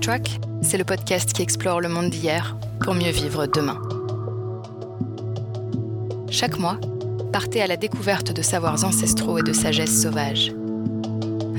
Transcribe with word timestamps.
Backtrack, 0.00 0.40
c'est 0.62 0.78
le 0.78 0.84
podcast 0.84 1.30
qui 1.34 1.42
explore 1.42 1.82
le 1.82 1.90
monde 1.90 2.08
d'hier 2.08 2.56
pour 2.82 2.94
mieux 2.94 3.10
vivre 3.10 3.44
demain. 3.44 3.78
Chaque 6.30 6.58
mois, 6.58 6.78
partez 7.34 7.60
à 7.60 7.66
la 7.66 7.76
découverte 7.76 8.32
de 8.32 8.40
savoirs 8.40 8.82
ancestraux 8.82 9.36
et 9.36 9.42
de 9.42 9.52
sagesse 9.52 10.00
sauvage. 10.00 10.54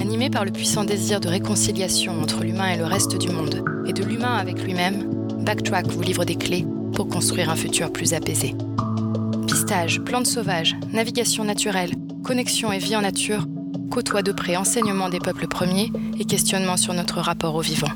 Animé 0.02 0.32
par 0.32 0.44
le 0.44 0.52
puissant 0.52 0.86
désir 0.86 1.20
de 1.20 1.28
réconciliation 1.28 2.20
entre 2.20 2.42
l'humain 2.44 2.70
et 2.70 2.78
le 2.78 2.86
reste 2.86 3.16
du 3.16 3.30
monde, 3.30 3.64
et 3.86 3.94
de 3.94 4.04
l'humain 4.04 4.34
avec 4.34 4.60
lui-même, 4.64 5.04
Backtrack 5.46 5.86
vous 5.86 6.02
livre 6.02 6.26
des 6.26 6.36
clés 6.36 6.66
pour 6.96 7.10
construire 7.10 7.52
un 7.52 7.56
futur 7.56 7.94
plus 7.94 8.16
apaisé. 8.16 8.56
Pistage, 9.46 10.02
plantes 10.02 10.26
sauvages, 10.26 10.76
navigation 10.92 11.44
naturelle, 11.44 11.92
connexion 12.24 12.72
et 12.72 12.80
vie 12.80 12.96
en 12.96 13.02
nature 13.02 13.46
côtoient 13.92 14.24
de 14.24 14.32
près 14.32 14.56
enseignement 14.56 15.10
des 15.10 15.20
peuples 15.20 15.48
premiers 15.48 15.92
et 16.20 16.26
questionnement 16.26 16.78
sur 16.78 16.96
notre 16.96 17.20
rapport 17.20 17.54
au 17.54 17.62
vivant. 17.62 17.92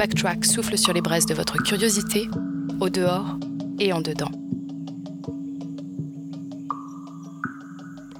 Backtrack 0.00 0.46
souffle 0.46 0.78
sur 0.78 0.94
les 0.94 1.02
braises 1.02 1.26
de 1.26 1.34
votre 1.34 1.62
curiosité, 1.62 2.26
au 2.80 2.88
dehors 2.88 3.36
et 3.78 3.92
en 3.92 4.00
dedans. 4.00 4.30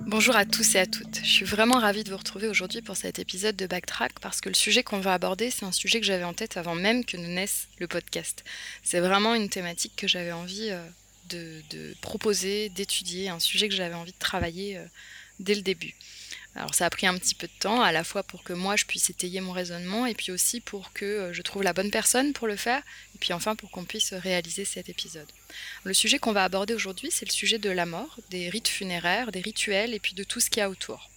Bonjour 0.05 0.37
à 0.37 0.45
tous 0.45 0.74
et 0.74 0.79
à 0.80 0.85
toutes. 0.85 1.21
Je 1.24 1.30
suis 1.30 1.47
vraiment 1.47 1.79
ravie 1.79 2.05
de 2.05 2.11
vous 2.11 2.19
retrouver 2.19 2.48
aujourd'hui 2.48 2.83
pour 2.83 2.98
cet 2.98 3.19
épisode 3.19 3.57
de 3.57 3.66
Backtrack 3.66 4.21
parce 4.21 4.43
que 4.43 4.51
le 4.51 4.55
sujet 4.55 4.83
qu'on 4.83 5.01
va 5.01 5.15
aborder, 5.15 5.51
c'est 5.51 5.65
un 5.65 5.73
sujet 5.73 6.01
que 6.01 6.07
j'avais 6.07 6.24
en 6.24 6.35
tête 6.35 6.59
avant 6.59 6.74
même 6.74 7.02
que 7.02 7.16
ne 7.16 7.27
naisse 7.27 7.66
le 7.79 7.87
podcast. 7.87 8.45
C'est 8.83 9.01
vraiment 9.01 9.35
une 9.35 9.49
thématique 9.49 9.95
que 9.96 10.07
j'avais 10.07 10.33
envie 10.33 10.68
euh, 10.71 10.87
de, 11.30 11.95
proposer, 12.02 12.68
d'étudier, 12.68 13.30
un 13.30 13.40
sujet 13.40 13.71
que 13.71 13.74
j'avais 13.74 13.95
envie 13.95 14.12
de 14.12 14.18
travailler 14.18 14.77
euh, 14.77 14.85
dès 15.38 15.55
le 15.55 15.62
début. 15.62 15.95
Alors 16.56 16.74
ça 16.74 16.87
a 16.87 16.90
pris 16.90 17.06
un 17.06 17.16
petit 17.16 17.34
peu 17.34 17.46
de 17.46 17.59
temps, 17.60 17.80
à 17.80 17.93
la 17.93 18.02
fois 18.02 18.23
pour 18.24 18.43
que 18.43 18.52
moi 18.52 18.74
je 18.74 18.84
puisse 18.84 19.09
étayer 19.09 19.40
mon 19.40 19.52
raisonnement, 19.52 20.06
et 20.06 20.15
puis 20.15 20.32
aussi 20.32 20.60
pour 20.60 20.93
que 20.93 21.04
euh, 21.04 21.32
je 21.32 21.43
trouve 21.43 21.62
la 21.62 21.73
bonne 21.73 21.90
personne 21.90 22.32
pour 22.32 22.48
le 22.48 22.56
faire, 22.56 22.82
et 23.15 23.18
puis 23.18 23.32
enfin 23.32 23.54
pour 23.54 23.70
qu'on 23.70 23.84
puisse 23.84 24.12
réaliser 24.12 24.65
cet 24.65 24.88
épisode. 24.88 25.28
Le 25.84 25.95
sujet 25.95 26.18
qu'on 26.18 26.32
va 26.32 26.43
aborder 26.43 26.74
aujourd'hui, 26.74 27.10
c'est 27.12 27.26
le 27.26 27.30
sujet 27.32 27.59
de 27.59 27.71
la 27.71 27.87
mort, 27.87 28.18
des 28.30 28.51
rites 28.51 28.68
funéraires, 28.68 29.30
des 29.30 29.40
rituels, 29.40 29.95
et 29.95 30.01
puis 30.01 30.15
de 30.15 30.24
tout 30.24 30.40
ce 30.40 30.51
qu'il 30.51 30.60
y 30.60 30.62
a 30.62 30.71
autour. 30.71 31.09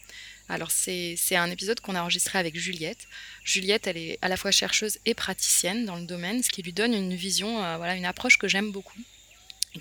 Alors 0.49 0.69
c'est 0.69 1.17
un 1.35 1.49
épisode 1.49 1.79
qu'on 1.79 1.95
a 1.95 2.01
enregistré 2.01 2.37
avec 2.37 2.55
Juliette. 2.55 3.07
Juliette, 3.43 3.87
elle 3.87 3.97
est 3.97 4.19
à 4.21 4.27
la 4.27 4.37
fois 4.37 4.51
chercheuse 4.51 4.99
et 5.05 5.15
praticienne 5.15 5.85
dans 5.85 5.95
le 5.95 6.05
domaine, 6.05 6.43
ce 6.43 6.49
qui 6.49 6.61
lui 6.61 6.73
donne 6.73 6.93
une 6.93 7.15
vision, 7.15 7.63
euh, 7.63 7.77
voilà, 7.77 7.95
une 7.95 8.05
approche 8.05 8.37
que 8.37 8.47
j'aime 8.47 8.71
beaucoup 8.71 8.99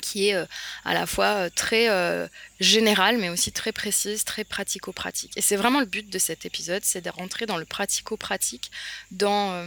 qui 0.01 0.29
est 0.29 0.35
euh, 0.35 0.47
à 0.85 0.95
la 0.95 1.07
fois 1.07 1.27
euh, 1.27 1.51
très 1.55 1.89
euh, 1.91 2.27
générale 2.61 3.19
mais 3.19 3.29
aussi 3.29 3.53
très 3.53 3.73
précise, 3.73 4.25
très 4.25 4.45
pratico-pratique. 4.45 5.33
Et 5.37 5.43
c'est 5.43 5.57
vraiment 5.57 5.81
le 5.81 5.87
but 5.87 6.09
de 6.09 6.19
cet 6.19 6.47
épisode, 6.47 6.85
c'est 6.85 7.01
de 7.03 7.11
rentrer 7.11 7.47
dans 7.47 7.59
le 7.59 7.65
pratico-pratique, 7.65 8.70
dans 9.11 9.65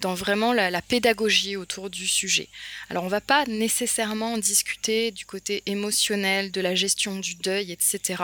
dans 0.00 0.14
vraiment 0.14 0.52
la, 0.52 0.82
pédagogie 0.82 1.56
autour 1.56 1.90
du 1.90 2.06
sujet. 2.06 2.48
Alors 2.88 3.02
on 3.02 3.06
ne 3.06 3.10
va 3.10 3.20
pas 3.20 3.44
nécessairement 3.46 4.38
discuter 4.38 5.10
du 5.10 5.26
côté 5.26 5.62
émotionnel, 5.66 6.50
de 6.50 6.60
la 6.60 6.74
gestion 6.74 7.16
du 7.16 7.34
deuil, 7.36 7.70
etc., 7.70 8.22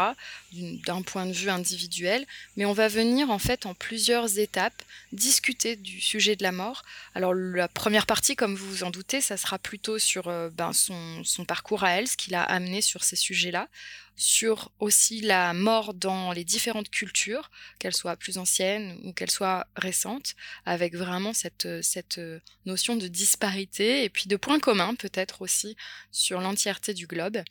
d'un 0.53 1.03
point 1.03 1.27
de 1.27 1.33
vue 1.33 1.51
individuel, 1.51 2.27
mais 2.57 2.65
on 2.65 2.73
va 2.73 2.89
venir 2.89 3.31
en 3.31 3.39
fait 3.39 3.67
en 3.67 3.75
plusieurs 3.75 4.39
étapes 4.39 4.83
discuter 5.13 5.77
du 5.77 6.01
sujet 6.01 6.35
de 6.35 6.43
la 6.43 6.53
mort. 6.53 6.83
Alors 7.15 7.35
la 7.35 7.69
première 7.69 8.07
partie, 8.07 8.37
comme 8.37 8.57
vous 8.57 8.69
vous 8.69 8.85
en 8.85 8.91
doutez, 8.91 9.21
ça 9.21 9.37
sera 9.37 9.59
plutôt 9.59 9.99
sur 9.99 10.29
euh, 10.29 10.49
ben, 10.51 10.73
son, 10.73 11.23
son 11.25 11.45
parcours 11.45 11.85
à 11.85 11.93
elle, 11.93 12.09
ce 12.09 12.17
qu'il 12.17 12.35
a 12.35 12.43
amené 12.43 12.81
sur 12.81 13.05
ces 13.05 13.17
sujets-là 13.17 13.69
sur 14.17 14.73
aussi 14.81 15.21
la 15.21 15.53
mort 15.53 15.95
dans 15.95 16.33
les 16.33 16.45
différentes 16.45 16.91
cultures, 16.91 17.51
qu'elles 17.79 17.95
soient 17.95 18.17
plus 18.17 18.39
anciennes 18.39 18.99
ou 19.05 19.13
qu'elles 19.13 19.31
soient 19.31 19.67
récentes, 19.77 20.35
avec 20.65 20.97
vraiment 20.97 21.33
cette, 21.33 21.69
cette 21.83 22.21
notion 22.65 22.97
de 22.97 23.09
disparité 23.09 24.05
et 24.05 24.09
puis 24.09 24.27
de 24.27 24.37
points 24.37 24.61
communs 24.61 24.95
peut-être 24.95 25.43
aussi 25.43 25.77
sur 26.11 26.41
l'entièreté 26.41 26.95
du 26.95 27.07
globe. 27.07 27.43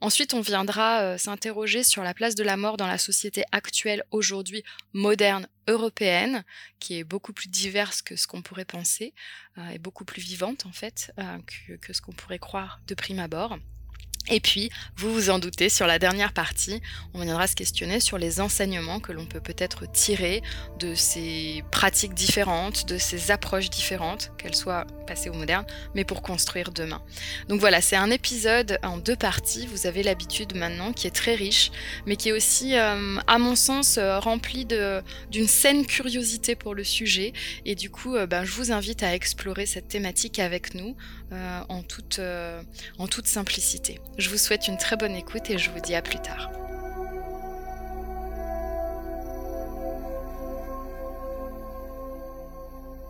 Ensuite, 0.00 0.34
on 0.34 0.40
viendra 0.40 1.02
euh, 1.02 1.18
s'interroger 1.18 1.84
sur 1.84 2.02
la 2.02 2.14
place 2.14 2.34
de 2.34 2.42
la 2.42 2.56
mort 2.56 2.76
dans 2.76 2.86
la 2.86 2.98
société 2.98 3.44
actuelle 3.52 4.02
aujourd'hui 4.10 4.64
moderne 4.92 5.46
européenne, 5.68 6.44
qui 6.80 6.98
est 6.98 7.04
beaucoup 7.04 7.32
plus 7.32 7.48
diverse 7.48 8.02
que 8.02 8.16
ce 8.16 8.26
qu'on 8.26 8.42
pourrait 8.42 8.64
penser, 8.64 9.14
euh, 9.58 9.68
et 9.70 9.78
beaucoup 9.78 10.04
plus 10.04 10.20
vivante 10.20 10.66
en 10.66 10.72
fait 10.72 11.12
euh, 11.18 11.38
que, 11.46 11.74
que 11.74 11.92
ce 11.92 12.00
qu'on 12.00 12.12
pourrait 12.12 12.40
croire 12.40 12.80
de 12.86 12.94
prime 12.94 13.20
abord. 13.20 13.58
Et 14.28 14.40
puis, 14.40 14.70
vous 14.96 15.12
vous 15.12 15.30
en 15.30 15.38
doutez, 15.38 15.68
sur 15.68 15.86
la 15.86 15.98
dernière 15.98 16.32
partie, 16.32 16.80
on 17.12 17.22
viendra 17.22 17.46
se 17.48 17.56
questionner 17.56 17.98
sur 17.98 18.18
les 18.18 18.40
enseignements 18.40 19.00
que 19.00 19.12
l'on 19.12 19.26
peut 19.26 19.40
peut-être 19.40 19.90
tirer 19.90 20.42
de 20.78 20.94
ces 20.94 21.64
pratiques 21.72 22.14
différentes, 22.14 22.86
de 22.86 22.98
ces 22.98 23.32
approches 23.32 23.68
différentes, 23.68 24.30
qu'elles 24.38 24.54
soient 24.54 24.86
passées 25.06 25.28
ou 25.28 25.34
modernes, 25.34 25.66
mais 25.94 26.04
pour 26.04 26.22
construire 26.22 26.70
demain. 26.70 27.02
Donc 27.48 27.60
voilà, 27.60 27.80
c'est 27.80 27.96
un 27.96 28.10
épisode 28.10 28.78
en 28.84 28.96
deux 28.96 29.16
parties, 29.16 29.66
vous 29.66 29.86
avez 29.86 30.02
l'habitude 30.04 30.54
maintenant, 30.54 30.92
qui 30.92 31.08
est 31.08 31.14
très 31.14 31.34
riche, 31.34 31.72
mais 32.06 32.16
qui 32.16 32.28
est 32.28 32.32
aussi, 32.32 32.76
euh, 32.76 33.16
à 33.26 33.38
mon 33.38 33.56
sens, 33.56 33.98
euh, 33.98 34.20
rempli 34.20 34.66
d'une 34.66 35.48
saine 35.48 35.84
curiosité 35.84 36.54
pour 36.54 36.74
le 36.74 36.84
sujet. 36.84 37.32
Et 37.64 37.74
du 37.74 37.90
coup, 37.90 38.14
euh, 38.14 38.26
ben, 38.26 38.44
je 38.44 38.52
vous 38.52 38.70
invite 38.70 39.02
à 39.02 39.14
explorer 39.14 39.66
cette 39.66 39.88
thématique 39.88 40.38
avec 40.38 40.74
nous 40.74 40.96
en, 41.68 41.82
toute, 41.82 42.20
en 42.98 43.06
toute 43.06 43.26
simplicité. 43.26 44.00
Je 44.18 44.28
vous 44.28 44.38
souhaite 44.38 44.68
une 44.68 44.78
très 44.78 44.96
bonne 44.96 45.14
écoute 45.14 45.50
et 45.50 45.58
je 45.58 45.70
vous 45.70 45.80
dis 45.80 45.94
à 45.94 46.02
plus 46.02 46.18
tard. 46.18 46.50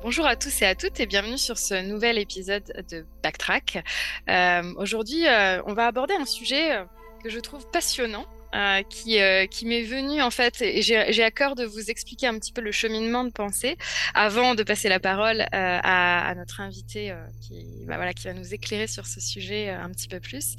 Bonjour 0.03 0.27
à 0.27 0.34
tous 0.34 0.62
et 0.62 0.66
à 0.66 0.75
toutes 0.75 0.99
et 0.99 1.06
bienvenue 1.06 1.38
sur 1.38 1.56
ce 1.56 1.81
nouvel 1.81 2.19
épisode 2.19 2.65
de 2.91 3.06
Backtrack. 3.22 3.84
Euh, 4.28 4.75
aujourd'hui, 4.77 5.28
euh, 5.28 5.62
on 5.66 5.75
va 5.75 5.87
aborder 5.87 6.15
un 6.15 6.25
sujet 6.25 6.72
euh, 6.72 6.84
que 7.22 7.31
je 7.31 7.39
trouve 7.39 7.65
passionnant 7.71 8.27
euh, 8.55 8.83
qui, 8.83 9.19
euh, 9.19 9.47
qui 9.47 9.65
m'est 9.65 9.83
venu 9.83 10.21
en 10.21 10.31
fait, 10.31 10.61
et 10.61 10.83
j'ai 10.83 11.23
à 11.25 11.31
cœur 11.31 11.55
de 11.55 11.65
vous 11.65 11.91
expliquer 11.91 12.27
un 12.27 12.39
petit 12.39 12.53
peu 12.53 12.61
le 12.61 12.71
cheminement 12.71 13.25
de 13.25 13.31
pensée 13.31 13.79
avant 14.15 14.55
de 14.55 14.63
passer 14.63 14.91
la 14.91 15.01
parole 15.01 15.41
euh, 15.41 15.47
à, 15.53 16.29
à, 16.29 16.35
notre 16.35 16.61
invité 16.61 17.15
qui, 17.41 17.65
bah, 17.87 17.97
voilà, 17.97 18.13
qui 18.13 18.25
va 18.25 18.35
nous 18.35 18.53
éclairer 18.53 18.89
sur 18.89 19.07
ce 19.07 19.21
sujet 19.21 19.71
un 19.71 19.89
petit 19.89 20.07
peu 20.07 20.21
plus. 20.21 20.57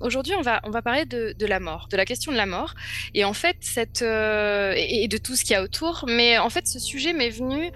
Aujourd'hui, 0.00 0.34
on 0.34 0.40
va, 0.40 0.60
on 0.64 0.70
va 0.70 0.82
parler 0.82 1.04
de, 1.04 1.36
de, 1.38 1.46
la 1.46 1.60
mort, 1.60 1.86
de 1.88 1.96
la 1.96 2.04
question 2.04 2.32
de 2.32 2.36
la 2.36 2.46
mort, 2.46 2.74
et 3.14 3.24
en 3.24 3.32
fait, 3.32 3.58
cette, 3.60 4.02
et, 4.02 5.04
et, 5.04 5.08
de 5.08 5.18
tout 5.18 5.36
ce 5.36 5.44
qu'il 5.44 5.52
y 5.52 5.56
a 5.56 5.62
autour, 5.62 6.06
mais 6.08 6.38
en 6.38 6.50
fait, 6.50 6.66
ce 6.66 6.80
sujet 6.80 7.12
m'est 7.12 7.30
venu, 7.30 7.70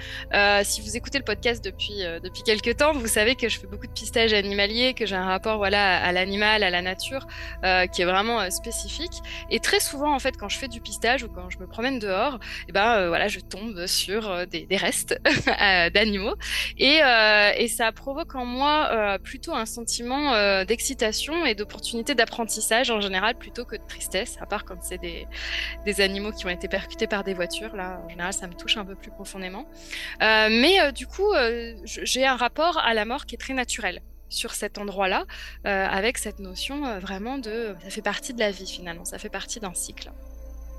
si 0.64 0.80
vous 0.80 0.96
écoutez 0.96 1.18
le 1.18 1.24
podcast 1.24 1.64
depuis, 1.64 2.02
depuis 2.24 2.42
quelques 2.42 2.78
temps, 2.78 2.92
vous 2.92 3.06
savez 3.06 3.36
que 3.36 3.48
je 3.48 3.60
fais 3.60 3.68
beaucoup 3.68 3.86
de 3.86 3.92
pistage 3.92 4.32
animalier, 4.32 4.94
que 4.94 5.06
j'ai 5.06 5.14
un 5.16 5.26
rapport 5.26 5.58
voilà, 5.58 6.02
à 6.02 6.10
l'animal, 6.10 6.64
à 6.64 6.70
la 6.70 6.82
nature, 6.82 7.28
qui 7.92 8.02
est 8.02 8.06
vraiment 8.06 8.50
spécifique 8.50 8.95
et 9.50 9.60
très 9.60 9.80
souvent, 9.80 10.14
en 10.14 10.18
fait, 10.18 10.36
quand 10.36 10.48
je 10.48 10.58
fais 10.58 10.68
du 10.68 10.80
pistage 10.80 11.22
ou 11.24 11.28
quand 11.28 11.50
je 11.50 11.58
me 11.58 11.66
promène 11.66 11.98
dehors, 11.98 12.38
eh 12.68 12.72
ben 12.72 12.96
euh, 12.96 13.08
voilà, 13.08 13.28
je 13.28 13.40
tombe 13.40 13.86
sur 13.86 14.30
euh, 14.30 14.46
des, 14.46 14.66
restes 14.76 15.18
euh, 15.62 15.90
d'animaux 15.90 16.34
et, 16.78 17.00
et, 17.58 17.68
ça 17.68 17.92
provoque 17.92 18.34
en 18.34 18.44
moi 18.44 19.18
plutôt 19.22 19.54
un 19.54 19.66
sentiment 19.66 20.64
d'excitation 20.64 21.44
et 21.44 21.54
d'opportunité 21.54 22.14
d'apprentissage 22.14 22.90
en 22.90 23.00
général 23.00 23.34
plutôt 23.36 23.64
que 23.64 23.76
de 23.76 23.82
tristesse, 23.86 24.36
à 24.40 24.46
part 24.46 24.64
quand 24.64 24.76
c'est 24.82 24.98
des, 24.98 25.26
des, 25.84 26.00
animaux 26.00 26.32
qui 26.32 26.46
ont 26.46 26.50
été 26.50 26.68
percutés 26.68 27.06
par 27.06 27.24
des 27.24 27.34
voitures. 27.34 27.74
Là, 27.76 28.00
en 28.04 28.08
général, 28.08 28.32
ça 28.32 28.46
me 28.46 28.54
touche 28.54 28.76
un 28.76 28.84
peu 28.84 28.94
plus 28.94 29.10
profondément. 29.10 29.66
mais 30.20 30.92
du 30.92 31.06
coup, 31.06 31.32
j'ai 31.84 32.26
un 32.26 32.36
rapport 32.36 32.78
à 32.78 32.94
la 32.94 33.04
mort 33.04 33.26
qui 33.26 33.34
est 33.34 33.38
très 33.38 33.54
naturel 33.54 34.00
sur 34.28 34.52
cet 34.52 34.78
endroit-là, 34.78 35.24
euh, 35.66 35.86
avec 35.86 36.18
cette 36.18 36.38
notion 36.38 36.84
euh, 36.84 36.98
vraiment 36.98 37.38
de 37.38 37.74
ça 37.82 37.90
fait 37.90 38.02
partie 38.02 38.34
de 38.34 38.40
la 38.40 38.50
vie 38.50 38.66
finalement, 38.66 39.04
ça 39.04 39.18
fait 39.18 39.28
partie 39.28 39.60
d'un 39.60 39.74
cycle. 39.74 40.10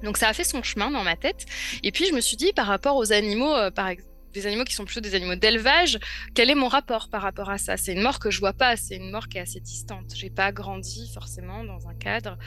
Donc 0.03 0.17
ça 0.17 0.27
a 0.27 0.33
fait 0.33 0.43
son 0.43 0.61
chemin 0.63 0.91
dans 0.91 1.03
ma 1.03 1.15
tête. 1.15 1.45
Et 1.83 1.91
puis 1.91 2.05
je 2.05 2.13
me 2.13 2.21
suis 2.21 2.37
dit 2.37 2.53
par 2.53 2.67
rapport 2.67 2.95
aux 2.97 3.11
animaux, 3.13 3.53
euh, 3.53 3.71
par 3.71 3.87
exemple 3.87 4.09
des 4.33 4.45
animaux 4.45 4.65
qui 4.65 4.75
sont 4.75 4.85
plutôt 4.85 4.99
des 4.99 5.15
animaux 5.15 5.33
d'élevage, 5.33 5.97
quel 6.35 6.51
est 6.51 6.55
mon 6.55 6.67
rapport 6.67 7.09
par 7.09 7.23
rapport 7.23 7.49
à 7.49 7.57
ça? 7.57 7.75
C'est 7.75 7.93
une 7.93 8.01
mort 8.01 8.19
que 8.19 8.29
je 8.29 8.39
vois 8.39 8.53
pas, 8.53 8.75
c'est 8.75 8.95
une 8.95 9.09
mort 9.09 9.29
qui 9.29 9.39
est 9.39 9.41
assez 9.41 9.61
distante. 9.61 10.13
J'ai 10.13 10.29
pas 10.29 10.51
grandi 10.51 11.09
forcément 11.11 11.63
dans 11.63 11.87
un 11.87 11.95
cadre 11.95 12.37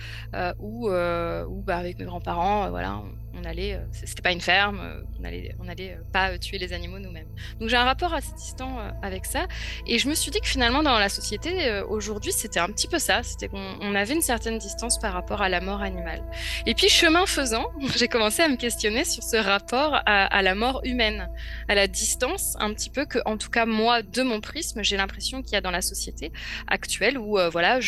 où, 0.61 0.89
où 0.89 1.63
bah, 1.63 1.79
avec 1.79 1.99
mes 1.99 2.05
grands-parents, 2.05 2.71
voilà, 2.71 3.03
euh, 3.47 3.85
c'était 3.93 4.23
pas 4.23 4.33
une 4.33 4.41
ferme, 4.41 4.81
euh, 4.81 5.03
on 5.21 5.25
allait, 5.25 5.55
on 5.61 5.69
allait 5.69 5.93
euh, 5.93 6.03
pas 6.13 6.39
tuer 6.39 6.59
les 6.59 6.73
animaux 6.73 6.99
nous-mêmes. 6.99 7.29
Donc 7.59 7.69
j'ai 7.69 7.77
un 7.77 7.85
rapport 7.85 8.15
assez 8.15 8.33
distant 8.35 8.79
avec 9.03 9.25
ça, 9.27 9.47
et 9.87 9.99
je 9.99 10.09
me 10.09 10.15
suis 10.15 10.31
dit 10.31 10.41
que 10.41 10.49
finalement 10.49 10.83
dans 10.83 10.99
la 10.99 11.09
société 11.09 11.83
aujourd'hui 11.89 12.33
c'était 12.33 12.61
un 12.61 12.69
petit 12.69 12.89
peu 12.89 12.99
ça, 12.99 13.23
c'était 13.23 13.49
qu'on 13.49 13.95
avait 13.95 14.15
une 14.15 14.23
certaine 14.23 14.59
distance 14.59 14.99
par 14.99 15.13
rapport 15.13 15.43
à 15.43 15.49
la 15.49 15.61
mort 15.61 15.83
animale. 15.83 16.23
Et 16.67 16.75
puis 16.75 16.89
chemin 16.89 17.27
faisant, 17.27 17.67
j'ai 17.97 18.09
commencé 18.09 18.43
à 18.43 18.49
me 18.49 18.57
questionner 18.57 19.05
sur 19.05 19.23
ce 19.23 19.37
rapport 19.37 20.01
à, 20.07 20.43
la 20.43 20.55
mort 20.55 20.81
humaine, 20.85 21.29
à 21.69 21.75
la 21.75 21.87
distance 21.87 22.57
un 22.59 22.73
petit 22.73 22.91
peu 22.91 23.05
que, 23.05 23.19
en 23.25 23.37
tout 23.37 23.51
cas 23.51 23.67
moi 23.67 24.03
de 24.03 24.23
mon 24.23 24.41
prisme, 24.41 24.83
j'ai 24.83 24.97
l'impression 24.97 25.43
qu'il 25.43 25.53
y 25.53 25.57
a 25.57 25.61
dans 25.61 25.71
la 25.71 25.83
société 25.83 26.33
actuelle 26.67 27.19
où 27.19 27.39
voilà, 27.51 27.79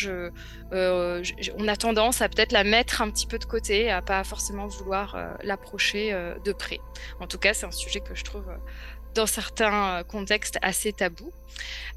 on 0.73 1.69
a 1.69 1.77
tendance 1.77 2.23
à 2.23 2.29
peut-être 2.29 2.53
la 2.53 2.65
mettre 2.65 3.03
un 3.03 3.11
petit 3.11 3.27
peu 3.27 3.39
de 3.39 3.45
côté, 3.45 3.91
à 3.91 4.03
pas 4.03 4.25
forcément 4.25 4.67
vouloir 4.67 5.17
l'approcher 5.43 6.13
euh, 6.13 6.39
de 6.45 6.53
près. 6.53 6.81
En 7.21 7.27
tout 7.27 7.39
cas, 7.39 7.55
c'est 7.55 7.67
un 7.67 7.71
sujet 7.71 8.01
que 8.01 8.15
je 8.15 8.25
trouve 8.25 8.49
euh, 8.49 8.57
dans 9.15 9.27
certains 9.27 10.03
contextes 10.05 10.59
assez 10.63 10.93
tabous. 10.93 11.33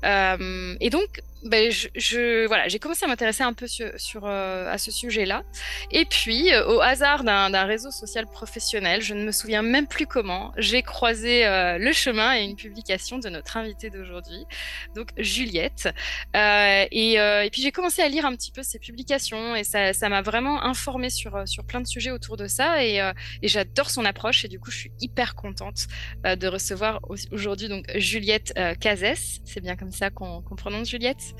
Euh, 0.04 0.76
et 0.82 0.90
donc, 0.90 1.22
ben, 1.46 1.72
je, 1.72 2.48
voilà, 2.48 2.68
j'ai 2.68 2.80
commencé 2.80 3.06
à 3.06 3.08
m'intéresser 3.08 3.44
un 3.44 3.54
peu 3.54 3.68
sur, 3.68 4.26
euh, 4.26 4.72
à 4.72 4.78
ce 4.78 4.92
sujet-là. 4.92 5.44
Et 5.92 6.06
puis, 6.06 6.54
euh, 6.54 6.68
au 6.68 6.82
hasard 6.82 7.24
d'un 7.24 7.64
réseau 7.66 7.92
social 7.92 8.26
professionnel, 8.26 9.02
je 9.02 9.14
ne 9.14 9.24
me 9.24 9.32
souviens 9.32 9.62
même 9.62 9.88
plus 9.88 10.08
comment, 10.08 10.52
j'ai 10.58 10.82
croisé 10.82 11.44
le 11.46 11.92
chemin 11.94 12.36
et 12.36 12.44
une 12.44 12.56
publication 12.56 13.20
de 13.20 13.30
notre 13.30 13.58
invitée 13.58 13.90
d'aujourd'hui, 13.90 14.46
donc 14.96 15.10
Juliette. 15.18 15.90
Et, 16.34 17.14
et, 17.14 17.50
puis, 17.52 17.62
j'ai 17.62 17.72
commencé 17.72 18.02
à 18.02 18.10
lire 18.10 18.26
un 18.26 18.36
petit 18.36 18.52
peu 18.52 18.64
ses 18.64 18.80
publications 18.80 19.56
et 19.56 19.64
ça 19.64 20.10
m'a 20.10 20.22
vraiment 20.22 20.64
informée 20.64 21.10
sur, 21.10 21.48
sur 21.48 21.66
plein 21.66 21.82
de 21.82 21.88
sujets 21.88 22.12
autour 22.12 22.38
de 22.38 22.48
ça. 22.48 22.84
Et, 22.84 22.98
et 23.42 23.48
j'adore 23.48 23.90
son 23.90 24.06
approche 24.06 24.46
et 24.46 24.48
du 24.48 24.60
coup, 24.60 24.72
je 24.72 24.78
suis 24.78 24.92
hyper 25.00 25.36
contente 25.36 25.88
de 26.24 26.48
recevoir 26.48 27.00
aujourd'hui 27.32 27.68
donc 27.68 27.86
Juliette 27.96 28.54
Cazès 28.80 29.42
c'est 29.46 29.62
bien 29.62 29.76
comme 29.76 29.92
ça 29.92 30.10
qu'on 30.10 30.42
prononce 30.42 30.90
Juliette? 30.90 31.35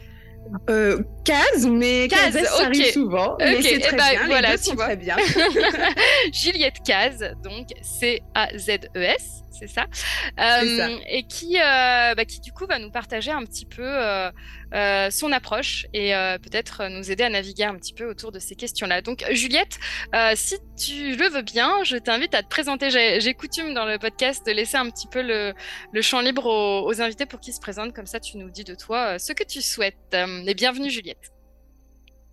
Euh, 0.70 1.02
Caz, 1.24 1.66
mais 1.68 2.08
Caz, 2.08 2.34
ça 2.34 2.66
arrive 2.66 2.92
souvent. 2.92 3.36
Mais 3.40 3.62
c'est 3.62 3.80
très, 3.80 3.96
bien. 3.96 4.28
Voilà, 4.28 4.58
tu 4.58 4.76
vois. 4.76 4.86
très 4.86 4.98
bien. 4.98 5.16
Juliette 6.34 6.82
Caz, 6.86 7.36
donc 7.44 7.68
C-A-Z-E-S 7.82 9.45
c'est 9.58 9.68
ça, 9.68 9.86
euh, 10.40 10.98
et 11.08 11.24
qui, 11.24 11.58
euh, 11.58 12.16
bah, 12.16 12.26
qui 12.26 12.40
du 12.40 12.52
coup 12.52 12.66
va 12.66 12.80
nous 12.80 12.92
partager 12.92 13.32
un 13.32 13.44
petit 13.44 13.66
peu 13.66 13.84
euh, 13.84 14.32
son 15.12 15.32
approche 15.32 15.86
et 15.94 16.12
peut-être 16.44 16.88
nous 16.90 17.12
aider 17.12 17.24
à 17.24 17.30
naviguer 17.30 17.64
un 17.64 17.76
petit 17.76 17.94
peu 17.94 18.10
autour 18.10 18.32
de 18.32 18.40
ces 18.40 18.56
questions-là. 18.56 19.02
Donc 19.02 19.26
Juliette, 19.32 19.78
si 20.36 20.58
tu 20.78 21.16
le 21.16 21.30
veux 21.30 21.42
bien, 21.42 21.84
je 21.84 21.98
t'invite 21.98 22.34
à 22.36 22.44
te 22.44 22.50
présenter. 22.50 22.90
J'ai 22.90 23.34
coutume 23.34 23.74
dans 23.74 23.86
le 23.86 23.98
podcast 23.98 24.46
de 24.46 24.52
laisser 24.52 24.78
un 24.78 24.90
petit 24.90 25.08
peu 25.08 25.22
le, 25.22 25.54
le 25.92 26.02
champ 26.02 26.22
libre 26.22 26.46
aux, 26.46 26.88
aux, 26.88 27.02
invités 27.02 27.26
pour 27.26 27.40
qu'ils 27.40 27.54
se 27.54 27.62
présentent, 27.62 27.94
comme 27.94 28.08
ça 28.08 28.20
tu 28.20 28.38
nous 28.38 28.50
dis 28.50 28.64
de 28.64 28.76
toi 28.76 29.18
ce 29.20 29.34
que 29.34 29.44
tu 29.44 29.62
souhaites. 29.62 30.14
et 30.14 30.54
bienvenue 30.54 30.90
Juliette. 30.90 31.35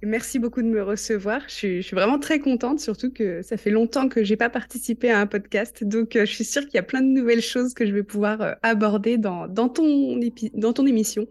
Merci 0.04 0.40
beaucoup 0.40 0.62
de 0.62 0.66
me 0.66 0.82
recevoir. 0.82 1.42
Je 1.46 1.80
suis, 1.80 1.94
vraiment 1.94 2.18
très 2.18 2.40
contente, 2.40 2.80
surtout 2.80 3.12
que 3.12 3.40
ça 3.42 3.56
fait 3.56 3.70
longtemps 3.70 4.08
que 4.08 4.24
j'ai 4.24 4.36
pas 4.36 4.50
participé 4.50 5.10
à 5.10 5.20
un 5.20 5.28
podcast. 5.28 5.84
Donc, 5.84 6.16
euh, 6.16 6.26
je 6.26 6.32
suis 6.32 6.44
sûre 6.44 6.62
qu'il 6.62 6.74
y 6.74 6.78
a 6.78 6.82
plein 6.82 7.02
de 7.02 7.06
nouvelles 7.06 7.40
choses 7.40 7.72
que 7.72 7.86
je 7.86 7.92
vais 7.92 8.02
pouvoir 8.02 8.42
euh, 8.42 8.54
aborder 8.62 9.16
dans, 9.16 9.48
ton 9.68 10.86
émission. 10.86 11.28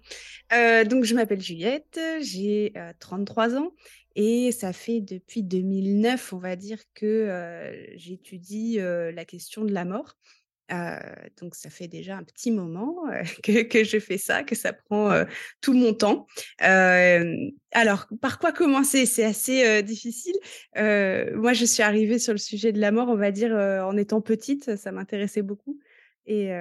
Euh, 0.53 0.85
donc, 0.85 1.03
je 1.03 1.13
m'appelle 1.15 1.41
Juliette, 1.41 1.99
j'ai 2.21 2.71
33 2.99 3.57
ans 3.57 3.73
et 4.15 4.53
ça 4.53 4.71
fait 4.71 5.01
depuis 5.01 5.43
2009, 5.43 6.31
on 6.31 6.37
va 6.37 6.55
dire, 6.55 6.79
que 6.93 7.73
j'étudie 7.97 8.77
la 8.77 9.25
question 9.25 9.65
de 9.65 9.73
la 9.73 9.83
mort 9.83 10.15
donc 11.39 11.55
ça 11.55 11.69
fait 11.69 11.87
déjà 11.87 12.17
un 12.17 12.23
petit 12.23 12.51
moment 12.51 13.03
que, 13.43 13.63
que, 13.63 13.83
je 13.83 13.99
fais 13.99 14.17
ça, 14.17 14.43
que 14.43 14.55
ça 14.55 14.73
prend 14.73 15.25
tout 15.61 15.73
mon 15.73 15.93
temps. 15.93 16.27
alors, 16.59 18.07
par 18.21 18.39
quoi 18.39 18.51
commencer? 18.51 19.05
C'est 19.05 19.23
assez 19.23 19.83
difficile. 19.83 20.35
moi, 20.75 21.53
je 21.53 21.65
suis 21.65 21.83
arrivée 21.83 22.19
sur 22.19 22.33
le 22.33 22.39
sujet 22.39 22.71
de 22.71 22.79
la 22.79 22.91
mort, 22.91 23.09
on 23.09 23.17
va 23.17 23.31
dire, 23.31 23.53
en 23.53 23.97
étant 23.97 24.21
petite, 24.21 24.75
ça 24.77 24.91
m'intéressait 24.91 25.41
beaucoup. 25.41 25.79
Et, 26.25 26.51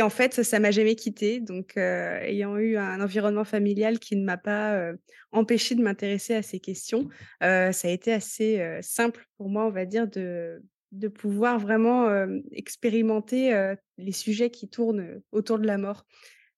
en 0.00 0.10
fait, 0.10 0.42
ça 0.42 0.60
m'a 0.60 0.70
jamais 0.70 0.94
quittée. 0.94 1.40
Donc, 1.40 1.76
ayant 1.76 2.56
eu 2.56 2.76
un 2.76 3.00
environnement 3.00 3.44
familial 3.44 3.98
qui 3.98 4.16
ne 4.16 4.24
m'a 4.24 4.38
pas 4.38 4.92
empêché 5.32 5.74
de 5.74 5.82
m'intéresser 5.82 6.34
à 6.34 6.42
ces 6.42 6.60
questions, 6.60 7.08
ça 7.40 7.70
a 7.70 7.88
été 7.88 8.12
assez 8.12 8.78
simple 8.80 9.26
pour 9.36 9.48
moi, 9.48 9.66
on 9.66 9.70
va 9.70 9.86
dire, 9.86 10.06
de 10.06 10.62
de 10.94 11.08
pouvoir 11.08 11.58
vraiment 11.58 12.08
expérimenter 12.52 13.74
les 13.98 14.12
sujets 14.12 14.50
qui 14.50 14.68
tournent 14.68 15.20
autour 15.32 15.58
de 15.58 15.66
la 15.66 15.78
mort. 15.78 16.06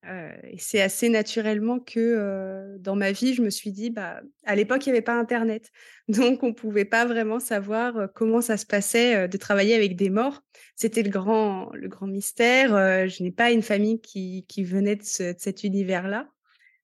et 0.04 0.58
c'est 0.58 0.80
assez 0.80 1.08
naturellement 1.08 1.80
que 1.80 2.76
dans 2.78 2.96
ma 2.96 3.12
vie, 3.12 3.34
je 3.34 3.42
me 3.42 3.50
suis 3.50 3.72
dit, 3.72 3.90
bah, 3.90 4.20
à 4.44 4.54
l'époque, 4.54 4.86
il 4.86 4.90
n'y 4.90 4.96
avait 4.96 5.04
pas 5.04 5.18
Internet. 5.18 5.70
Donc, 6.08 6.42
on 6.42 6.48
ne 6.48 6.52
pouvait 6.52 6.84
pas 6.84 7.06
vraiment 7.06 7.40
savoir 7.40 8.08
comment 8.14 8.40
ça 8.40 8.56
se 8.56 8.66
passait 8.66 9.28
de 9.28 9.36
travailler 9.36 9.74
avec 9.74 9.96
des 9.96 10.10
morts. 10.10 10.42
C'était 10.76 11.02
le 11.02 11.10
grand, 11.10 11.70
le 11.72 11.88
grand 11.88 12.06
mystère. 12.06 12.70
je 13.08 13.22
n'ai 13.22 13.32
pas 13.32 13.50
une 13.50 13.62
famille 13.62 14.00
qui, 14.00 14.44
venait 14.64 14.96
de, 14.96 15.02
cet 15.02 15.64
univers-là. 15.64 16.28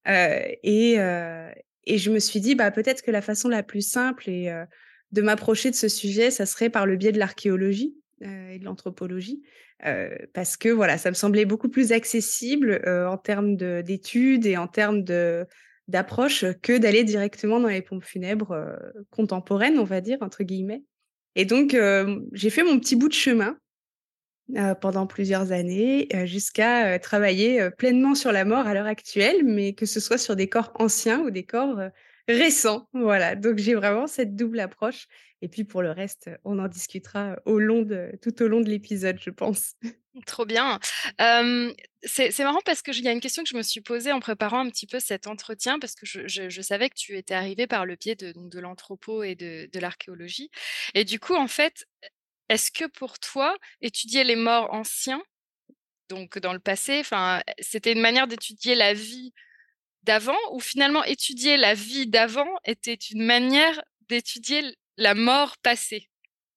et, 0.06 0.98
et 1.84 1.98
je 1.98 2.10
me 2.10 2.18
suis 2.18 2.40
dit, 2.40 2.54
bah, 2.54 2.70
peut-être 2.70 3.02
que 3.02 3.10
la 3.10 3.22
façon 3.22 3.48
la 3.48 3.62
plus 3.62 3.86
simple 3.86 4.28
et 4.28 4.50
de 5.12 5.22
m'approcher 5.22 5.70
de 5.70 5.76
ce 5.76 5.88
sujet, 5.88 6.30
ça 6.30 6.46
serait 6.46 6.70
par 6.70 6.86
le 6.86 6.96
biais 6.96 7.12
de 7.12 7.18
l'archéologie 7.18 7.94
euh, 8.22 8.50
et 8.50 8.58
de 8.58 8.64
l'anthropologie, 8.64 9.42
euh, 9.84 10.10
parce 10.32 10.56
que 10.56 10.70
voilà, 10.70 10.96
ça 10.98 11.10
me 11.10 11.14
semblait 11.14 11.44
beaucoup 11.44 11.68
plus 11.68 11.92
accessible 11.92 12.82
euh, 12.86 13.06
en 13.06 13.18
termes 13.18 13.56
d'études 13.56 14.46
et 14.46 14.56
en 14.56 14.66
termes 14.66 15.04
d'approche 15.88 16.44
que 16.62 16.78
d'aller 16.78 17.04
directement 17.04 17.60
dans 17.60 17.68
les 17.68 17.82
pompes 17.82 18.04
funèbres 18.04 18.78
contemporaines, 19.10 19.78
on 19.78 19.84
va 19.84 20.00
dire 20.00 20.18
entre 20.22 20.44
guillemets. 20.44 20.82
Et 21.34 21.44
donc 21.44 21.76
j'ai 22.32 22.50
fait 22.50 22.62
mon 22.62 22.78
petit 22.78 22.94
bout 22.94 23.08
de 23.08 23.14
chemin 23.14 23.58
pendant 24.80 25.06
plusieurs 25.06 25.50
années 25.50 26.08
jusqu'à 26.24 26.98
travailler 26.98 27.70
pleinement 27.78 28.14
sur 28.14 28.32
la 28.32 28.44
mort 28.44 28.66
à 28.66 28.74
l'heure 28.74 28.86
actuelle, 28.86 29.42
mais 29.44 29.72
que 29.72 29.86
ce 29.86 29.98
soit 29.98 30.18
sur 30.18 30.36
des 30.36 30.48
corps 30.48 30.72
anciens 30.74 31.20
ou 31.20 31.30
des 31.30 31.44
corps 31.44 31.80
récent. 32.28 32.88
Voilà, 32.92 33.34
donc 33.36 33.58
j'ai 33.58 33.74
vraiment 33.74 34.06
cette 34.06 34.36
double 34.36 34.60
approche. 34.60 35.06
Et 35.42 35.48
puis 35.48 35.64
pour 35.64 35.82
le 35.82 35.90
reste, 35.90 36.30
on 36.44 36.60
en 36.60 36.68
discutera 36.68 37.36
au 37.46 37.58
long 37.58 37.82
de, 37.82 38.12
tout 38.22 38.42
au 38.42 38.48
long 38.48 38.60
de 38.60 38.68
l'épisode, 38.68 39.18
je 39.20 39.30
pense. 39.30 39.74
Trop 40.26 40.44
bien. 40.44 40.78
c'est 42.04 42.38
marrant 42.40 42.60
parce 42.64 42.82
qu'il 42.82 43.02
y 43.02 43.08
a 43.08 43.12
une 43.12 43.20
question 43.20 43.42
que 43.42 43.48
je 43.48 43.56
me 43.56 43.62
suis 43.62 43.80
posée 43.80 44.12
en 44.12 44.20
préparant 44.20 44.60
un 44.60 44.68
petit 44.68 44.86
peu 44.86 45.00
cet 45.00 45.26
entretien, 45.26 45.78
parce 45.78 45.94
que 45.94 46.06
je, 46.06 46.62
savais 46.62 46.90
que 46.90 46.94
tu 46.94 47.16
étais 47.16 47.34
arrivé 47.34 47.66
par 47.66 47.86
le 47.86 47.96
de, 47.96 48.32
de 48.36 48.60
l'anthropo 48.60 49.22
et 49.22 49.34
de, 49.34 49.68
de 49.72 49.80
l'archéologie. 49.80 50.50
Et 50.94 51.04
du 51.04 51.18
coup, 51.18 51.34
en 51.34 51.48
fait, 51.48 51.86
est-ce 52.48 52.70
que 52.70 52.84
pour 52.84 53.18
toi, 53.18 53.56
étudier 53.80 54.24
les 54.24 54.36
morts 54.36 54.72
anciens, 54.72 55.22
donc 56.08 56.38
dans 56.38 56.52
le 56.52 56.58
passé, 56.58 57.02
c'était 57.58 57.92
une 57.92 58.00
manière 58.02 58.26
d'étudier 58.26 58.74
la 58.74 58.92
vie 58.92 59.32
d'avant, 60.04 60.38
ou 60.52 60.60
finalement 60.60 61.04
étudier 61.04 61.56
la 61.56 61.74
vie 61.74 62.06
d'avant 62.06 62.48
était 62.64 62.94
une 62.94 63.24
manière 63.24 63.82
d'étudier 64.08 64.62
la 64.96 65.14
mort 65.14 65.56
passée? 65.62 66.08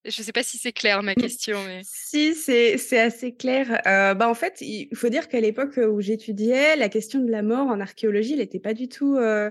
Je 0.06 0.22
ne 0.22 0.25
sais 0.25 0.32
pas 0.32 0.44
si 0.44 0.58
c'est 0.58 0.72
clair 0.72 1.02
ma 1.02 1.14
mmh. 1.14 1.16
question. 1.16 1.58
Mais... 1.66 1.82
Si, 1.84 2.36
c'est 2.36 3.00
assez 3.00 3.34
clair. 3.34 3.82
Euh, 3.88 4.14
bah, 4.14 4.30
en 4.30 4.36
fait, 4.36 4.62
il 4.62 4.96
faut 4.96 5.10
dire 5.10 5.28
qu'à 5.28 5.40
l'époque 5.40 5.78
où 5.78 6.00
j'étudiais, 6.00 6.75
la 6.75 6.90
question 6.90 7.20
de 7.20 7.32
la 7.32 7.42
mort 7.42 7.68
en 7.68 7.80
archéologie, 7.80 8.34
elle 8.34 8.40
n'était 8.40 8.60
pas 8.60 8.74
du 8.74 8.88
tout... 8.88 9.18
Euh, 9.18 9.50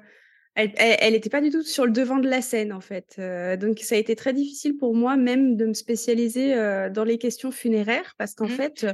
elle 0.56 1.12
n'était 1.12 1.30
pas 1.30 1.40
du 1.40 1.50
tout 1.50 1.64
sur 1.64 1.84
le 1.84 1.90
devant 1.90 2.18
de 2.18 2.28
la 2.28 2.40
scène, 2.40 2.72
en 2.72 2.80
fait. 2.80 3.16
Euh, 3.18 3.56
donc, 3.56 3.80
ça 3.80 3.96
a 3.96 3.98
été 3.98 4.14
très 4.14 4.32
difficile 4.32 4.76
pour 4.76 4.94
moi 4.94 5.16
même 5.16 5.56
de 5.56 5.66
me 5.66 5.74
spécialiser 5.74 6.54
dans 6.94 7.02
les 7.02 7.18
questions 7.18 7.50
funéraires, 7.50 8.14
parce 8.18 8.34
qu'en 8.34 8.46
mmh. 8.46 8.50
fait, 8.50 8.86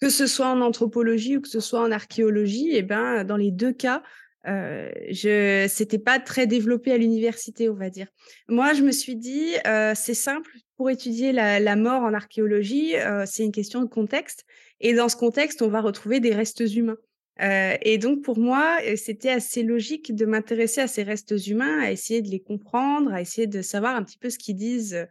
que 0.00 0.10
ce 0.10 0.28
soit 0.28 0.46
en 0.46 0.60
anthropologie 0.60 1.36
ou 1.36 1.40
que 1.40 1.48
ce 1.48 1.58
soit 1.58 1.80
en 1.80 1.90
archéologie, 1.90 2.70
et 2.70 2.78
eh 2.78 2.82
ben, 2.82 3.24
dans 3.24 3.36
les 3.36 3.50
deux 3.50 3.72
cas, 3.72 4.04
euh, 4.48 4.90
je 5.10 5.66
c'était 5.68 5.98
pas 5.98 6.18
très 6.18 6.46
développé 6.46 6.92
à 6.92 6.96
l'université, 6.96 7.68
on 7.68 7.74
va 7.74 7.90
dire. 7.90 8.08
Moi, 8.48 8.72
je 8.72 8.82
me 8.82 8.92
suis 8.92 9.16
dit, 9.16 9.54
euh, 9.66 9.92
c'est 9.94 10.14
simple 10.14 10.50
pour 10.76 10.90
étudier 10.90 11.32
la, 11.32 11.76
mort 11.76 12.02
en 12.02 12.14
archéologie, 12.14 12.96
euh, 12.96 13.24
c'est 13.26 13.44
une 13.44 13.52
question 13.52 13.82
de 13.82 13.88
contexte, 13.88 14.44
et 14.80 14.94
dans 14.94 15.08
ce 15.08 15.16
contexte, 15.16 15.60
on 15.60 15.68
va 15.68 15.80
retrouver 15.80 16.20
des 16.20 16.34
restes 16.34 16.62
humains. 16.74 16.98
Et 17.40 17.98
donc 17.98 18.22
pour 18.22 18.36
moi, 18.36 18.78
c'était 18.96 19.30
assez 19.30 19.62
logique 19.62 20.12
de 20.12 20.26
m'intéresser 20.26 20.80
à 20.80 20.88
ces 20.88 21.04
restes 21.04 21.34
humains, 21.46 21.78
à 21.80 21.92
essayer 21.92 22.20
de 22.20 22.28
les 22.28 22.40
comprendre, 22.40 23.12
à 23.12 23.20
essayer 23.20 23.46
de 23.46 23.62
savoir 23.62 23.94
un 23.94 24.02
petit 24.02 24.18
peu 24.18 24.28
ce 24.28 24.38
qu'ils 24.38 24.56
disent, 24.56 25.06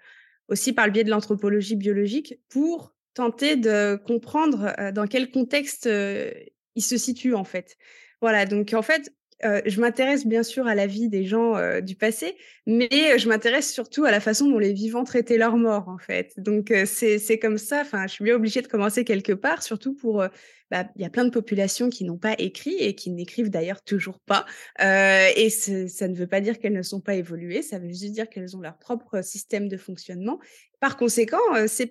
aussi 0.50 0.74
par 0.74 0.88
le 0.88 0.91
biais 0.91 1.06
de 1.06 1.10
l'anthropologie 1.10 1.77
biologique, 1.77 2.38
pour 2.50 2.94
tenter 3.13 3.56
de 3.56 3.96
comprendre 3.96 4.75
dans 4.94 5.08
quel 5.08 5.32
contexte 5.32 5.88
ils 5.88 6.82
se 6.82 6.98
situent 6.98 7.34
en 7.34 7.46
fait. 7.46 7.77
Voilà, 8.22 8.46
donc 8.46 8.74
en 8.74 8.82
fait, 8.82 9.13
je 9.44 9.82
m'intéresse 9.82 10.25
bien 10.25 10.44
sûr 10.44 10.67
à 10.67 10.75
la 10.75 10.88
vie 10.88 11.10
des 11.10 11.24
gens 11.24 11.56
du 11.82 11.96
passé, 11.96 12.36
mais 12.65 13.17
je 13.17 13.27
m'intéresse 13.27 13.72
surtout 13.72 14.06
à 14.06 14.12
la 14.12 14.20
façon 14.20 14.50
dont 14.50 14.60
les 14.60 14.74
vivants 14.74 15.03
traitaient 15.03 15.38
leurs 15.38 15.58
morts, 15.58 15.89
en 15.89 15.98
fait. 15.98 16.34
Donc 16.38 16.74
c'est 16.86 17.39
comme 17.39 17.58
ça. 17.58 17.82
Enfin, 17.82 18.08
je 18.08 18.13
suis 18.13 18.24
bien 18.24 18.36
obligée 18.36 18.62
de 18.62 18.67
commencer 18.67 19.03
quelque 19.03 19.34
part, 19.34 19.63
surtout 19.63 19.94
pour. 19.94 20.24
Bah, 20.70 20.86
il 20.98 21.01
y 21.01 21.06
a 21.06 21.10
plein 21.10 21.24
de 21.24 21.29
populations 21.29 21.89
qui 21.89 22.03
n'ont 22.03 22.17
pas 22.17 22.36
écrit 22.39 22.75
et 22.75 22.94
qui 22.94 23.10
n'écrivent 23.10 23.50
d'ailleurs 23.50 23.82
toujours 23.84 24.20
pas. 24.20 24.46
et 24.79 25.50
ça 25.50 26.08
ne 26.08 26.15
veut 26.15 26.27
pas 26.27 26.41
dire 26.41 26.60
qu'elles 26.60 26.74
ne 26.74 26.82
sont 26.82 27.01
pas 27.01 27.15
évoluées, 27.15 27.62
ça 27.62 27.79
veut 27.79 27.88
juste 27.88 28.12
dire 28.12 28.29
qu'elles 28.29 28.58
ont 28.58 28.62
leur 28.62 28.77
propre 28.77 29.22
système 29.24 29.67
de 29.67 29.77
fonctionnement. 29.77 30.39
Par 30.79 30.98
conséquent, 30.98 31.39
ces 31.67 31.89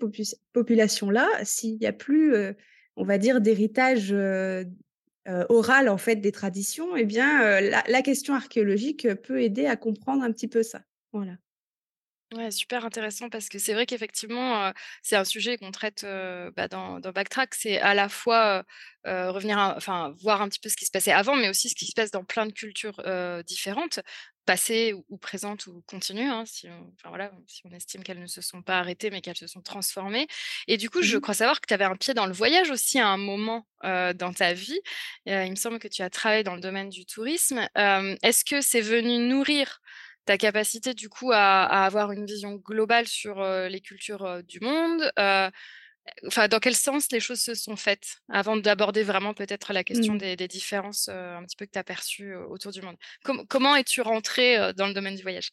populations-là, 0.53 1.29
s'il 1.43 1.79
n'y 1.79 1.87
a 1.87 1.93
plus, 1.93 2.35
on 2.97 3.05
va 3.05 3.19
dire, 3.19 3.41
d'héritage 3.41 4.13
euh, 4.13 4.65
orale 5.49 5.89
en 5.89 5.99
fait 5.99 6.17
des 6.17 6.33
traditions, 6.33 6.97
eh 6.97 7.05
bien 7.05 7.61
la, 7.61 8.03
question 8.03 8.35
archéologique 8.35 9.13
peut 9.23 9.43
aider 9.43 9.67
à 9.67 9.77
comprendre 9.77 10.23
un 10.23 10.33
petit 10.33 10.49
peu 10.49 10.63
ça. 10.63 10.83
Voilà. 11.13 11.33
Ouais, 12.35 12.51
super 12.51 12.85
intéressant 12.85 13.29
parce 13.31 13.49
que 13.49 13.59
c'est 13.61 13.73
vrai 13.73 13.87
qu'effectivement, 13.87 14.69
heu, 14.69 14.73
c'est 15.03 15.15
un 15.15 15.25
sujet 15.25 15.59
qu'on 15.59 15.71
traite, 15.71 16.05
bah, 16.57 16.67
dans 16.67 16.99
Backtrack. 17.01 17.55
C'est 17.55 17.79
à 17.79 17.95
la 17.95 18.09
fois, 18.09 18.65
revenir 19.05 19.59
enfin, 19.59 20.15
voir 20.21 20.43
un 20.43 20.49
petit 20.49 20.59
peu 20.61 20.69
ce 20.69 20.77
qui 20.77 20.87
se 20.87 20.91
passait 20.91 21.13
avant, 21.13 21.37
mais 21.37 21.49
aussi 21.49 21.69
ce 21.69 21.77
qui 21.77 21.87
se 21.87 21.93
passe 21.93 22.11
dans 22.11 22.25
plein 22.25 22.47
de 22.47 22.53
cultures, 22.53 23.01
différentes, 23.47 24.01
passées 24.47 24.95
ou 25.09 25.19
présentes 25.19 25.67
ou 25.67 25.83
continues, 25.87 26.23
hein, 26.31 26.45
si 26.47 26.69
on 26.69 26.93
enfin 26.95 27.11
voilà, 27.11 27.33
si 27.49 27.63
on 27.67 27.71
estime 27.73 28.03
qu'elles 28.05 28.21
ne 28.21 28.27
se 28.27 28.41
sont 28.41 28.63
pas 28.63 28.79
arrêtées, 28.79 29.11
mais 29.11 29.21
qu'elles 29.21 29.37
se 29.37 29.47
sont 29.49 29.63
transformées 29.63 30.27
et 30.69 30.77
du 30.79 30.91
coup, 30.91 31.03
je 31.03 31.17
Mmh 31.17 31.21
crois 31.21 31.35
savoir 31.35 31.61
que 31.61 31.67
tu 31.67 31.75
avais 31.75 31.85
un 31.85 31.97
pied 31.97 32.15
dans 32.15 32.27
le 32.27 32.33
voyage 32.33 32.71
aussi 32.71 32.99
à 32.99 33.09
un 33.09 33.17
moment, 33.19 33.67
dans 33.83 34.33
ta 34.35 34.53
vie. 34.55 34.81
Il 35.27 35.51
me 35.51 35.57
semble 35.57 35.79
que 35.79 35.89
tu 35.89 36.03
as 36.03 36.11
travaillé 36.11 36.43
dans 36.43 36.55
le 36.55 36.61
domaine 36.61 36.89
du 36.89 37.07
tourisme. 37.07 37.69
Est-ce 37.77 38.45
que 38.45 38.61
c'est 38.61 38.81
venu 38.81 39.19
nourrir 39.19 39.81
ta 40.25 40.39
capacité 40.39 40.95
du 40.95 41.09
coup 41.09 41.31
à 41.33 41.65
à 41.65 41.85
avoir 41.87 42.13
une 42.13 42.27
vision 42.27 42.55
globale 42.57 43.07
sur, 43.07 43.43
les 43.69 43.81
cultures, 43.81 44.43
du 44.45 44.61
monde? 44.61 45.11
Enfin, 46.27 46.49
dans 46.49 46.59
quel 46.61 46.75
sens 46.75 47.11
les 47.13 47.21
choses 47.21 47.41
se 47.41 47.55
sont 47.55 47.77
faites? 47.77 48.17
Avant 48.29 48.57
d'aborder 48.57 49.03
vraiment 49.03 49.35
peut-être 49.35 49.73
la 49.73 49.85
question 49.85 50.15
Mmh. 50.15 50.19
des 50.19 50.37
des 50.37 50.49
différences, 50.49 51.09
un 51.09 51.43
petit 51.45 51.57
peu 51.57 51.67
que 51.67 51.73
tu 51.73 51.79
as 51.79 51.85
perçues, 51.85 52.35
autour 52.37 52.73
du 52.73 52.83
monde. 52.83 52.97
Com 53.25 53.47
comment 53.49 53.77
es-tu 53.77 54.01
rentrée, 54.03 54.73
dans 54.75 54.87
le 54.87 54.95
domaine 54.95 55.17
du 55.17 55.23
voyage? 55.23 55.51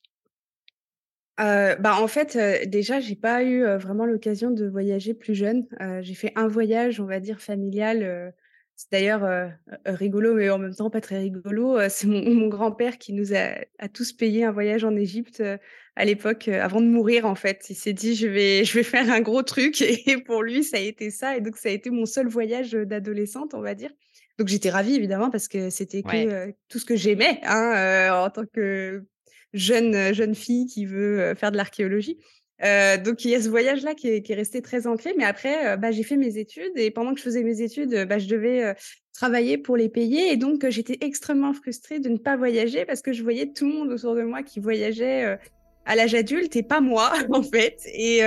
Bah, 1.38 1.98
en 2.00 2.08
fait, 2.08 2.38
déjà, 2.68 3.00
j'ai 3.00 3.16
pas 3.16 3.44
eu, 3.44 3.64
vraiment 3.78 4.06
l'occasion 4.06 4.52
de 4.52 4.68
voyager 4.68 5.14
plus 5.14 5.36
jeune. 5.36 5.68
J'ai 6.02 6.14
fait 6.16 6.32
un 6.36 6.48
voyage, 6.48 7.00
on 7.00 7.06
va 7.06 7.20
dire 7.20 7.42
familial, 7.42 8.34
c'est 8.84 8.92
d'ailleurs, 8.92 9.24
heu 9.24 9.50
heu, 9.70 9.78
rigolo, 9.96 10.34
mais 10.36 10.50
en 10.50 10.58
même 10.60 10.75
temps 10.75 10.90
pas 10.90 11.02
très 11.02 11.18
rigolo, 11.20 11.78
heu, 11.80 11.88
c'est 11.90 12.08
mon 12.08 12.24
mon 12.34 12.48
grand-père 12.48 12.98
qui 12.98 13.13
nous 13.13 13.34
a 13.34 13.56
a 13.80 13.90
tous 13.90 14.13
payé 14.13 14.44
un 14.46 14.52
voyage 14.52 14.84
en 14.84 14.96
Égypte, 14.96 15.42
à 15.96 16.06
l'époque, 16.06 16.48
avant 16.50 16.82
de 16.82 16.88
mourir, 16.88 17.25
en 17.25 17.36
fait. 17.36 17.66
Il 17.70 17.75
s'est 17.75 17.94
dit: 17.94 18.16
«Je 18.16 18.28
vais 18.28 18.66
je 18.66 18.74
vais 18.74 18.84
faire 18.84 19.10
un 19.12 19.22
gros 19.22 19.44
truc» 19.44 19.82
et 19.82 20.18
pour 20.25 20.44
lui, 20.44 20.63
ça 20.63 20.78
a 20.78 20.80
été 20.82 21.12
ça 21.12 21.38
et 21.38 21.42
donc 21.42 21.58
ça 21.58 21.70
a 21.70 21.72
été 21.72 21.90
mon 21.90 22.06
seul 22.06 22.28
voyage, 22.28 22.72
d'adolescente, 22.74 23.54
on 23.54 23.62
va 23.62 23.75
dire. 23.75 23.92
Donc 24.40 24.48
j'étais 24.48 24.70
ravie 24.70 24.96
évidemment 24.96 25.30
parce 25.30 25.48
que 25.48 25.70
c'était 25.70 26.04
que, 26.04 26.16
Ouais. 26.16 26.34
heu, 26.50 26.54
tout 26.70 26.80
ce 26.80 26.86
que 26.86 26.96
j'aimais, 26.96 27.40
hein, 27.44 28.12
en 28.25 28.30
tant 28.30 28.46
que 28.46 29.04
jeune, 29.54 30.13
jeune 30.13 30.36
fille 30.36 30.66
qui 30.68 30.86
veut, 30.86 31.36
faire 31.36 31.52
de 31.52 31.58
l'archéologie. 31.58 32.18
Heu, 32.63 32.98
donc 32.98 33.25
il 33.25 33.32
y 33.32 33.36
a 33.36 33.41
ce 33.41 33.50
voyage-là 33.50 33.93
qui 33.93 34.08
est 34.08 34.34
resté 34.34 34.62
très 34.62 34.88
ancré, 34.88 35.13
mais 35.17 35.25
après, 35.25 35.74
heu, 35.74 35.77
bah, 35.77 35.91
j'ai 35.91 36.03
fait 36.03 36.15
mes 36.15 36.38
études 36.38 36.72
et 36.75 36.91
pendant 36.91 37.13
que 37.13 37.20
je 37.20 37.24
faisais 37.24 37.43
mes 37.43 37.62
études, 37.62 38.05
bah, 38.08 38.20
je 38.20 38.27
devais, 38.27 38.63
heu, 38.72 38.74
travailler 39.13 39.58
pour 39.58 39.75
les 39.77 39.89
payer. 39.89 40.32
Et 40.32 40.38
donc 40.38 40.67
j'étais 40.70 40.98
extrêmement 41.01 41.53
frustrée 41.53 42.00
de 42.00 42.10
ne 42.10 42.17
pas 42.17 42.38
voyager 42.38 42.86
parce 42.86 43.01
que 43.01 43.13
je 43.13 43.22
voyais 43.22 43.51
tout 43.51 43.67
le 43.67 43.74
monde 43.74 43.89
autour 43.91 44.15
de 44.15 44.24
moi 44.24 44.43
qui 44.43 44.60
voyageait, 44.60 45.38
à 45.86 45.96
l'âge 45.96 46.15
adulte 46.15 46.55
et 46.55 46.63
pas 46.63 46.82
moi, 46.82 47.12
en 47.32 47.43
fait. 47.43 47.79
Et 47.93 48.22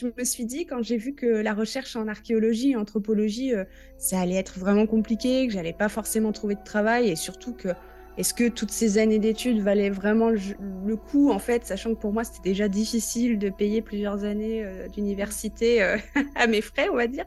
je 0.00 0.06
me 0.16 0.24
suis 0.24 0.46
dit 0.46 0.66
quand 0.66 0.82
j'ai 0.82 0.96
vu 0.96 1.14
que 1.14 1.26
la 1.26 1.52
recherche 1.52 1.96
en 1.96 2.08
archéologie 2.08 2.70
et 2.70 2.76
anthropologie, 2.76 3.52
ça 3.98 4.20
allait 4.20 4.36
être 4.36 4.58
vraiment 4.58 4.86
compliqué, 4.86 5.46
que 5.46 5.52
j'allais 5.52 5.74
pas 5.74 5.88
forcément 5.88 6.32
trouver 6.32 6.54
de 6.54 6.64
travail 6.64 7.10
et 7.10 7.16
surtout 7.16 7.52
que 7.52 7.68
est-ce 8.16 8.32
que 8.34 8.48
toutes 8.48 8.70
ces 8.70 8.98
années 8.98 9.18
d'études 9.18 9.60
valaient 9.60 9.90
vraiment 9.90 10.30
le 10.30 10.96
coup, 10.96 11.30
en 11.30 11.38
fait, 11.38 11.64
sachant 11.66 11.94
que 11.94 12.00
pour 12.00 12.12
moi, 12.12 12.24
c'était 12.24 12.48
déjà 12.50 12.68
difficile 12.68 13.38
de 13.38 13.50
payer 13.50 13.82
plusieurs 13.82 14.24
années, 14.24 14.64
heu, 14.64 14.88
Mmh. 14.88 14.88
d'université, 14.88 15.82
heu, 15.82 15.96
à 16.36 16.46
mes 16.46 16.60
frais, 16.60 16.88
on 16.90 16.96
va 16.96 17.06
dire. 17.08 17.24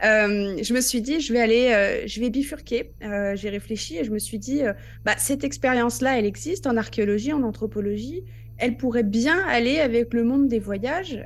Hem, 0.00 0.56
je 0.62 0.72
me 0.74 0.80
suis 0.80 1.02
dit: 1.02 1.20
«Je 1.20 1.32
vais 1.32 1.40
aller, 1.40 2.04
je 2.06 2.20
vais 2.20 2.30
bifurquer». 2.30 2.94
J'ai 3.34 3.50
réfléchi 3.50 3.96
et 3.98 4.04
je 4.04 4.10
me 4.10 4.18
suis 4.18 4.38
dit, 4.38 4.62
«Bah, 5.04 5.14
cette 5.18 5.44
expérience-là, 5.44 6.18
elle 6.18 6.26
existe 6.26 6.66
en 6.66 6.76
archéologie, 6.76 7.32
en 7.32 7.42
anthropologie. 7.42 8.24
Elle 8.62 8.76
pourrait 8.76 9.04
bien 9.04 9.38
aller 9.46 9.78
avec 9.80 10.12
le 10.14 10.24
monde 10.24 10.48
des 10.48 10.58
voyages». 10.58 11.22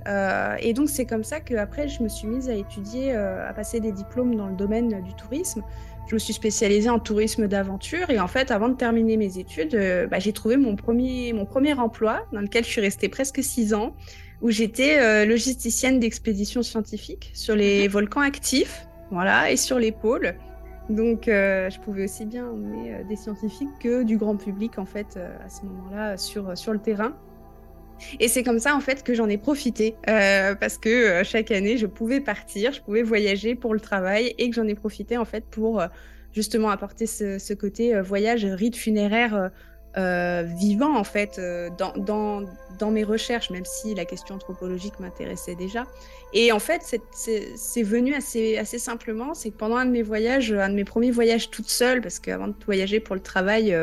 Et 0.61 0.73
donc 0.73 0.89
c'est 0.91 1.07
comme 1.07 1.25
ça 1.25 1.41
qu'après 1.41 1.89
je 1.89 2.03
me 2.03 2.09
suis 2.09 2.29
mise 2.29 2.49
à 2.49 2.55
étudier, 2.55 3.13
à 3.13 3.53
passer 3.55 3.81
des 3.81 3.93
diplômes 3.93 4.35
dans 4.35 4.49
le 4.49 4.57
domaine, 4.57 5.03
du 5.03 5.15
tourisme 5.15 5.63
je 6.07 6.15
me 6.15 6.19
suis 6.19 6.33
spécialisée 6.33 6.91
en 6.91 6.99
tourisme 6.99 7.49
d'aventure 7.49 8.11
et 8.11 8.21
en 8.21 8.29
fait, 8.29 8.51
avant 8.51 8.69
de 8.69 8.75
terminer 8.75 9.17
mes 9.17 9.39
études, 9.39 9.75
heu, 9.75 10.07
bah, 10.07 10.19
j'ai 10.19 10.33
trouvé 10.33 10.57
mon 10.57 10.77
premier 10.77 11.33
mon 11.33 11.47
premier 11.47 11.75
emploi 11.75 12.27
dans 12.33 12.41
lequel 12.41 12.65
je 12.65 12.71
suis 12.71 12.81
restée 12.81 13.09
presque 13.09 13.43
6 13.43 13.75
ans, 13.75 13.95
où 14.43 14.51
j'étais, 14.51 14.99
heu, 15.01 15.27
logisticienne 15.27 15.99
d'expéditions 15.99 16.63
scientifiques 16.63 17.31
sur 17.35 17.57
les 17.57 17.89
volcans 17.89 18.21
actifs, 18.21 18.87
voilà 19.11 19.51
et 19.51 19.57
sur 19.57 19.79
les 19.79 19.93
pôles. 19.93 20.35
Donc 20.91 21.29
heu, 21.29 21.69
je 21.71 21.81
pouvais 21.81 22.05
aussi 22.05 22.27
bien 22.27 22.47
emmener, 22.47 23.05
des 23.09 23.17
scientifiques 23.17 23.79
que 23.81 24.03
du 24.03 24.19
grand 24.19 24.37
public 24.37 24.79
en 24.79 24.85
fait, 24.85 25.17
à 25.17 25.49
ce 25.49 25.65
moment-là, 25.65 26.17
sur, 26.19 26.57
sur 26.59 26.73
le 26.73 26.79
terrain. 26.79 27.17
Et 28.21 28.29
c'est 28.29 28.43
comme 28.43 28.59
ça, 28.59 28.75
en 28.77 28.81
fait, 28.81 29.03
que 29.03 29.15
j'en 29.15 29.29
ai 29.29 29.39
profité, 29.39 29.97
heu, 30.09 30.55
parce 30.61 30.79
que, 30.79 31.21
heu, 31.21 31.25
chaque 31.25 31.51
année, 31.51 31.77
je 31.79 31.87
pouvais 31.87 32.21
partir, 32.21 32.73
je 32.73 32.81
pouvais 32.81 33.03
voyager 33.03 33.55
pour 33.55 33.75
le 33.75 33.81
travail 33.81 34.35
et 34.39 34.51
que 34.51 34.57
j'en 34.57 34.67
ai 34.67 34.75
profité, 34.75 35.17
en 35.17 35.25
fait, 35.25 35.45
pour, 35.51 35.81
heu, 35.81 35.87
justement 36.33 36.71
apporter 36.71 37.07
ce 37.07 37.55
côté, 37.55 38.01
voyage, 38.01 38.45
rite 38.45 38.77
funéraire, 38.77 39.51
vivant, 39.97 40.97
en 40.97 41.05
fait, 41.05 41.41
dans 41.79 42.91
mes 42.91 43.05
recherches, 43.05 43.51
même 43.51 43.65
si 43.65 43.95
la 43.95 44.05
question 44.05 44.35
anthropologique 44.35 44.99
m'intéressait 44.99 45.55
déjà. 45.55 45.85
Et 46.33 46.51
en 46.51 46.59
fait, 46.59 46.83
c'est 47.13 47.83
venu 47.83 48.15
assez 48.15 48.79
simplement, 48.79 49.35
c'est 49.35 49.51
que 49.51 49.57
pendant 49.57 49.77
un 49.77 49.87
de 49.87 49.93
mes 49.93 50.03
voyages, 50.03 50.53
un 50.53 50.71
de 50.71 50.75
mes 50.75 50.85
premiers 50.85 51.13
voyages 51.13 51.51
toute 51.51 51.69
seule, 51.69 52.01
parce 52.01 52.19
qu'avant 52.19 52.49
de 52.49 52.55
voyager 52.65 52.99
pour 52.99 53.15
le 53.15 53.23
travail, 53.23 53.77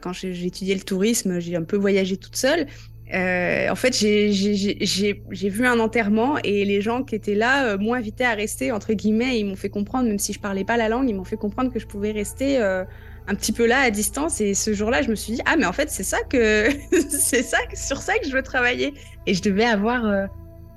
quand 0.00 0.14
j'ai 0.14 0.46
étudié 0.46 0.74
le 0.74 0.80
tourisme, 0.80 1.38
j'ai 1.38 1.54
un 1.56 1.64
peu 1.64 1.76
voyagé 1.76 2.16
toute 2.16 2.36
seule 2.36 2.66
Heu, 3.14 3.70
en 3.70 3.74
fait, 3.74 3.94
j'ai 3.96 5.48
vu 5.48 5.66
un 5.66 5.80
enterrement 5.80 6.36
et 6.44 6.64
les 6.64 6.80
gens 6.82 7.02
qui 7.02 7.14
étaient 7.14 7.34
là, 7.34 7.74
heu, 7.74 7.78
m'ont 7.78 7.94
invité 7.94 8.24
à 8.24 8.34
rester 8.34 8.70
entre 8.70 8.92
guillemets. 8.92 9.38
Ils 9.40 9.44
m'ont 9.44 9.56
fait 9.56 9.70
comprendre, 9.70 10.08
même 10.08 10.18
si 10.18 10.32
je 10.32 10.40
parlais 10.40 10.64
pas 10.64 10.76
la 10.76 10.88
langue, 10.88 11.08
ils 11.08 11.14
m'ont 11.14 11.24
fait 11.24 11.36
comprendre 11.38 11.72
que 11.72 11.78
je 11.78 11.86
pouvais 11.86 12.12
rester, 12.12 12.58
heu, 12.60 12.84
un 13.26 13.34
petit 13.34 13.52
peu 13.52 13.66
là, 13.66 13.80
à 13.80 13.90
distance 13.90 14.40
et 14.40 14.54
ce 14.54 14.74
jour-là, 14.74 15.02
je 15.02 15.08
me 15.08 15.14
suis 15.14 15.34
dit: 15.34 15.40
«Ah 15.46 15.56
mais 15.56 15.66
en 15.66 15.72
fait, 15.72 15.90
c'est 15.90 16.02
ça 16.02 16.18
que 16.28 16.68
c'est 17.10 17.42
ça 17.42 17.58
sur 17.74 17.98
ça 17.98 18.18
que 18.18 18.26
je 18.26 18.32
veux 18.32 18.42
travailler» 18.42 18.92
et 19.26 19.34
je 19.34 19.42
devais 19.42 19.64
avoir, 19.64 20.04
heu, 20.06 20.26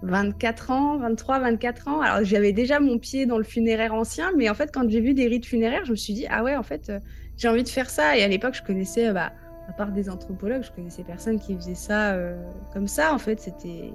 24 0.04 0.72
ans, 0.72 0.98
23-24 1.00 1.88
ans. 1.90 2.02
Alors 2.02 2.24
j'avais 2.26 2.54
déjà 2.54 2.80
mon 2.80 2.98
pied 2.98 3.26
dans 3.26 3.38
le 3.38 3.44
funéraire 3.44 3.94
ancien, 3.94 4.32
mais 4.38 4.50
en 4.50 4.54
fait, 4.56 4.70
quand 4.74 4.90
j'ai 4.90 5.02
vu 5.02 5.14
des 5.14 5.28
rites 5.28 5.46
funéraires, 5.46 5.84
je 5.86 5.92
me 5.92 5.96
suis 5.98 6.14
dit: 6.14 6.26
«Ah 6.30 6.44
ouais, 6.44 6.56
en 6.56 6.64
fait, 6.64 6.92
j'ai 7.38 7.50
envie 7.50 7.64
de 7.64 7.70
faire 7.70 7.90
ça» 7.90 8.18
et 8.18 8.24
à 8.24 8.28
l'époque, 8.30 8.56
je 8.56 8.62
connaissais, 8.64 9.12
bah, 9.12 9.34
à 9.72 9.74
part 9.74 9.92
des 9.94 10.10
anthropologues, 10.10 10.64
je 10.64 10.72
connaissais 10.72 11.04
personne 11.04 11.40
qui 11.40 11.56
faisait 11.56 11.76
ça, 11.76 12.16
heu, 12.18 12.36
comme 12.74 12.88
ça, 12.88 13.14
en 13.14 13.18
fait, 13.20 13.40
c'était 13.40 13.94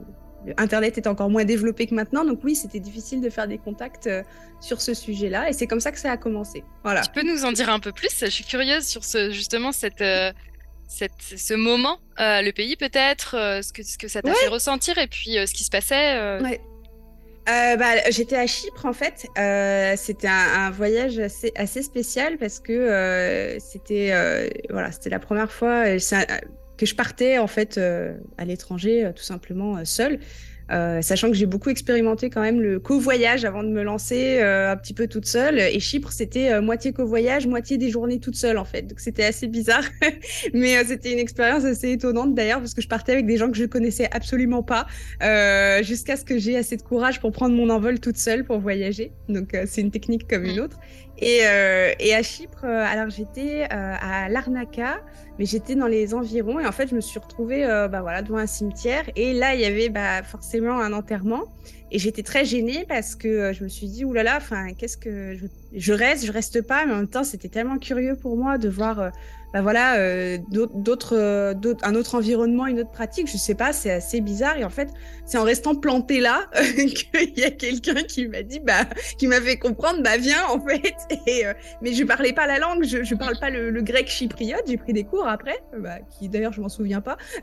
internet 0.59 0.97
était 0.97 1.09
encore 1.09 1.29
moins 1.29 1.45
développé 1.45 1.87
que 1.87 1.95
maintenant, 1.95 2.25
donc 2.25 2.39
oui, 2.45 2.55
c'était 2.55 2.79
difficile 2.81 3.21
de 3.21 3.29
faire 3.31 3.47
des 3.49 3.59
contacts, 3.59 4.07
heu, 4.07 4.23
sur 4.61 4.81
ce 4.81 4.95
sujet-là 4.95 5.51
et 5.51 5.53
c'est 5.53 5.67
comme 5.67 5.81
ça 5.81 5.93
que 5.93 5.99
ça 5.99 6.11
a 6.13 6.17
commencé. 6.17 6.61
Tu 6.61 6.65
Voilà. 6.85 7.03
peux 7.15 7.23
nous 7.23 7.45
en 7.45 7.53
dire 7.53 7.69
un 7.69 7.81
peu 7.81 7.93
plus? 7.93 8.09
Je 8.21 8.27
suis 8.31 8.45
curieuse 8.45 8.87
sur 8.87 9.05
ce 9.05 9.31
justement 9.33 9.73
cette, 9.73 10.01
heu, 10.01 10.31
cette 10.89 11.21
ce 11.21 11.53
moment, 11.55 11.99
le 12.19 12.51
pays 12.53 12.77
peut-être, 12.77 13.33
ce 13.63 13.73
que 13.73 13.83
ce 13.83 13.99
que 13.99 14.09
ça 14.09 14.23
t'a 14.23 14.33
fait 14.35 14.47
ressentir 14.49 14.97
et 14.99 15.09
puis, 15.09 15.33
ce 15.47 15.53
qui 15.53 15.65
se 15.65 15.71
passait, 15.71 16.41
ouais. 16.41 16.61
Heu, 17.49 17.77
bah, 17.77 18.11
j'étais 18.11 18.37
à 18.37 18.47
Chypre, 18.47 18.87
en 18.87 18.93
fait, 18.93 19.27
heu, 19.39 19.95
c'était 19.97 20.27
un 20.29 20.71
voyage 20.71 21.19
assez 21.21 21.53
assez 21.55 21.83
spécial 21.83 22.39
parce 22.39 22.59
que, 22.59 22.73
heu, 23.55 23.59
c'était, 23.61 24.11
voilà, 24.71 24.91
la 25.07 25.19
première 25.21 25.53
fois, 25.53 25.85
que 26.77 26.85
je 26.87 26.95
partais, 26.95 27.39
en 27.39 27.47
fait, 27.47 27.79
à 27.79 28.45
l'étranger, 28.45 29.11
tout 29.15 29.23
simplement, 29.23 29.85
seule. 29.85 30.19
Heu, 30.73 31.01
sachant 31.01 31.29
que 31.31 31.37
j'ai 31.37 31.47
beaucoup 31.47 31.71
expérimenté 31.71 32.29
quand 32.29 32.41
même 32.41 32.61
le 32.61 32.81
covoyage 32.81 33.45
avant 33.45 33.63
de 33.63 33.69
me 33.69 33.83
lancer, 33.83 34.41
heu, 34.41 34.69
un 34.69 34.77
petit 34.77 34.95
peu 34.95 35.07
toute 35.07 35.27
seule 35.27 35.61
et 35.61 35.79
Chypre, 35.79 36.11
c'était, 36.11 36.53
heu, 36.53 36.61
moitié 36.61 36.93
covoyage, 36.93 37.47
moitié 37.47 37.79
des 37.79 37.89
journées 37.89 38.19
toute 38.19 38.35
seule, 38.35 38.59
en 38.59 38.65
fait. 38.65 38.83
Donc 38.83 38.99
c'était 38.99 39.25
assez 39.25 39.47
bizarre, 39.47 39.85
mais 40.55 40.85
c'était 40.85 41.13
une 41.13 41.21
expérience 41.21 41.65
assez 41.65 41.93
étonnante 41.93 42.35
d'ailleurs 42.35 42.59
parce 42.59 42.75
que 42.75 42.83
je 42.83 42.89
partais 42.89 43.13
avec 43.13 43.27
des 43.27 43.37
gens 43.37 43.51
que 43.51 43.57
je 43.57 43.65
connaissais 43.65 44.09
absolument 44.13 44.63
pas, 44.65 44.87
jusqu'à 45.83 46.17
ce 46.17 46.25
que 46.25 46.39
j'ai 46.39 46.57
assez 46.57 46.77
de 46.77 46.83
courage 46.83 47.21
pour 47.21 47.31
prendre 47.31 47.55
mon 47.55 47.71
envol 47.71 48.01
toute 48.01 48.17
seule 48.17 48.45
pour 48.45 48.59
voyager. 48.59 49.13
Donc 49.29 49.57
c'est 49.67 49.81
une 49.81 49.91
technique 49.91 50.27
comme 50.29 50.45
une 50.45 50.61
autre 50.61 50.79
et 51.19 51.41
et 51.99 52.15
à 52.15 52.23
Chypre, 52.23 52.65
alors 52.65 53.11
j'étais, 53.11 53.67
à 53.71 54.29
Larnaca, 54.29 54.97
mais 55.39 55.45
j'étais 55.45 55.75
dans 55.75 55.87
les 55.87 56.15
environs 56.15 56.59
et 56.61 56.67
en 56.67 56.73
fait, 56.73 56.89
je 56.89 56.95
me 56.95 57.01
suis 57.01 57.19
retrouvée, 57.19 57.65
heu, 57.65 57.89
bah, 57.89 58.01
voilà, 58.03 58.23
devant 58.23 58.39
un 58.39 58.47
cimetière 58.47 59.05
et 59.17 59.33
là, 59.33 59.55
il 59.55 59.61
y 59.61 59.65
avait, 59.65 59.89
bah, 59.89 60.23
forcément 60.23 60.81
un 60.81 60.93
enterrement 60.93 61.45
et 61.93 61.99
j'étais 61.99 62.23
très 62.23 62.45
gênée 62.45 62.85
parce 62.89 63.15
que, 63.15 63.29
heu, 63.51 63.53
je 63.53 63.65
me 63.65 63.69
suis 63.69 63.89
dit: 63.89 64.05
«Ouh 64.05 64.13
là 64.13 64.23
là, 64.23 64.37
enfin, 64.39 64.73
qu'est-ce 64.77 64.97
que 64.97 65.35
je 65.35 65.47
je 65.75 65.93
reste, 65.93 66.25
je 66.27 66.33
reste 66.33 66.63
pas?» 66.67 66.87
mais 66.87 66.93
en 66.93 66.97
même 66.97 67.09
temps, 67.09 67.25
c'était 67.25 67.49
tellement 67.49 67.79
curieux 67.79 68.17
pour 68.17 68.37
moi 68.37 68.59
de 68.59 68.69
voir, 68.69 69.11
bah 69.57 69.63
voilà, 69.63 69.97
euh, 69.97 70.37
d'autres, 70.51 71.17
euh, 71.17 71.55
d'autres, 71.55 71.83
un 71.89 71.95
autre 71.95 72.15
environnement, 72.15 72.67
une 72.67 72.81
autre 72.81 72.91
pratique, 72.91 73.27
je 73.27 73.39
sais 73.39 73.55
pas, 73.55 73.73
c'est 73.73 73.91
assez 73.91 74.21
bizarre. 74.21 74.59
Et 74.59 74.65
en 74.65 74.69
fait, 74.69 74.91
c'est 75.25 75.39
en 75.39 75.45
restant 75.45 75.75
planté 75.75 76.21
là 76.21 76.51
qu'il 76.77 77.39
y 77.39 77.43
a 77.43 77.51
quelqu'un 77.51 78.03
qui 78.03 78.29
m'a 78.29 78.43
dit, 78.43 78.61
bah, 78.61 78.85
qui 79.17 79.27
m'a 79.27 79.41
fait 79.41 79.57
comprendre, 79.57 80.03
bah 80.03 80.19
viens 80.19 80.45
en 80.49 80.61
fait. 80.61 80.95
Euh, 81.47 81.53
mais 81.83 81.93
je 81.93 82.05
parlais 82.05 82.33
pas 82.33 82.47
la 82.47 82.59
langue, 82.59 82.85
je, 82.85 83.03
je 83.03 83.15
parle 83.15 83.39
pas 83.39 83.51
le, 83.51 83.71
grec 83.83 84.09
chypriote. 84.09 84.63
J'ai 84.67 84.77
pris 84.77 84.93
des 84.93 85.05
cours 85.05 85.27
après, 85.27 85.59
bah, 85.79 85.99
qui 86.11 86.29
d'ailleurs 86.29 86.53
je 86.53 86.61
m'en 86.61 86.69
souviens 86.69 87.01
pas. 87.01 87.17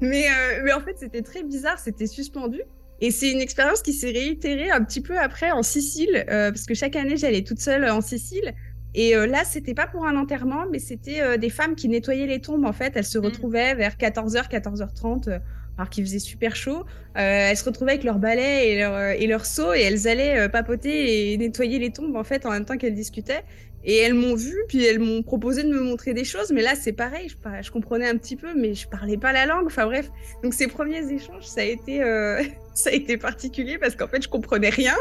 mais, 0.00 0.26
mais 0.62 0.72
en 0.72 0.80
fait, 0.80 0.96
c'était 0.98 1.22
très 1.22 1.42
bizarre, 1.42 1.78
c'était 1.78 2.06
suspendu. 2.06 2.62
Et 3.00 3.10
c'est 3.10 3.30
une 3.30 3.40
expérience 3.40 3.82
qui 3.82 3.92
s'est 3.92 4.10
réitérée 4.10 4.70
un 4.70 4.84
petit 4.84 5.00
peu 5.00 5.18
après 5.18 5.50
en 5.50 5.62
Sicile, 5.62 6.24
parce 6.26 6.64
que 6.64 6.74
chaque 6.74 6.96
année 6.96 7.16
j'allais 7.16 7.42
toute 7.42 7.60
seule 7.60 7.88
en 7.88 8.00
Sicile. 8.00 8.54
Et 8.94 9.14
euh, 9.14 9.26
là, 9.26 9.44
c'était 9.44 9.74
pas 9.74 9.86
pour 9.86 10.06
un 10.06 10.16
enterrement, 10.16 10.64
mais 10.70 10.78
c'était 10.78 11.20
euh, 11.20 11.36
des 11.36 11.50
femmes 11.50 11.74
qui 11.74 11.88
nettoyaient 11.88 12.26
les 12.26 12.40
tombes. 12.40 12.64
En 12.64 12.72
fait, 12.72 12.92
elles 12.96 13.04
se 13.04 13.18
mmh. 13.18 13.24
retrouvaient 13.24 13.74
vers 13.74 13.96
14h, 13.96 14.50
14h30, 14.50 15.28
euh, 15.28 15.38
alors 15.78 15.88
qu'il 15.90 16.04
faisait 16.04 16.18
super 16.18 16.56
chaud. 16.56 16.84
elles 17.14 17.56
se 17.56 17.64
retrouvaient 17.64 17.92
avec 17.92 18.04
leur 18.04 18.18
balai 18.18 18.68
et 18.68 18.78
leur, 18.78 18.98
et 18.98 19.26
leur 19.26 19.46
seau 19.46 19.72
et 19.72 19.80
elles 19.80 20.08
allaient 20.08 20.48
papoter 20.50 21.32
et 21.32 21.38
nettoyer 21.38 21.78
les 21.78 21.90
tombes 21.90 22.16
en 22.16 22.24
fait 22.24 22.44
en 22.44 22.50
même 22.50 22.66
temps 22.66 22.76
qu'elles 22.76 22.94
discutaient. 22.94 23.44
Et 23.82 23.96
elles 23.96 24.14
m'ont 24.14 24.34
vu, 24.34 24.54
puis 24.68 24.84
elles 24.84 24.98
m'ont 24.98 25.22
proposé 25.22 25.62
de 25.62 25.68
me 25.68 25.80
montrer 25.80 26.12
des 26.12 26.24
choses, 26.24 26.52
mais 26.52 26.60
là 26.60 26.74
c'est 26.74 26.92
pareil, 26.92 27.28
je, 27.28 27.62
je, 27.62 27.70
comprenais 27.70 28.06
un 28.06 28.16
petit 28.18 28.36
peu, 28.36 28.52
mais 28.54 28.74
je 28.74 28.86
parlais 28.86 29.16
pas 29.16 29.32
la 29.32 29.46
langue. 29.46 29.66
Enfin 29.66 29.86
bref, 29.86 30.10
donc 30.42 30.52
ces 30.52 30.66
premiers 30.66 31.10
échanges, 31.10 31.44
ça 31.44 31.62
a 31.62 31.64
été, 31.64 32.02
euh, 32.02 32.42
ça 32.80 32.90
a 32.90 32.92
été 32.92 33.16
particulier 33.16 33.78
parce 33.78 33.94
qu'en 33.96 34.08
fait 34.08 34.22
je 34.22 34.28
comprenais 34.28 34.70
rien. 34.70 34.94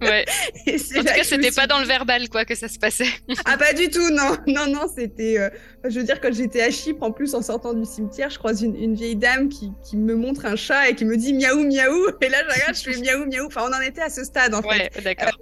Ouais. 0.00 0.24
en 0.66 0.98
tout 0.98 1.04
cas, 1.04 1.24
c'était 1.24 1.50
pas 1.50 1.66
dans 1.66 1.80
le 1.80 1.86
verbal 1.86 2.28
quoi 2.28 2.44
que 2.44 2.54
ça 2.54 2.68
se 2.68 2.78
passait. 2.78 3.06
ah 3.44 3.56
pas 3.56 3.72
du 3.72 3.88
tout, 3.88 4.10
non, 4.10 4.36
non, 4.46 4.66
non, 4.66 4.86
c'était, 4.94 5.38
euh, 5.38 5.48
je 5.84 5.98
veux 5.98 6.04
dire 6.04 6.20
quand 6.20 6.32
j'étais 6.32 6.62
à 6.62 6.70
Chypre, 6.70 7.02
en 7.02 7.12
plus 7.12 7.34
en 7.34 7.42
sortant 7.42 7.74
du 7.74 7.84
cimetière, 7.84 8.30
je 8.30 8.38
croise 8.38 8.62
une, 8.62 8.76
une 8.76 8.94
vieille 8.94 9.16
dame 9.16 9.48
qui, 9.48 9.72
qui, 9.84 9.96
me 9.96 10.14
montre 10.14 10.46
un 10.46 10.56
chat 10.56 10.88
et 10.88 10.94
qui 10.94 11.04
me 11.04 11.16
dit 11.16 11.34
miaou 11.34 11.64
miaou, 11.64 12.08
et 12.20 12.28
là 12.28 12.38
je 12.48 12.54
regarde, 12.54 12.74
je 12.74 12.82
fais 12.82 13.00
miaou 13.00 13.26
miaou. 13.26 13.46
Enfin 13.46 13.62
on 13.68 13.76
en 13.76 13.80
était 13.80 14.02
à 14.02 14.10
ce 14.10 14.24
stade 14.24 14.54
en 14.54 14.60
ouais, 14.62 14.90
fait. 14.92 15.02
d'accord. 15.02 15.38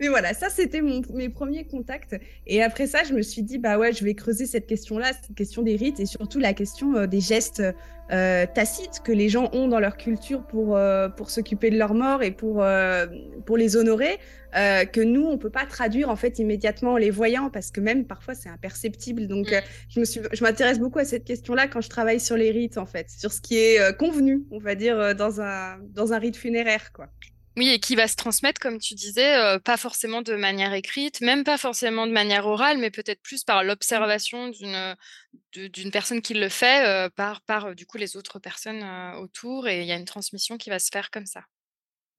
mais 0.00 0.08
voilà, 0.08 0.34
ça 0.34 0.48
c'était 0.50 0.80
mes 0.80 1.28
premiers 1.28 1.66
contacts 1.66 2.16
et 2.46 2.62
après 2.62 2.86
ça, 2.86 3.04
je 3.04 3.12
me 3.12 3.22
suis 3.22 3.42
dit, 3.42 3.58
bah 3.58 3.78
ouais, 3.78 3.92
je 3.92 4.04
vais 4.04 4.14
creuser 4.14 4.46
cette 4.46 4.66
question-là, 4.66 5.12
cette 5.12 5.34
question 5.36 5.62
des 5.62 5.76
rites 5.76 6.00
et 6.00 6.06
surtout 6.06 6.38
la 6.38 6.54
question 6.54 6.96
euh, 6.96 7.06
des 7.06 7.20
gestes 7.20 7.62
euh, 8.12 8.46
tacites 8.52 9.00
que 9.02 9.12
les 9.12 9.28
gens 9.28 9.50
ont 9.52 9.68
dans 9.68 9.80
leur 9.80 9.96
culture 9.96 10.42
pour, 10.42 10.76
euh, 10.76 11.08
pour 11.08 11.30
s'occuper 11.30 11.70
de 11.70 11.78
leur 11.78 11.94
mort 11.94 12.22
et 12.22 12.30
pour, 12.30 12.64
pour 13.46 13.56
les 13.56 13.76
honorer, 13.76 14.18
que 14.52 15.00
nous, 15.00 15.24
on 15.24 15.38
peut 15.38 15.50
pas 15.50 15.64
traduire 15.64 16.10
en 16.10 16.16
fait 16.16 16.38
immédiatement 16.38 16.92
en 16.92 16.96
les 16.96 17.10
voyant 17.10 17.48
parce 17.48 17.70
que 17.70 17.80
même 17.80 18.04
parfois 18.04 18.34
c'est 18.34 18.50
imperceptible. 18.50 19.26
Donc, 19.26 19.50
mm. 19.50 19.60
je 19.88 20.00
me 20.00 20.04
suis, 20.04 20.20
je 20.32 20.44
m'intéresse 20.44 20.78
beaucoup 20.78 20.98
à 20.98 21.04
cette 21.04 21.24
question-là 21.24 21.68
quand 21.68 21.80
je 21.80 21.88
travaille 21.88 22.20
sur 22.20 22.36
les 22.36 22.50
rites 22.50 22.78
en 22.78 22.86
fait, 22.86 23.08
sur 23.10 23.32
ce 23.32 23.40
qui 23.40 23.56
est 23.56 23.96
convenu, 23.96 24.42
on 24.50 24.58
va 24.58 24.74
dire, 24.74 25.14
dans 25.14 25.40
un, 25.40 25.78
dans 25.94 26.12
un 26.12 26.18
rite 26.18 26.36
funéraire, 26.36 26.92
quoi. 26.92 27.08
Oui, 27.56 27.68
et 27.68 27.78
qui 27.80 27.96
va 27.96 28.08
se 28.08 28.16
transmettre, 28.16 28.60
comme 28.60 28.78
tu 28.78 28.94
disais, 28.94 29.36
euh, 29.36 29.58
pas 29.58 29.76
forcément 29.76 30.22
de 30.22 30.34
manière 30.34 30.72
écrite, 30.72 31.20
même 31.20 31.44
pas 31.44 31.58
forcément 31.58 32.06
de 32.06 32.12
manière 32.12 32.46
orale, 32.46 32.78
mais 32.78 32.90
peut-être 32.90 33.20
plus 33.20 33.44
par 33.44 33.62
l'observation 33.62 34.48
d'une 34.48 35.90
personne 35.90 36.22
qui 36.22 36.32
le 36.32 36.48
fait, 36.48 36.86
euh, 36.86 37.10
par, 37.10 37.42
par 37.42 37.66
euh, 37.66 37.74
du 37.74 37.84
coup 37.84 37.98
les 37.98 38.16
autres 38.16 38.38
personnes 38.38 38.82
autour, 39.18 39.68
et 39.68 39.82
il 39.82 39.86
y 39.86 39.92
a 39.92 39.96
une 39.96 40.06
transmission 40.06 40.56
qui 40.56 40.70
va 40.70 40.78
se 40.78 40.88
faire 40.90 41.10
comme 41.10 41.26
ça. 41.26 41.42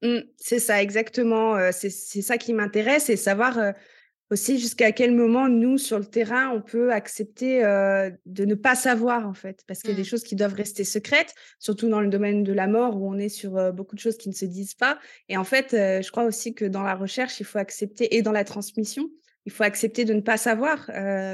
Mmh, 0.04 0.20
c'est 0.38 0.60
ça, 0.60 0.84
exactement. 0.84 1.72
c'est 1.72 1.90
ça 1.90 2.38
qui 2.38 2.54
m'intéresse, 2.54 3.10
et 3.10 3.16
savoir 3.16 3.58
aussi 4.34 4.60
jusqu'à 4.60 4.92
quel 4.92 5.13
moment 5.13 5.48
nous 5.48 5.78
sur 5.78 6.00
le 6.00 6.06
terrain 6.06 6.50
on 6.50 6.60
peut 6.60 6.92
accepter 6.92 7.62
de 7.62 8.46
ne 8.46 8.56
pas 8.56 8.75
savoir 8.75 9.28
en 9.28 9.34
fait? 9.34 9.63
Parce 9.68 9.82
qu'il 9.82 9.92
y 9.92 9.94
a 9.94 9.96
des 9.96 10.02
mmh. 10.02 10.06
choses 10.06 10.24
qui 10.24 10.36
doivent 10.36 10.56
rester 10.56 10.84
secrètes 10.84 11.34
surtout 11.60 11.88
dans 11.88 12.02
le 12.02 12.10
domaine 12.10 12.44
de 12.44 12.52
la 12.52 12.68
mort 12.68 13.00
où 13.00 13.08
on 13.10 13.18
est 13.18 13.30
sur 13.30 13.72
beaucoup 13.72 13.96
de 13.96 14.00
choses 14.00 14.18
qui 14.18 14.30
ne 14.30 14.34
se 14.34 14.46
disent 14.46 14.74
pas 14.74 15.00
et 15.30 15.38
en 15.38 15.44
fait 15.44 15.70
je 15.72 16.12
crois 16.12 16.24
aussi 16.24 16.54
que 16.54 16.66
dans 16.66 16.82
la 16.82 16.96
recherche 16.96 17.40
il 17.40 17.46
faut 17.46 17.60
accepter 17.60 18.16
et 18.16 18.22
dans 18.24 18.32
la 18.32 18.44
transmission 18.44 19.08
il 19.46 19.52
faut 19.52 19.63
accepter 19.63 20.04
de 20.04 20.13
ne 20.13 20.22
pas 20.22 20.38
savoir 20.38 20.88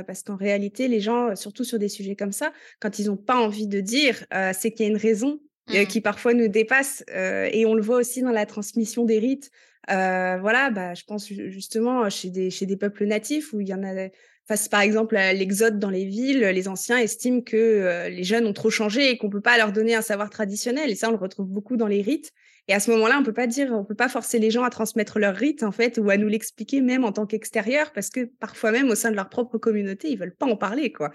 parce 0.06 0.24
qu'en 0.24 0.36
réalité 0.36 0.88
les 0.88 1.00
gens 1.00 1.36
surtout 1.36 1.64
sur 1.64 1.80
des 1.80 1.90
sujets 1.90 2.16
comme 2.16 2.34
ça 2.34 2.52
quand 2.82 3.00
ils 3.00 3.08
n'ont 3.08 3.18
pas 3.18 3.38
envie 3.38 3.68
de 3.68 3.80
dire 3.80 4.26
c'est 4.54 4.72
qu'il 4.72 4.86
y 4.86 4.90
a 4.90 4.92
une 4.92 4.98
raison 4.98 5.40
mmh. 5.70 5.86
qui 5.86 6.02
parfois 6.02 6.34
nous 6.34 6.50
dépasse 6.50 7.04
et 7.16 7.66
on 7.66 7.76
le 7.76 7.82
voit 7.82 7.98
aussi 7.98 8.22
dans 8.22 8.32
la 8.32 8.46
transmission 8.46 9.06
des 9.06 9.20
rites 9.20 9.52
euh, 9.92 10.38
voilà, 10.40 10.70
bah, 10.70 10.94
je 10.94 11.04
pense 11.04 11.28
justement 11.28 12.10
chez 12.10 12.30
des, 12.30 12.50
chez 12.50 12.66
des 12.66 12.78
peuples 12.78 13.06
natifs 13.06 13.54
où 13.54 13.62
il 13.62 13.68
y 13.68 13.74
en 13.74 13.84
a, 13.84 14.10
face 14.50 14.68
par 14.68 14.82
exemple 14.82 15.16
à 15.16 15.32
l'exode 15.32 15.78
dans 15.78 15.92
les 15.92 16.06
villes, 16.06 16.40
les 16.40 16.68
anciens 16.68 16.98
estiment 16.98 17.42
que 17.42 17.56
euh, 17.56 18.10
les 18.10 18.24
jeunes 18.24 18.48
ont 18.48 18.54
trop 18.54 18.72
changé 18.72 19.12
et 19.12 19.18
qu'on 19.18 19.30
peut 19.30 19.42
pas 19.42 19.58
leur 19.58 19.72
donner 19.72 19.94
un 19.94 20.02
savoir 20.02 20.32
traditionnel. 20.32 20.90
Et 20.90 20.96
ça, 20.96 21.10
on 21.10 21.12
le 21.12 21.18
retrouve 21.18 21.48
beaucoup 21.48 21.78
dans 21.78 21.88
les 21.88 22.02
rites. 22.02 22.32
Et 22.68 22.74
à 22.74 22.80
ce 22.80 22.90
moment-là, 22.92 23.18
on 23.20 23.24
peut 23.24 23.34
pas 23.34 23.46
dire, 23.48 23.72
on 23.72 23.84
peut 23.84 23.96
pas 23.96 24.10
forcer 24.10 24.40
les 24.40 24.52
gens 24.52 24.64
à 24.64 24.70
transmettre 24.72 25.20
leur 25.20 25.36
rite 25.36 25.64
en 25.64 25.72
fait, 25.72 26.00
ou 26.00 26.10
à 26.10 26.18
nous 26.18 26.28
l'expliquer 26.28 26.82
même 26.82 27.04
en 27.04 27.12
tant 27.12 27.26
qu'extérieur, 27.26 27.92
parce 27.94 28.10
que 28.10 28.26
parfois 28.40 28.72
même 28.72 28.90
au 28.90 28.96
sein 28.96 29.12
de 29.12 29.16
leur 29.16 29.30
propre 29.30 29.58
communauté, 29.58 30.10
ils 30.10 30.18
veulent 30.18 30.36
pas 30.36 30.48
en 30.48 30.56
parler, 30.56 30.92
quoi. 30.92 31.12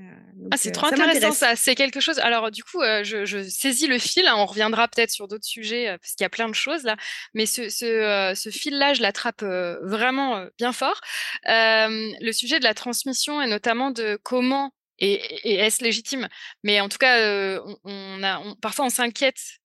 Euh, 0.00 0.48
ah, 0.50 0.56
c'est 0.56 0.70
trop 0.70 0.86
intéressant 0.86 1.32
ça. 1.32 1.56
C'est 1.56 1.74
quelque 1.74 2.00
chose. 2.00 2.18
Alors, 2.20 2.50
du 2.50 2.64
coup, 2.64 2.80
euh, 2.80 3.04
je, 3.04 3.42
saisis 3.48 3.86
le 3.86 3.98
fil. 3.98 4.26
Hein, 4.26 4.34
on 4.36 4.46
reviendra 4.46 4.88
peut-être 4.88 5.10
sur 5.10 5.28
d'autres 5.28 5.44
sujets 5.44 5.88
euh, 5.88 5.98
parce 5.98 6.14
qu'il 6.14 6.24
y 6.24 6.26
a 6.26 6.30
plein 6.30 6.48
de 6.48 6.54
choses 6.54 6.84
là. 6.84 6.96
Mais 7.34 7.46
ce, 7.46 7.68
ce, 7.68 8.50
fil-là, 8.50 8.94
je 8.94 9.02
l'attrape 9.02 9.42
vraiment 9.42 10.46
bien 10.58 10.72
fort. 10.72 11.00
le 11.46 12.32
sujet 12.32 12.58
de 12.58 12.64
la 12.64 12.74
transmission 12.74 13.42
et 13.42 13.46
notamment 13.46 13.90
de 13.90 14.18
comment 14.22 14.72
et, 14.98 15.20
est-ce 15.44 15.82
légitime? 15.82 16.28
Mais 16.62 16.80
en 16.80 16.88
tout 16.88 16.98
cas, 16.98 17.60
on, 17.84 18.22
a, 18.22 18.42
parfois 18.60 18.86
on 18.86 18.90
s'inquiète 18.90 19.60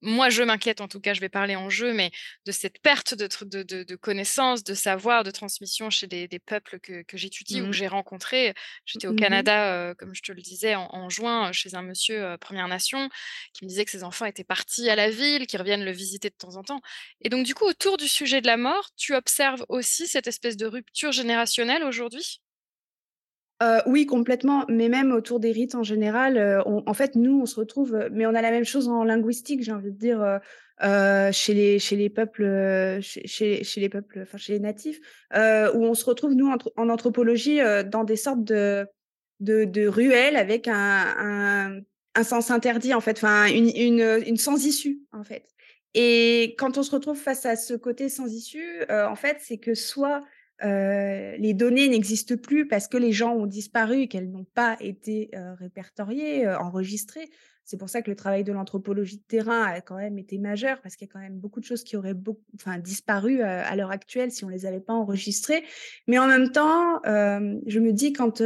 moi, 0.00 0.30
je 0.30 0.42
m'inquiète, 0.42 0.80
en 0.80 0.88
tout 0.88 1.00
cas, 1.00 1.12
je 1.14 1.20
vais 1.20 1.28
parler 1.28 1.56
en 1.56 1.70
jeu, 1.70 1.92
mais 1.92 2.10
de 2.46 2.52
cette 2.52 2.80
perte 2.80 3.14
de, 3.14 3.28
de, 3.62 3.82
de, 3.82 3.96
connaissances, 3.96 4.62
de 4.62 4.74
savoir, 4.74 5.24
de 5.24 5.30
transmission 5.30 5.90
chez 5.90 6.06
des, 6.06 6.28
peuples 6.38 6.78
que, 6.80 7.04
j'étudie 7.14 7.60
ou 7.60 7.64
que 7.64 7.68
mmh 7.70 7.72
j'ai 7.72 7.88
rencontrés. 7.88 8.54
J'étais 8.84 9.08
au 9.08 9.12
mmh 9.12 9.16
Canada, 9.16 9.72
euh, 9.72 9.94
comme 9.94 10.14
je 10.14 10.22
te 10.22 10.32
le 10.32 10.40
disais, 10.40 10.74
en, 10.76 11.08
juin, 11.08 11.52
chez 11.52 11.74
un 11.74 11.82
monsieur 11.82 12.24
euh, 12.24 12.36
Première 12.36 12.68
Nation, 12.68 13.08
qui 13.52 13.64
me 13.64 13.68
disait 13.68 13.84
que 13.84 13.90
ses 13.90 14.04
enfants 14.04 14.26
étaient 14.26 14.44
partis 14.44 14.88
à 14.88 14.96
la 14.96 15.10
ville, 15.10 15.46
qu'ils 15.46 15.58
reviennent 15.58 15.84
le 15.84 15.92
visiter 15.92 16.30
de 16.30 16.36
temps 16.36 16.56
en 16.56 16.62
temps. 16.62 16.80
Et 17.20 17.28
donc, 17.28 17.44
du 17.44 17.54
coup, 17.54 17.64
autour 17.64 17.96
du 17.96 18.08
sujet 18.08 18.40
de 18.40 18.46
la 18.46 18.56
mort, 18.56 18.90
tu 18.96 19.14
observes 19.14 19.64
aussi 19.68 20.06
cette 20.06 20.28
espèce 20.28 20.56
de 20.56 20.66
rupture 20.66 21.12
générationnelle 21.12 21.82
aujourd'hui? 21.82 22.40
Oui, 23.86 24.06
complètement, 24.06 24.64
mais 24.68 24.88
même 24.88 25.12
autour 25.12 25.40
des 25.40 25.50
rites 25.52 25.74
en 25.74 25.82
général, 25.82 26.62
en 26.66 26.94
fait, 26.94 27.16
nous, 27.16 27.40
on 27.40 27.46
se 27.46 27.56
retrouve, 27.56 28.08
mais 28.12 28.26
on 28.26 28.34
a 28.34 28.42
la 28.42 28.50
même 28.50 28.64
chose 28.64 28.88
en 28.88 29.04
linguistique, 29.04 29.62
j'ai 29.62 29.72
envie 29.72 29.90
de 29.90 29.98
dire, 29.98 30.40
chez 31.32 31.54
les 31.54 31.78
chez 31.78 31.96
les 31.96 32.08
peuples, 32.08 32.98
chez 33.00 33.64
chez 33.64 33.80
les 33.80 33.88
peuples, 33.88 34.20
enfin, 34.22 34.38
chez 34.38 34.52
les 34.52 34.60
natifs, 34.60 35.00
où 35.34 35.84
on 35.84 35.94
se 35.94 36.04
retrouve, 36.04 36.34
nous, 36.34 36.48
en 36.76 36.88
anthropologie, 36.88 37.58
dans 37.86 38.04
des 38.04 38.16
sortes 38.16 38.44
de 38.44 38.86
de 39.40 39.86
ruelles 39.88 40.36
avec 40.36 40.68
un 40.68 41.80
un 42.14 42.24
sens 42.24 42.50
interdit, 42.50 42.94
en 42.94 43.00
fait, 43.00 43.16
enfin, 43.18 43.46
une 43.46 43.70
une, 43.76 44.22
une 44.26 44.36
sans 44.36 44.64
issue, 44.66 45.00
en 45.12 45.24
fait. 45.24 45.44
Et 45.94 46.54
quand 46.58 46.78
on 46.78 46.82
se 46.82 46.90
retrouve 46.90 47.16
face 47.18 47.44
à 47.46 47.56
ce 47.56 47.74
côté 47.74 48.08
sans 48.08 48.32
issue, 48.32 48.84
en 48.88 49.16
fait, 49.16 49.38
c'est 49.40 49.58
que 49.58 49.74
soit 49.74 50.22
euh, 50.64 51.36
les 51.36 51.54
données 51.54 51.88
n'existent 51.88 52.36
plus 52.36 52.66
parce 52.66 52.88
que 52.88 52.96
les 52.96 53.12
gens 53.12 53.34
ont 53.34 53.46
disparu 53.46 54.08
qu'elles 54.08 54.30
n'ont 54.30 54.46
pas 54.54 54.76
été 54.80 55.30
euh, 55.34 55.54
répertoriées, 55.54 56.46
euh, 56.46 56.58
enregistrées. 56.58 57.30
C'est 57.64 57.76
pour 57.76 57.88
ça 57.88 58.02
que 58.02 58.10
le 58.10 58.16
travail 58.16 58.44
de 58.44 58.52
l'anthropologie 58.52 59.18
de 59.18 59.22
terrain 59.22 59.62
a 59.62 59.80
quand 59.80 59.96
même 59.96 60.18
été 60.18 60.38
majeur 60.38 60.80
parce 60.80 60.96
qu'il 60.96 61.06
y 61.06 61.10
a 61.10 61.12
quand 61.12 61.20
même 61.20 61.38
beaucoup 61.38 61.60
de 61.60 61.66
choses 61.66 61.84
qui 61.84 61.96
auraient 61.96 62.16
disparu 62.82 63.42
à 63.42 63.76
l'heure 63.76 63.90
actuelle 63.90 64.30
si 64.30 64.42
on 64.46 64.48
les 64.48 64.64
avait 64.64 64.80
pas 64.80 64.94
enregistrées. 64.94 65.62
Mais 66.06 66.18
en 66.18 66.26
même 66.26 66.50
temps, 66.50 67.02
je 67.04 67.78
me 67.78 67.92
dis 67.92 68.14
quand 68.14 68.42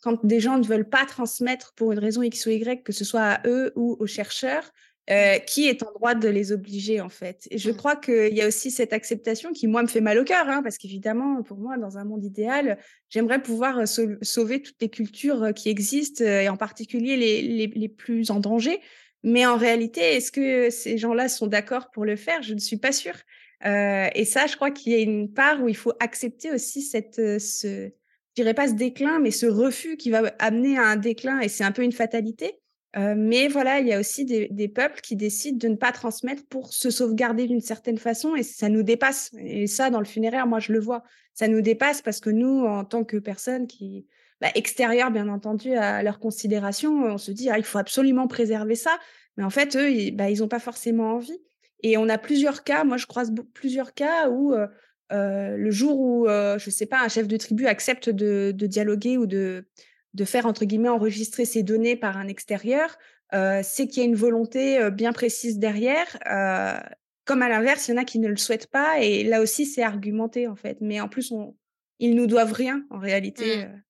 quand 0.00 0.24
des 0.24 0.40
gens 0.40 0.58
ne 0.58 0.64
veulent 0.64 0.88
pas 0.88 1.04
transmettre 1.04 1.74
pour 1.74 1.92
une 1.92 1.98
raison 1.98 2.22
X 2.22 2.46
ou 2.46 2.50
Y, 2.50 2.82
que 2.82 2.92
ce 2.92 3.04
soit 3.04 3.22
à 3.22 3.46
eux 3.46 3.72
ou 3.76 3.96
aux 4.00 4.06
chercheurs, 4.06 4.70
euh, 5.10 5.38
qui 5.38 5.68
est 5.68 5.82
en 5.82 5.92
droit 5.92 6.14
de 6.14 6.28
les 6.28 6.52
obliger 6.52 7.00
en 7.00 7.08
fait. 7.08 7.46
Et 7.50 7.58
je 7.58 7.70
mmh. 7.70 7.76
crois 7.76 7.96
qu'il 7.96 8.34
y 8.34 8.40
a 8.40 8.46
aussi 8.46 8.70
cette 8.70 8.92
acceptation 8.92 9.52
qui 9.52 9.66
moi 9.66 9.82
me 9.82 9.88
fait 9.88 10.00
mal 10.00 10.18
au 10.18 10.24
cœur, 10.24 10.48
hein, 10.48 10.62
parce 10.62 10.78
qu'évidemment 10.78 11.42
pour 11.42 11.58
moi 11.58 11.76
dans 11.76 11.98
un 11.98 12.04
monde 12.04 12.24
idéal, 12.24 12.78
j'aimerais 13.10 13.42
pouvoir 13.42 13.86
sauver 13.86 14.62
toutes 14.62 14.80
les 14.80 14.88
cultures 14.88 15.52
qui 15.54 15.68
existent 15.68 16.24
et 16.24 16.48
en 16.48 16.56
particulier 16.56 17.16
les, 17.16 17.42
les, 17.42 17.66
les 17.66 17.88
plus 17.88 18.30
en 18.30 18.40
danger. 18.40 18.80
Mais 19.22 19.46
en 19.46 19.56
réalité, 19.56 20.00
est-ce 20.00 20.30
que 20.30 20.68
ces 20.68 20.98
gens-là 20.98 21.28
sont 21.28 21.46
d'accord 21.46 21.90
pour 21.90 22.04
le 22.04 22.14
faire? 22.14 22.42
Je 22.42 22.52
ne 22.52 22.58
suis 22.58 22.76
pas 22.76 22.92
sûre. 22.92 23.16
Euh, 23.64 24.08
et 24.14 24.26
ça, 24.26 24.46
je 24.46 24.56
crois 24.56 24.70
qu'il 24.70 24.92
y 24.92 24.96
a 24.96 24.98
une 24.98 25.32
part 25.32 25.62
où 25.62 25.68
il 25.68 25.76
faut 25.76 25.94
accepter 25.98 26.52
aussi 26.52 26.82
cette, 26.82 27.16
ce, 27.16 27.88
je 28.36 28.42
dirais 28.42 28.52
pas 28.52 28.68
ce 28.68 28.74
déclin, 28.74 29.20
mais 29.20 29.30
ce 29.30 29.46
refus 29.46 29.96
qui 29.96 30.10
va 30.10 30.34
amener 30.38 30.76
à 30.76 30.82
un 30.82 30.96
déclin, 30.96 31.40
et 31.40 31.48
c'est 31.48 31.64
un 31.64 31.72
peu 31.72 31.82
une 31.82 31.92
fatalité 31.92 32.60
mais 32.96 33.48
voilà, 33.48 33.80
il 33.80 33.88
y 33.88 33.92
a 33.92 33.98
aussi 33.98 34.24
des, 34.24 34.68
peuples 34.68 35.00
qui 35.00 35.16
décident 35.16 35.58
de 35.58 35.68
ne 35.68 35.76
pas 35.76 35.92
transmettre 35.92 36.44
pour 36.46 36.72
se 36.72 36.90
sauvegarder 36.90 37.46
d'une 37.46 37.60
certaine 37.60 37.98
façon 37.98 38.36
et 38.36 38.42
ça 38.42 38.68
nous 38.68 38.82
dépasse. 38.82 39.32
Et 39.38 39.66
ça, 39.66 39.90
dans 39.90 39.98
le 39.98 40.04
funéraire, 40.04 40.46
moi, 40.46 40.60
je 40.60 40.72
le 40.72 40.78
vois. 40.78 41.02
Ça 41.32 41.48
nous 41.48 41.60
dépasse 41.60 42.02
parce 42.02 42.20
que 42.20 42.30
nous, 42.30 42.64
en 42.64 42.84
tant 42.84 43.02
que 43.04 43.16
personnes 43.16 43.66
qui, 43.66 44.06
bah, 44.40 44.48
extérieures, 44.54 45.10
bien 45.10 45.28
entendu, 45.28 45.72
à 45.74 46.02
leur 46.04 46.20
considération, 46.20 47.04
on 47.04 47.18
se 47.18 47.32
dit, 47.32 47.50
ah, 47.50 47.58
il 47.58 47.64
faut 47.64 47.78
absolument 47.78 48.28
préserver 48.28 48.76
ça. 48.76 48.96
Mais 49.36 49.42
en 49.44 49.50
fait, 49.50 49.74
eux, 49.74 49.90
ils 49.90 50.12
n'ont 50.12 50.46
bah, 50.46 50.48
pas 50.48 50.60
forcément 50.60 51.14
envie. 51.14 51.40
Et 51.82 51.96
on 51.96 52.08
a 52.08 52.16
plusieurs 52.16 52.64
cas, 52.64 52.82
moi 52.84 52.96
je 52.96 53.06
croise 53.06 53.30
plusieurs 53.52 53.92
cas 53.92 54.30
où 54.30 54.54
le 55.10 55.70
jour 55.70 56.00
où, 56.00 56.26
je 56.26 56.64
ne 56.64 56.70
sais 56.70 56.86
pas, 56.86 57.02
un 57.02 57.08
chef 57.08 57.28
de 57.28 57.36
tribu 57.36 57.66
accepte 57.66 58.08
de, 58.08 58.52
dialoguer 58.52 59.18
ou 59.18 59.26
de, 59.26 59.66
de 60.14 60.24
faire, 60.24 60.46
entre 60.46 60.64
guillemets, 60.64 60.88
enregistrer 60.88 61.44
ses 61.44 61.62
données 61.62 61.96
par 61.96 62.16
un 62.16 62.28
extérieur, 62.28 62.96
c'est 63.32 63.88
qu'il 63.88 64.02
y 64.02 64.06
a 64.06 64.08
une 64.08 64.14
volonté 64.14 64.90
bien 64.90 65.12
précise 65.12 65.58
derrière. 65.58 66.18
comme 67.24 67.42
à 67.42 67.48
l'inverse, 67.48 67.88
il 67.88 67.92
y 67.92 67.94
en 67.94 68.00
a 68.00 68.04
qui 68.04 68.20
ne 68.20 68.28
le 68.28 68.36
souhaitent 68.36 68.68
pas. 68.68 69.00
Et 69.00 69.24
là 69.24 69.40
aussi, 69.40 69.66
c'est 69.66 69.82
argumenté, 69.82 70.46
en 70.46 70.54
fait. 70.54 70.78
Mais 70.80 71.00
en 71.00 71.08
plus, 71.08 71.32
on, 71.32 71.56
ils 71.98 72.14
nous 72.14 72.26
doivent 72.26 72.52
rien, 72.52 72.84
en 72.90 72.98
réalité. 72.98 73.66
Mmh. 73.66 73.82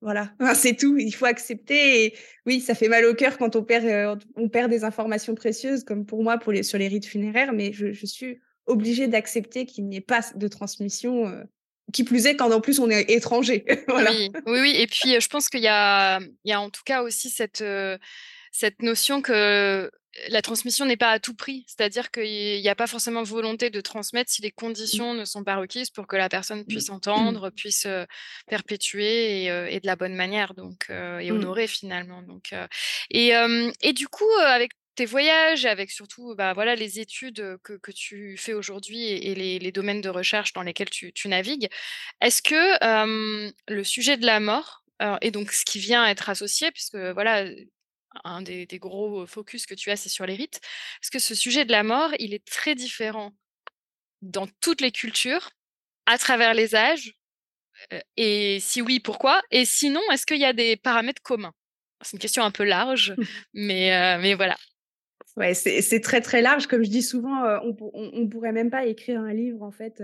Voilà, 0.00 0.34
c'est 0.54 0.76
tout. 0.76 0.98
Il 0.98 1.12
faut 1.12 1.24
accepter. 1.24 2.04
Et 2.04 2.14
oui, 2.46 2.60
ça 2.60 2.74
fait 2.74 2.88
mal 2.88 3.04
au 3.06 3.14
cœur 3.14 3.38
quand 3.38 3.56
on 3.56 3.64
perd, 3.64 3.86
euh, 3.86 4.16
on 4.36 4.48
perd 4.48 4.70
des 4.70 4.84
informations 4.84 5.34
précieuses, 5.34 5.82
comme 5.82 6.04
pour 6.04 6.22
moi 6.22 6.38
pour 6.38 6.52
les, 6.52 6.62
sur 6.62 6.78
les 6.78 6.88
rites 6.88 7.06
funéraires, 7.06 7.52
mais 7.52 7.72
je, 7.72 7.92
suis 8.04 8.38
obligée 8.66 9.08
d'accepter 9.08 9.66
qu'il 9.66 9.86
n'y 9.86 9.96
ait 9.96 10.02
pas 10.02 10.20
de 10.34 10.48
transmission. 10.48 11.26
Euh, 11.26 11.42
qui 11.92 12.04
plus 12.04 12.26
est 12.26 12.36
quand 12.36 12.50
en 12.50 12.60
plus 12.60 12.78
on 12.78 12.90
est 12.90 13.10
étranger. 13.10 13.64
voilà. 13.88 14.10
oui, 14.12 14.30
oui, 14.46 14.60
oui, 14.60 14.74
Et 14.76 14.86
puis 14.86 15.20
je 15.20 15.28
pense 15.28 15.48
qu'il 15.48 15.62
y 15.62 15.68
a, 15.68 16.20
il 16.20 16.50
y 16.50 16.52
a 16.52 16.60
en 16.60 16.70
tout 16.70 16.82
cas 16.84 17.02
aussi 17.02 17.30
cette, 17.30 17.62
euh, 17.62 17.98
cette 18.52 18.82
notion 18.82 19.22
que 19.22 19.90
la 20.28 20.42
transmission 20.42 20.86
n'est 20.86 20.96
pas 20.96 21.10
à 21.10 21.18
tout 21.18 21.34
prix, 21.34 21.64
c'est-à-dire 21.66 22.12
qu'il 22.12 22.60
n'y 22.60 22.68
a 22.68 22.76
pas 22.76 22.86
forcément 22.86 23.24
volonté 23.24 23.68
de 23.68 23.80
transmettre 23.80 24.30
si 24.30 24.42
les 24.42 24.50
mmh. 24.50 24.60
conditions 24.60 25.14
ne 25.14 25.24
sont 25.24 25.42
pas 25.42 25.56
requises 25.56 25.90
pour 25.90 26.06
que 26.06 26.14
la 26.14 26.28
personne 26.28 26.60
mmh. 26.60 26.66
puisse 26.66 26.90
entendre, 26.90 27.50
puisse 27.50 27.88
perpétuer 28.46 29.46
et, 29.46 29.80
de 29.80 29.86
la 29.86 29.96
bonne 29.96 30.14
manière, 30.14 30.54
donc 30.54 30.86
et 30.88 31.30
mmh. 31.30 31.34
honorer 31.34 31.66
finalement. 31.66 32.22
Donc 32.22 32.54
et, 33.10 33.32
et 33.82 33.92
du 33.92 34.06
coup 34.06 34.30
avec 34.46 34.70
tes 34.94 35.06
voyages, 35.06 35.66
avec 35.66 35.90
surtout 35.90 36.34
bah, 36.34 36.52
voilà, 36.52 36.74
les 36.74 37.00
études 37.00 37.58
que, 37.62 37.92
tu 37.92 38.36
fais 38.36 38.52
aujourd'hui 38.52 39.02
et, 39.04 39.34
les, 39.34 39.72
domaines 39.72 40.00
de 40.00 40.08
recherche 40.08 40.52
dans 40.52 40.62
lesquels 40.62 40.90
tu, 40.90 41.12
navigues, 41.28 41.68
est-ce 42.20 42.42
que 42.42 42.78
le 43.72 43.84
sujet 43.84 44.16
de 44.16 44.26
la 44.26 44.40
mort, 44.40 44.84
et 45.20 45.30
donc 45.30 45.52
ce 45.52 45.64
qui 45.64 45.78
vient 45.78 46.06
être 46.06 46.28
associé, 46.30 46.70
puisque 46.70 46.96
voilà, 46.96 47.46
un 48.24 48.42
des, 48.42 48.66
gros 48.78 49.26
focus 49.26 49.66
que 49.66 49.74
tu 49.74 49.90
as, 49.90 49.96
c'est 49.96 50.08
sur 50.08 50.26
les 50.26 50.36
rites. 50.36 50.60
Parce 51.00 51.10
que 51.10 51.18
ce 51.18 51.34
sujet 51.34 51.64
de 51.64 51.72
la 51.72 51.82
mort, 51.82 52.10
il 52.18 52.34
est 52.34 52.44
très 52.44 52.74
différent 52.74 53.32
dans 54.22 54.46
toutes 54.60 54.80
les 54.80 54.92
cultures, 54.92 55.50
à 56.06 56.18
travers 56.18 56.54
les 56.54 56.74
âges. 56.74 57.14
et 58.16 58.58
si 58.60 58.82
oui, 58.82 59.00
pourquoi? 59.00 59.42
Et 59.50 59.64
sinon, 59.64 60.00
est-ce 60.12 60.26
qu'il 60.26 60.38
y 60.38 60.44
a 60.44 60.52
des 60.52 60.76
paramètres 60.76 61.22
communs? 61.22 61.54
C'est 62.02 62.12
une 62.12 62.20
question 62.20 62.44
un 62.44 62.50
peu 62.50 62.64
large, 62.64 63.14
mais, 63.54 64.18
mais 64.18 64.34
voilà. 64.34 64.56
Ouais, 65.36 65.54
c'est 65.54 66.00
très 66.00 66.20
très 66.20 66.42
large. 66.42 66.66
Comme 66.66 66.84
je 66.84 66.90
dis 66.90 67.02
souvent, 67.02 67.42
on, 67.64 67.76
on, 67.92 68.28
pourrait 68.28 68.52
même 68.52 68.70
pas 68.70 68.86
écrire 68.86 69.20
un 69.20 69.32
livre 69.32 69.62
en 69.62 69.72
fait 69.72 70.02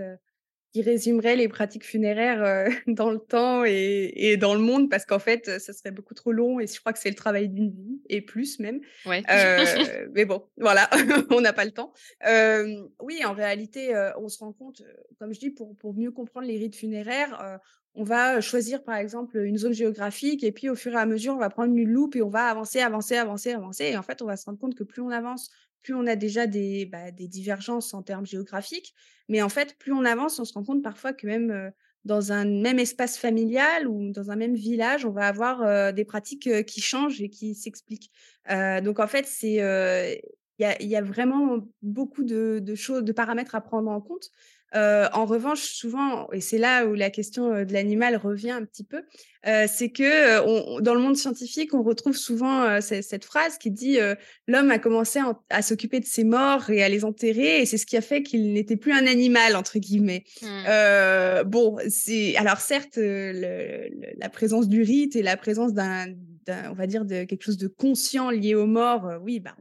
qui 0.73 0.81
résumerait 0.81 1.35
les 1.35 1.47
pratiques 1.47 1.85
funéraires 1.85 2.43
euh, 2.43 2.69
dans 2.87 3.11
le 3.11 3.19
temps 3.19 3.63
et, 3.65 4.11
et, 4.15 4.37
dans 4.37 4.53
le 4.53 4.61
monde 4.61 4.89
parce 4.89 5.05
qu'en 5.05 5.19
fait, 5.19 5.59
ça 5.59 5.73
serait 5.73 5.91
beaucoup 5.91 6.13
trop 6.13 6.31
long 6.31 6.59
et 6.59 6.67
je 6.67 6.79
crois 6.79 6.93
que 6.93 6.99
c'est 6.99 7.09
le 7.09 7.15
travail 7.15 7.49
d'une 7.49 7.71
vie 7.71 8.01
et 8.09 8.21
plus 8.21 8.59
même. 8.59 8.79
Ouais. 9.05 9.23
Euh, 9.29 10.07
mais 10.13 10.25
bon, 10.25 10.43
voilà, 10.57 10.89
on 11.29 11.41
n'a 11.41 11.53
pas 11.53 11.65
le 11.65 11.71
temps. 11.71 11.93
Euh, 12.27 12.83
oui, 13.01 13.23
en 13.25 13.33
réalité, 13.33 13.93
on 14.17 14.29
se 14.29 14.39
rend 14.39 14.53
compte, 14.53 14.81
comme 15.19 15.33
je 15.33 15.39
dis, 15.39 15.49
pour, 15.49 15.75
pour 15.77 15.93
mieux 15.93 16.11
comprendre 16.11 16.47
les 16.47 16.57
rites 16.57 16.75
funéraires, 16.75 17.59
on 17.93 18.03
va 18.03 18.39
choisir 18.39 18.83
par 18.83 18.95
exemple 18.95 19.37
une 19.37 19.57
zone 19.57 19.73
géographique 19.73 20.43
et 20.45 20.53
puis 20.53 20.69
au 20.69 20.75
fur 20.75 20.93
et 20.93 20.97
à 20.97 21.05
mesure, 21.05 21.33
on 21.33 21.39
va 21.39 21.49
prendre 21.49 21.75
une 21.75 21.89
loupe 21.89 22.15
et 22.15 22.21
on 22.21 22.29
va 22.29 22.45
avancer, 22.45 22.79
avancer, 22.79 23.17
avancer, 23.17 23.51
avancer. 23.51 23.85
Et 23.85 23.97
en 23.97 24.03
fait, 24.03 24.21
on 24.21 24.25
va 24.25 24.37
se 24.37 24.45
rendre 24.45 24.59
compte 24.59 24.75
que 24.75 24.83
plus 24.83 25.01
on 25.01 25.09
avance, 25.09 25.51
plus 25.81 25.93
on 25.93 26.07
a 26.07 26.15
déjà 26.15 26.47
des, 26.47 26.85
bah, 26.85 27.11
des 27.11 27.27
divergences 27.27 27.93
en 27.93 28.03
termes 28.03 28.25
géographiques. 28.25 28.93
Mais 29.29 29.41
en 29.41 29.49
fait, 29.49 29.75
plus 29.77 29.93
on 29.93 30.05
avance, 30.05 30.39
on 30.39 30.45
se 30.45 30.53
rend 30.53 30.63
compte 30.63 30.83
parfois 30.83 31.13
que 31.13 31.27
même 31.27 31.71
dans 32.03 32.31
un 32.31 32.45
même 32.45 32.79
espace 32.79 33.17
familial 33.17 33.87
ou 33.87 34.11
dans 34.11 34.31
un 34.31 34.35
même 34.35 34.55
village, 34.55 35.05
on 35.05 35.11
va 35.11 35.27
avoir 35.27 35.93
des 35.93 36.03
pratiques 36.03 36.65
qui 36.65 36.81
changent 36.81 37.21
et 37.21 37.29
qui 37.29 37.55
s'expliquent. 37.55 38.11
donc 38.49 38.99
en 38.99 39.07
fait, 39.07 39.25
c'est 39.27 39.61
il 40.79 40.87
y 40.87 40.95
a, 40.95 41.01
vraiment 41.01 41.59
beaucoup 41.81 42.23
de, 42.23 42.75
choses, 42.75 43.03
de 43.03 43.11
paramètres 43.11 43.55
à 43.55 43.61
prendre 43.61 43.89
en 43.89 44.01
compte. 44.01 44.29
Euh, 44.73 45.07
en 45.13 45.25
revanche, 45.25 45.61
souvent, 45.61 46.31
et 46.31 46.39
c'est 46.39 46.57
là 46.57 46.85
où 46.85 46.93
la 46.93 47.09
question 47.09 47.53
euh, 47.53 47.65
de 47.65 47.73
l'animal 47.73 48.15
revient 48.15 48.51
un 48.51 48.63
petit 48.63 48.85
peu, 48.85 49.03
euh, 49.45 49.65
c'est 49.67 49.89
que 49.89 50.39
on, 50.45 50.79
dans 50.79 50.93
le 50.93 51.01
monde 51.01 51.17
scientifique, 51.17 51.73
on 51.73 51.83
retrouve 51.83 52.15
souvent 52.15 52.79
cette 52.79 53.25
phrase 53.25 53.57
qui 53.57 53.71
dit 53.71 53.97
l'homme 54.47 54.71
a 54.71 54.79
commencé 54.79 55.19
à, 55.49 55.61
s'occuper 55.61 55.99
de 55.99 56.05
ses 56.05 56.23
morts 56.23 56.69
et 56.69 56.83
à 56.83 56.89
les 56.89 57.03
enterrer, 57.03 57.61
et 57.61 57.65
c'est 57.65 57.77
ce 57.77 57.85
qui 57.85 57.97
a 57.97 58.01
fait 58.01 58.23
qu'il 58.23 58.53
n'était 58.53 58.77
plus 58.77 58.93
un 58.93 59.07
animal 59.07 59.55
entre 59.55 59.79
guillemets. 59.79 60.23
Mmh. 60.41 61.43
bon, 61.45 61.77
c'est 61.89 62.35
alors 62.37 62.59
certes 62.59 62.97
le, 62.97 63.89
la 64.17 64.29
présence 64.29 64.69
du 64.69 64.83
rite 64.83 65.15
et 65.15 65.23
la 65.23 65.37
présence 65.37 65.73
d'un, 65.73 66.07
on 66.69 66.73
va 66.73 66.85
dire 66.85 67.03
de 67.03 67.23
quelque 67.23 67.43
chose 67.43 67.57
de 67.57 67.67
conscient 67.67 68.29
lié 68.29 68.53
aux 68.53 68.67
morts, 68.67 69.09
oui, 69.23 69.39
bah 69.39 69.55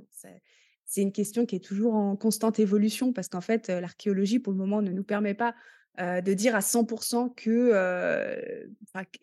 c'est 0.91 1.03
une 1.03 1.13
question 1.13 1.47
qui 1.47 1.55
est 1.55 1.65
toujours 1.65 1.95
en 1.95 2.17
constante 2.17 2.59
évolution 2.59 3.13
parce 3.13 3.29
qu'en 3.29 3.41
fait, 3.41 3.69
l'archéologie, 3.69 4.41
pour 4.41 4.53
le 4.53 4.59
moment, 4.59 4.83
ne 4.83 4.91
nous 4.91 5.05
permet 5.05 5.35
pas 5.35 5.55
de 5.99 6.33
dire 6.33 6.57
à 6.57 6.61
100% 6.61 7.33
que, 7.37 7.73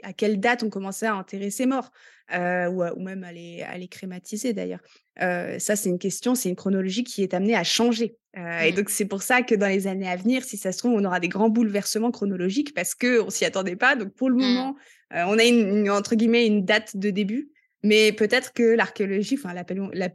à 0.03 0.13
quelle 0.13 0.39
date 0.39 0.63
on 0.63 0.69
commençait 0.69 1.07
à 1.07 1.17
enterrer 1.17 1.49
ses 1.49 1.65
morts 1.65 1.91
ou, 2.31 2.99
même 3.01 3.25
à 3.25 3.33
les, 3.33 3.63
à 3.63 3.77
les 3.77 3.89
crématiser 3.89 4.53
d'ailleurs. 4.53 4.79
ça, 5.17 5.75
c'est 5.75 5.89
une 5.89 5.99
question, 5.99 6.35
c'est 6.35 6.47
une 6.47 6.55
chronologie 6.55 7.03
qui 7.03 7.21
est 7.21 7.33
amenée 7.33 7.55
à 7.55 7.65
changer. 7.65 8.15
Et 8.35 8.71
mmh. 8.71 8.75
donc, 8.75 8.89
c'est 8.89 9.05
pour 9.05 9.21
ça 9.21 9.41
que 9.41 9.53
dans 9.53 9.67
les 9.67 9.87
années 9.87 10.07
à 10.07 10.15
venir, 10.15 10.45
si 10.45 10.55
ça 10.55 10.71
se 10.71 10.77
trouve, 10.77 10.93
on 10.93 11.03
aura 11.03 11.19
des 11.19 11.27
grands 11.27 11.49
bouleversements 11.49 12.11
chronologiques 12.11 12.73
parce 12.73 12.95
qu'on 12.95 13.25
ne 13.25 13.29
s'y 13.29 13.43
attendait 13.43 13.75
pas. 13.75 13.97
Donc, 13.97 14.13
pour 14.13 14.29
le 14.29 14.35
mmh. 14.35 14.39
moment, 14.39 14.75
on 15.11 15.37
a 15.37 15.43
une, 15.43 15.89
entre 15.89 16.15
guillemets 16.15 16.47
une 16.47 16.63
date 16.63 16.95
de 16.95 17.09
début. 17.09 17.49
Mais 17.83 18.11
peut-être 18.11 18.53
que 18.53 18.63
l'archéologie, 18.63 19.35
enfin 19.35 19.53
la, 19.53 19.65
la 19.93 20.09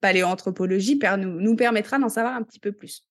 paléoanthropologie 0.00 0.98
nous, 1.18 1.40
nous 1.40 1.56
permettra 1.56 1.98
d'en 1.98 2.08
savoir 2.08 2.34
un 2.34 2.42
petit 2.42 2.60
peu 2.60 2.72
plus. 2.72 3.04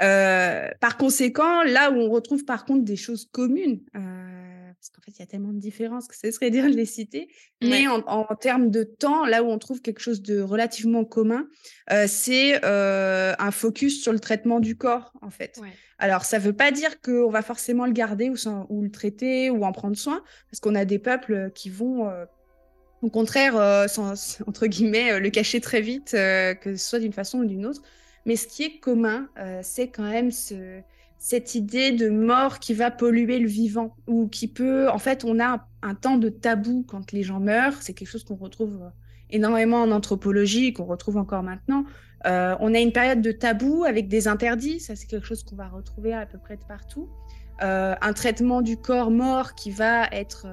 Euh, 0.00 0.68
par 0.80 0.96
conséquent, 0.96 1.64
là 1.64 1.90
où 1.90 1.96
on 1.96 2.08
retrouve 2.08 2.44
par 2.44 2.64
contre 2.64 2.84
des 2.84 2.96
choses 2.96 3.28
communes, 3.32 3.80
euh, 3.96 4.70
parce 4.74 4.90
qu'en 4.90 5.02
fait 5.02 5.10
il 5.10 5.18
y 5.18 5.22
a 5.22 5.26
tellement 5.26 5.52
de 5.52 5.58
différences 5.58 6.06
que 6.06 6.14
ce 6.16 6.30
serait 6.30 6.50
dire 6.50 6.66
de 6.66 6.74
les 6.74 6.84
citer, 6.84 7.28
mais 7.62 7.88
en, 7.88 8.24
termes 8.36 8.70
de 8.70 8.84
temps, 8.84 9.26
là 9.26 9.42
où 9.42 9.46
on 9.48 9.58
trouve 9.58 9.82
quelque 9.82 10.00
chose 10.00 10.22
de 10.22 10.40
relativement 10.40 11.04
commun, 11.04 11.48
euh, 11.90 12.04
c'est 12.06 12.64
un 12.64 13.50
focus 13.50 14.02
sur 14.02 14.12
le 14.12 14.20
traitement 14.20 14.60
du 14.60 14.76
corps 14.76 15.12
en 15.20 15.30
fait. 15.30 15.60
Alors 15.98 16.24
ça 16.24 16.38
ne 16.38 16.44
veut 16.44 16.52
pas 16.52 16.70
dire 16.70 17.00
qu'on 17.00 17.30
va 17.30 17.42
forcément 17.42 17.84
le 17.84 17.92
garder 17.92 18.30
ou, 18.30 18.36
ou, 18.68 18.82
le 18.82 18.90
traiter 18.90 19.50
ou 19.50 19.64
en 19.64 19.72
prendre 19.72 19.96
soin, 19.96 20.22
parce 20.48 20.60
qu'on 20.60 20.76
a 20.76 20.84
des 20.84 21.00
peuples 21.00 21.50
qui 21.54 21.70
vont 21.70 22.08
au 23.02 23.10
contraire, 23.10 23.56
euh, 23.56 23.86
sans, 23.86 24.40
entre 24.46 24.66
guillemets, 24.66 25.12
euh, 25.12 25.20
le 25.20 25.30
cacher 25.30 25.60
très 25.60 25.80
vite, 25.80 26.14
euh, 26.14 26.54
que 26.54 26.76
ce 26.76 26.88
soit 26.88 26.98
d'une 26.98 27.12
façon 27.12 27.38
ou 27.38 27.44
d'une 27.44 27.66
autre. 27.66 27.82
Mais 28.26 28.36
ce 28.36 28.46
qui 28.46 28.64
est 28.64 28.78
commun, 28.78 29.28
c'est 29.62 29.88
quand 29.88 30.02
même 30.02 30.30
ce, 30.30 30.80
cette 31.18 31.54
idée 31.54 31.92
de 31.92 32.10
mort 32.10 32.58
qui 32.58 32.74
va 32.74 32.90
polluer 32.90 33.38
le 33.38 33.48
vivant, 33.48 33.96
ou 34.06 34.28
qui 34.28 34.48
peut, 34.48 34.90
en 34.90 34.98
fait, 34.98 35.24
on 35.24 35.40
a 35.40 35.66
un, 35.80 35.94
temps 35.94 36.18
de 36.18 36.28
tabou 36.28 36.84
quand 36.86 37.12
les 37.12 37.22
gens 37.22 37.40
meurent. 37.40 37.80
C'est 37.80 37.94
quelque 37.94 38.10
chose 38.10 38.24
qu'on 38.24 38.36
retrouve 38.36 38.80
énormément 39.30 39.80
en 39.80 39.90
anthropologie, 39.92 40.74
qu'on 40.74 40.84
retrouve 40.84 41.16
encore 41.16 41.42
maintenant. 41.42 41.84
on 42.26 42.74
a 42.74 42.78
une 42.80 42.92
période 42.92 43.22
de 43.22 43.32
tabou 43.32 43.84
avec 43.84 44.08
des 44.08 44.28
interdits, 44.28 44.80
ça 44.80 44.94
c'est 44.94 45.06
quelque 45.06 45.26
chose 45.26 45.42
qu'on 45.42 45.56
va 45.56 45.68
retrouver 45.68 46.12
à 46.12 46.26
peu 46.26 46.36
près 46.36 46.56
de 46.56 46.64
partout. 46.64 47.08
un 47.60 48.12
traitement 48.12 48.60
du 48.60 48.76
corps 48.76 49.10
mort 49.10 49.54
qui 49.54 49.70
va 49.70 50.06
être 50.12 50.46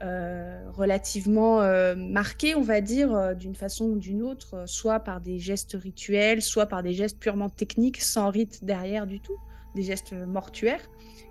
euh, 0.00 0.60
relativement 0.76 1.60
euh, 1.60 1.96
marqué, 1.96 2.54
on 2.54 2.60
va 2.60 2.80
dire, 2.80 3.12
euh, 3.16 3.34
d'une 3.34 3.56
façon 3.56 3.86
ou 3.86 3.98
d'une 3.98 4.22
autre, 4.22 4.62
soit 4.66 5.00
par 5.00 5.20
des 5.20 5.40
gestes 5.40 5.76
rituels, 5.80 6.40
soit 6.40 6.66
par 6.66 6.84
des 6.84 6.92
gestes 6.92 7.18
purement 7.18 7.48
techniques, 7.48 8.00
sans 8.00 8.30
rite 8.30 8.64
derrière 8.64 9.08
du 9.08 9.18
tout, 9.18 9.36
des 9.74 9.82
gestes 9.82 10.12
mortuaires. 10.12 10.88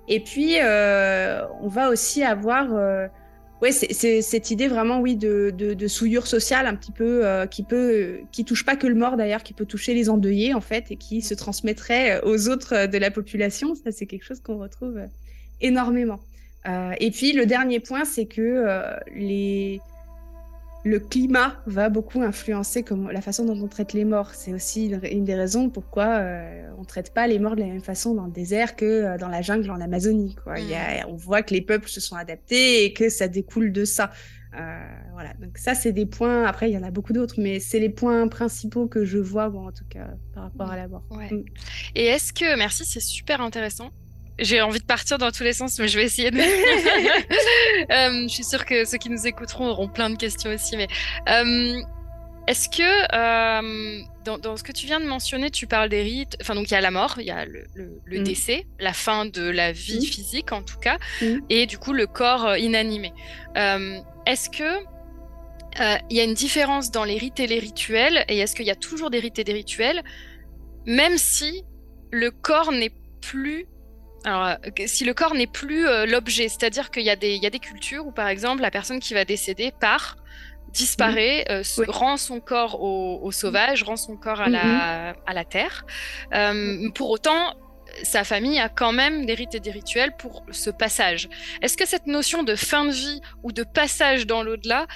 Et 0.10 0.20
puis, 0.20 0.56
on 0.62 1.68
va 1.68 1.90
aussi 1.90 2.24
avoir, 2.24 3.10
ouais, 3.62 3.72
cette 3.72 4.52
idée 4.52 4.68
vraiment, 4.68 5.00
oui, 5.00 5.16
de, 5.16 5.52
de, 5.52 5.88
souillure 5.88 6.28
sociale 6.28 6.66
un 6.66 6.76
petit 6.76 6.94
peu, 6.94 7.26
qui 7.52 7.64
peut, 7.64 8.20
qui 8.32 8.46
touche 8.46 8.66
pas 8.66 8.78
que 8.78 8.88
le 8.88 8.96
mort 8.96 9.18
d'ailleurs, 9.18 9.44
qui 9.44 9.54
peut 9.54 9.66
toucher 9.66 9.94
les 9.94 10.10
endeuillés 10.10 10.54
en 10.54 10.62
fait, 10.62 10.92
et 10.92 10.96
qui 10.96 11.22
se 11.22 11.34
transmettrait 11.34 12.22
aux 12.24 12.48
autres 12.48 12.86
de 12.88 12.98
la 12.98 13.12
population. 13.12 13.76
Ça, 13.76 13.92
c'est 13.92 14.06
quelque 14.06 14.24
chose 14.24 14.40
qu'on 14.40 14.60
retrouve 14.60 15.02
énormément. 15.60 16.20
Euh, 16.68 16.94
et 17.00 17.12
puis 17.12 17.34
le 17.34 17.46
dernier 17.46 17.80
point, 17.80 18.06
c'est 18.06 18.26
que 18.26 18.42
euh, 18.42 18.98
les, 19.16 19.80
le 20.84 21.00
climat 21.00 21.56
va 21.66 21.90
beaucoup 21.90 22.22
influencer 22.22 22.84
comme, 22.84 23.10
la 23.10 23.22
façon 23.22 23.46
dont 23.46 23.58
on 23.62 23.68
traite 23.68 23.94
les 23.94 24.06
morts. 24.06 24.34
C'est 24.34 24.54
aussi 24.54 24.88
une, 24.88 25.24
des 25.24 25.36
raisons 25.36 25.70
pourquoi 25.70 26.06
euh, 26.06 26.70
on 26.78 26.82
ne 26.82 26.86
traite 26.86 27.14
pas 27.14 27.28
les 27.28 27.40
morts 27.40 27.56
de 27.56 27.62
la 27.62 27.68
même 27.68 27.82
façon 27.82 28.14
dans 28.16 28.26
le 28.26 28.32
désert 28.32 28.76
que 28.76 29.18
dans 29.18 29.30
la 29.30 29.42
jungle 29.42 29.70
en 29.70 29.80
Amazonie. 29.80 30.36
Quoi. 30.44 30.60
Il 30.60 30.70
y 30.70 30.76
a, 30.76 31.06
mm. 31.06 31.10
on 31.10 31.16
voit 31.16 31.42
que 31.42 31.54
les 31.54 31.62
peuples 31.62 31.90
se 31.90 32.02
sont 32.02 32.16
adaptés 32.16 32.84
et 32.84 32.94
que 32.94 33.10
ça 33.10 33.28
découle 33.28 33.72
de 33.72 33.86
ça. 33.86 34.12
Voilà, 35.14 35.34
donc 35.40 35.60
ça 35.60 35.76
c'est 35.76 35.92
des 35.92 36.08
points. 36.08 36.44
Après, 36.44 36.68
il 36.68 36.74
y 36.74 36.78
en 36.78 36.84
a 36.84 36.90
beaucoup 36.90 37.14
d'autres, 37.14 37.36
mais 37.38 37.60
c'est 37.60 37.80
les 37.80 37.90
points 37.90 38.28
principaux 38.28 38.88
que 38.88 39.06
je 39.06 39.20
vois, 39.20 39.56
en 39.56 39.72
tout 39.72 39.86
cas, 39.88 40.08
par 40.34 40.46
rapport 40.46 40.72
à 40.72 40.76
la 40.76 40.88
mort. 40.88 41.04
Mm. 41.12 41.44
Et 41.94 42.06
est-ce 42.06 42.34
que, 42.34 42.58
merci, 42.58 42.84
c'est 42.84 43.00
super 43.00 43.40
intéressant. 43.40 43.92
J'ai 44.40 44.62
envie 44.62 44.80
de 44.80 44.86
partir 44.86 45.18
dans 45.18 45.32
tous 45.32 45.44
les 45.44 45.54
sens, 45.54 45.80
mais 45.80 45.88
je 45.88 45.98
vais 45.98 46.06
essayer 46.06 46.30
de. 46.30 46.38
euh, 47.92 48.28
je 48.28 48.34
suis 48.34 48.44
sûre 48.44 48.66
que 48.66 48.86
ceux 48.86 48.98
qui 48.98 49.10
nous 49.10 49.26
écouteront 49.26 49.68
auront 49.68 49.88
plein 49.88 50.10
de 50.10 50.16
questions 50.16 50.52
aussi. 50.54 50.78
Mais 50.78 50.88
euh, 51.28 51.82
est-ce 52.48 52.70
que 52.70 52.84
euh, 52.84 54.04
dans, 54.26 54.38
dans, 54.38 54.56
ce 54.56 54.64
que 54.64 54.72
tu 54.72 54.86
viens 54.86 55.00
de 55.00 55.06
mentionner, 55.06 55.50
tu 55.50 55.66
parles 55.66 55.90
des 55.90 56.04
rites. 56.04 56.38
Enfin, 56.40 56.54
donc 56.54 56.70
il 56.70 56.74
y 56.74 56.78
a 56.78 56.82
la 56.82 56.92
mort, 56.92 57.16
il 57.18 57.26
y 57.26 57.32
a 57.32 57.46
le, 57.46 57.66
le, 57.74 58.00
le 58.06 58.20
mm. 58.20 58.24
décès, 58.24 58.68
la 58.80 58.94
fin 58.94 59.26
de 59.26 59.50
la 59.50 59.72
vie 59.72 60.00
mm. 60.00 60.12
physique 60.12 60.52
en 60.52 60.62
tout 60.62 60.78
cas, 60.78 60.98
mm. 61.22 61.40
et 61.50 61.66
du 61.66 61.80
coup 61.80 61.94
le 61.94 62.06
corps 62.06 62.58
inanimé. 62.58 63.14
Est-ce 63.56 64.50
que 64.50 64.84
il 66.10 66.18
y 66.18 66.20
a 66.20 66.24
une 66.24 66.34
différence 66.34 66.92
dans 66.92 67.04
les 67.04 67.18
rites 67.18 67.40
et 67.40 67.48
les 67.48 67.60
rituels 67.60 68.26
Et 68.28 68.40
est-ce 68.40 68.56
qu'il 68.56 68.66
y 68.66 68.72
a 68.72 68.76
toujours 68.76 69.10
des 69.10 69.20
rites 69.20 69.40
et 69.40 69.44
des 69.44 69.54
rituels, 69.54 70.04
même 70.86 71.18
si 71.18 71.64
le 72.12 72.32
corps 72.32 72.72
n'est 72.72 72.94
plus 73.22 73.68
alors, 74.24 74.48
euh, 74.48 74.56
si 74.86 75.06
le 75.06 75.14
corps 75.14 75.36
n'est 75.36 75.48
plus 75.48 75.88
euh, 75.88 76.06
l'objet, 76.06 76.50
c'est-à-dire 76.50 76.92
qu'il 76.92 77.04
y, 77.04 77.10
a 77.10 77.16
des, 77.16 77.60
cultures 77.60 78.06
où, 78.06 78.12
par 78.12 78.28
exemple, 78.28 78.62
la 78.62 78.72
personne 78.72 79.00
qui 79.00 79.14
va 79.14 79.26
décéder 79.26 79.72
part, 79.80 80.18
disparaît, 80.70 81.46
euh, 81.50 81.64
rend 81.88 82.18
son 82.18 82.40
corps 82.40 82.82
au, 82.82 83.32
sauvage, 83.32 83.84
rend 83.84 83.96
son 83.96 84.18
corps 84.18 84.42
à, 84.42 84.50
la, 84.50 85.16
à 85.26 85.34
la 85.34 85.46
terre. 85.46 85.86
pour 86.94 87.10
autant, 87.10 87.54
sa 88.04 88.24
famille 88.24 88.60
a 88.60 88.68
quand 88.68 88.92
même 88.92 89.26
des 89.26 89.34
rites 89.34 89.56
et 89.56 89.60
des 89.60 89.72
rituels 89.72 90.12
pour 90.18 90.44
ce 90.52 90.70
passage. 90.70 91.30
Est-ce 91.62 91.78
que 91.78 91.88
cette 91.88 92.06
notion 92.06 92.44
de 92.44 92.56
fin 92.56 92.86
de 92.86 92.92
vie 92.92 93.22
ou 93.44 93.52
de 93.52 93.64
passage 93.64 94.28
dans 94.28 94.44
l'au-delà 94.44 94.88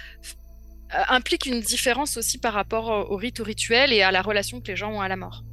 implique 1.07 1.45
une 1.45 1.61
différence 1.61 2.17
aussi 2.17 2.37
par 2.37 2.53
rapport 2.53 3.09
aux 3.09 3.15
rites 3.15 3.39
ou 3.39 3.43
rituels 3.43 3.93
et 3.93 4.01
à 4.01 4.11
la 4.11 4.21
relation 4.21 4.59
que 4.59 4.67
les 4.67 4.75
gens 4.75 4.91
ont 4.91 5.01
à 5.01 5.07
la 5.07 5.15
mort? 5.15 5.43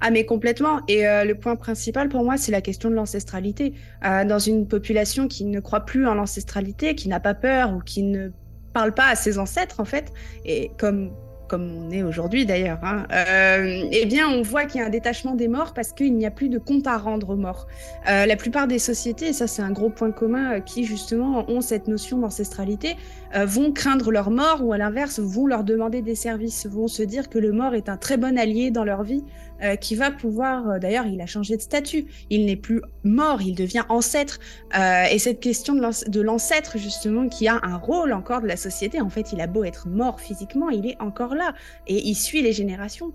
Ah 0.00 0.10
mais 0.10 0.24
complètement. 0.24 0.80
Et 0.88 1.06
euh, 1.06 1.24
le 1.24 1.34
point 1.34 1.56
principal 1.56 2.08
pour 2.08 2.24
moi, 2.24 2.36
c'est 2.36 2.52
la 2.52 2.60
question 2.60 2.90
de 2.90 2.94
l'ancestralité. 2.94 3.74
Euh, 4.04 4.24
dans 4.24 4.38
une 4.38 4.66
population 4.68 5.26
qui 5.28 5.44
ne 5.44 5.60
croit 5.60 5.80
plus 5.80 6.06
en 6.06 6.14
l'ancestralité, 6.14 6.94
qui 6.94 7.08
n'a 7.08 7.20
pas 7.20 7.34
peur 7.34 7.72
ou 7.74 7.80
qui 7.80 8.02
ne 8.02 8.30
parle 8.72 8.92
pas 8.92 9.08
à 9.08 9.14
ses 9.14 9.38
ancêtres 9.38 9.80
en 9.80 9.84
fait, 9.84 10.12
et 10.44 10.70
comme 10.78 11.12
comme 11.48 11.70
on 11.86 11.92
est 11.92 12.02
aujourd'hui 12.02 12.44
d'ailleurs, 12.44 12.80
hein, 12.82 13.06
euh, 13.12 13.86
eh 13.92 14.04
bien 14.04 14.28
on 14.28 14.42
voit 14.42 14.64
qu'il 14.64 14.80
y 14.80 14.82
a 14.82 14.86
un 14.88 14.90
détachement 14.90 15.36
des 15.36 15.46
morts 15.46 15.74
parce 15.74 15.92
qu'il 15.92 16.16
n'y 16.16 16.26
a 16.26 16.32
plus 16.32 16.48
de 16.48 16.58
compte 16.58 16.88
à 16.88 16.98
rendre 16.98 17.30
aux 17.30 17.36
morts. 17.36 17.68
La 18.04 18.34
plupart 18.34 18.66
des 18.66 18.80
sociétés, 18.80 19.28
et 19.28 19.32
ça 19.32 19.46
c'est 19.46 19.62
un 19.62 19.70
gros 19.70 19.88
point 19.88 20.10
commun, 20.10 20.60
qui 20.60 20.82
justement 20.82 21.48
ont 21.48 21.60
cette 21.60 21.86
notion 21.86 22.18
d'ancestralité, 22.18 22.96
vont 23.32 23.70
craindre 23.70 24.10
leur 24.10 24.32
mort 24.32 24.64
ou 24.64 24.72
à 24.72 24.78
l'inverse 24.78 25.20
vont 25.20 25.46
leur 25.46 25.62
demander 25.62 26.02
des 26.02 26.16
services, 26.16 26.66
vont 26.66 26.88
se 26.88 27.04
dire 27.04 27.28
que 27.28 27.38
le 27.38 27.52
mort 27.52 27.76
est 27.76 27.88
un 27.88 27.96
très 27.96 28.16
bon 28.16 28.36
allié 28.36 28.72
dans 28.72 28.84
leur 28.84 29.04
vie 29.04 29.22
euh, 29.62 29.76
qui 29.76 29.94
va 29.94 30.10
pouvoir, 30.10 30.68
euh, 30.68 30.78
d'ailleurs, 30.78 31.06
il 31.06 31.20
a 31.20 31.26
changé 31.26 31.56
de 31.56 31.62
statut. 31.62 32.06
Il 32.28 32.44
n'est 32.44 32.56
plus 32.56 32.82
mort, 33.04 33.40
il 33.40 33.54
devient 33.54 33.84
ancêtre. 33.88 34.38
Euh, 34.78 35.04
et 35.10 35.18
cette 35.18 35.40
question 35.40 35.74
de 35.74 36.20
l'ancêtre, 36.20 36.76
justement, 36.76 37.28
qui 37.28 37.48
a 37.48 37.58
un 37.62 37.76
rôle 37.76 38.12
encore 38.12 38.42
de 38.42 38.46
la 38.46 38.56
société, 38.56 39.00
en 39.00 39.08
fait, 39.08 39.32
il 39.32 39.40
a 39.40 39.46
beau 39.46 39.64
être 39.64 39.88
mort 39.88 40.20
physiquement, 40.20 40.68
il 40.68 40.86
est 40.86 41.00
encore 41.00 41.34
là 41.34 41.54
et 41.86 42.06
il 42.06 42.14
suit 42.14 42.42
les 42.42 42.52
générations. 42.52 43.12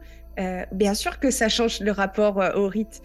Bien 0.72 0.96
sûr 0.96 1.20
que 1.20 1.30
ça 1.30 1.50
change 1.50 1.82
le 1.82 1.92
rapport 1.92 2.42
au 2.56 2.68
rite. 2.68 3.04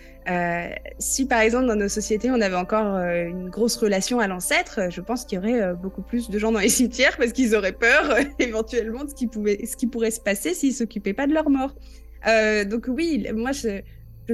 Si 0.99 1.27
par 1.27 1.41
exemple 1.41 1.67
dans 1.67 1.77
nos 1.77 1.89
sociétés 1.89 2.31
on 2.31 2.41
avait 2.41 2.57
encore 2.57 2.97
une 2.97 3.51
grosse 3.51 3.77
relation 3.77 4.21
à 4.21 4.27
l'ancêtre, 4.27 4.91
je 4.91 5.01
pense 5.03 5.27
qu'il 5.27 5.37
y 5.37 5.39
aurait 5.39 5.75
beaucoup 5.75 6.01
plus 6.01 6.31
de 6.31 6.39
gens 6.39 6.51
dans 6.51 6.61
les 6.61 6.69
cimetières 6.71 7.15
parce 7.19 7.33
qu'ils 7.33 7.55
auraient 7.55 7.73
peur 7.73 8.17
éventuellement 8.39 9.05
de 9.05 9.11
ce 9.11 9.15
qui, 9.15 9.27
pouvait, 9.27 9.67
ce 9.67 9.77
qui 9.77 9.87
pourrait 9.87 10.13
se 10.13 10.21
passer 10.21 10.55
s'ils 10.55 10.73
s'occupaient 10.73 11.13
pas 11.13 11.27
de 11.27 11.35
leur 11.35 11.51
mort. 11.51 11.75
Euh, 12.27 12.65
donc 12.65 12.87
oui, 12.89 13.27
moi 13.35 13.53
je, 13.53 13.83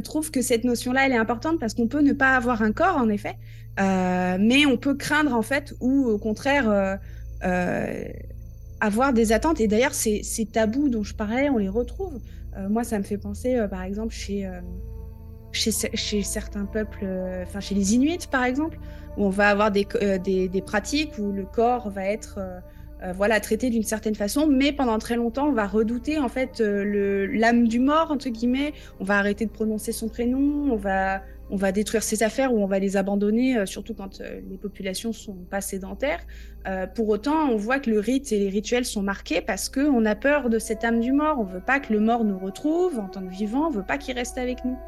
trouve 0.01 0.31
que 0.31 0.41
cette 0.41 0.65
notion-là, 0.65 1.07
elle 1.07 1.13
est 1.13 1.19
importante 1.19 1.59
parce 1.61 1.75
qu'on 1.75 1.89
peut 1.89 2.01
ne 2.01 2.13
pas 2.13 2.35
avoir 2.37 2.63
un 2.63 2.73
corps, 2.73 2.97
en 2.97 3.09
effet, 3.09 3.37
euh, 3.81 4.39
mais 4.41 4.67
on 4.67 4.77
peut 4.77 4.95
craindre 4.95 5.35
en 5.35 5.43
fait 5.43 5.75
ou 5.81 6.07
au 6.07 6.19
contraire 6.19 6.99
euh, 7.45 8.05
avoir 8.81 9.13
des 9.13 9.33
attentes. 9.33 9.61
Et 9.61 9.69
d'ailleurs, 9.69 9.95
ces, 9.95 10.23
tabous 10.51 10.89
dont 10.89 11.03
je 11.03 11.15
parlais, 11.15 11.51
on 11.51 11.59
les 11.59 11.69
retrouve. 11.69 12.21
Moi, 12.69 12.85
ça 12.85 12.99
me 12.99 13.03
fait 13.03 13.17
penser, 13.17 13.59
par 13.71 13.83
exemple, 13.83 14.13
chez 14.13 14.49
chez, 15.53 15.71
chez, 15.71 16.23
certains 16.23 16.65
peuples, 16.65 17.07
enfin 17.43 17.61
chez 17.61 17.75
les 17.75 17.95
Inuits 17.95 18.27
par 18.31 18.45
exemple, 18.45 18.79
où 19.19 19.27
on 19.27 19.31
va 19.31 19.49
avoir 19.49 19.71
des, 19.71 19.87
des 20.49 20.63
pratiques 20.63 21.19
où 21.19 21.31
le 21.33 21.45
corps 21.45 21.91
va 21.91 22.07
être 22.07 22.39
euh, 23.03 23.13
voilà, 23.13 23.41
traité 23.41 23.69
d'une 23.71 23.83
certaine 23.83 24.15
façon, 24.15 24.47
mais 24.47 24.71
pendant 24.73 24.99
très 24.99 25.17
longtemps, 25.17 25.49
on 25.49 25.53
va 25.53 25.67
redouter 25.67 26.19
en 26.19 26.29
fait 26.29 26.61
euh, 26.61 27.27
l'âme 27.33 27.67
du 27.67 27.81
mort 27.81 28.13
entre 28.13 28.29
guillemets. 28.29 28.75
On 29.01 29.05
va 29.05 29.19
arrêter 29.19 29.45
de 29.45 29.51
prononcer 29.51 29.93
son 29.93 30.09
prénom, 30.09 30.73
on 30.73 30.77
va 30.77 31.23
on 31.51 31.57
va 31.57 31.71
détruire 31.71 32.03
ses 32.03 32.23
affaires 32.23 32.55
ou 32.55 32.63
on 32.63 32.67
va 32.67 32.79
les 32.79 32.97
abandonner, 32.97 33.59
euh, 33.59 33.67
surtout 33.67 33.93
quand 33.93 34.21
les 34.21 34.57
populations 34.57 35.13
sont 35.13 35.37
pas 35.51 35.61
sédentaires. 35.61 36.21
pour 36.95 37.09
autant, 37.09 37.51
on 37.51 37.57
voit 37.57 37.81
que 37.81 37.91
le 37.91 37.99
rite 37.99 38.33
et 38.33 38.39
les 38.39 38.49
rituels 38.49 38.85
sont 38.85 39.03
marqués 39.03 39.41
parce 39.41 39.69
que 39.69 39.81
on 39.81 40.05
a 40.07 40.15
peur 40.15 40.49
de 40.49 40.59
cette 40.59 40.85
âme 40.85 41.01
du 41.01 41.13
mort. 41.13 41.39
On 41.41 41.45
veut 41.45 41.61
pas 41.61 41.81
que 41.81 41.93
le 41.93 42.01
mort 42.01 42.25
nous 42.25 42.39
retrouve 42.39 42.99
en 43.01 43.09
tant 43.09 43.21
que 43.21 43.33
vivant, 43.33 43.67
on 43.67 43.71
veut 43.71 43.83
pas 43.83 43.99
qu'il 43.99 44.15
reste 44.15 44.39
avec 44.39 44.65
nous. 44.65 44.79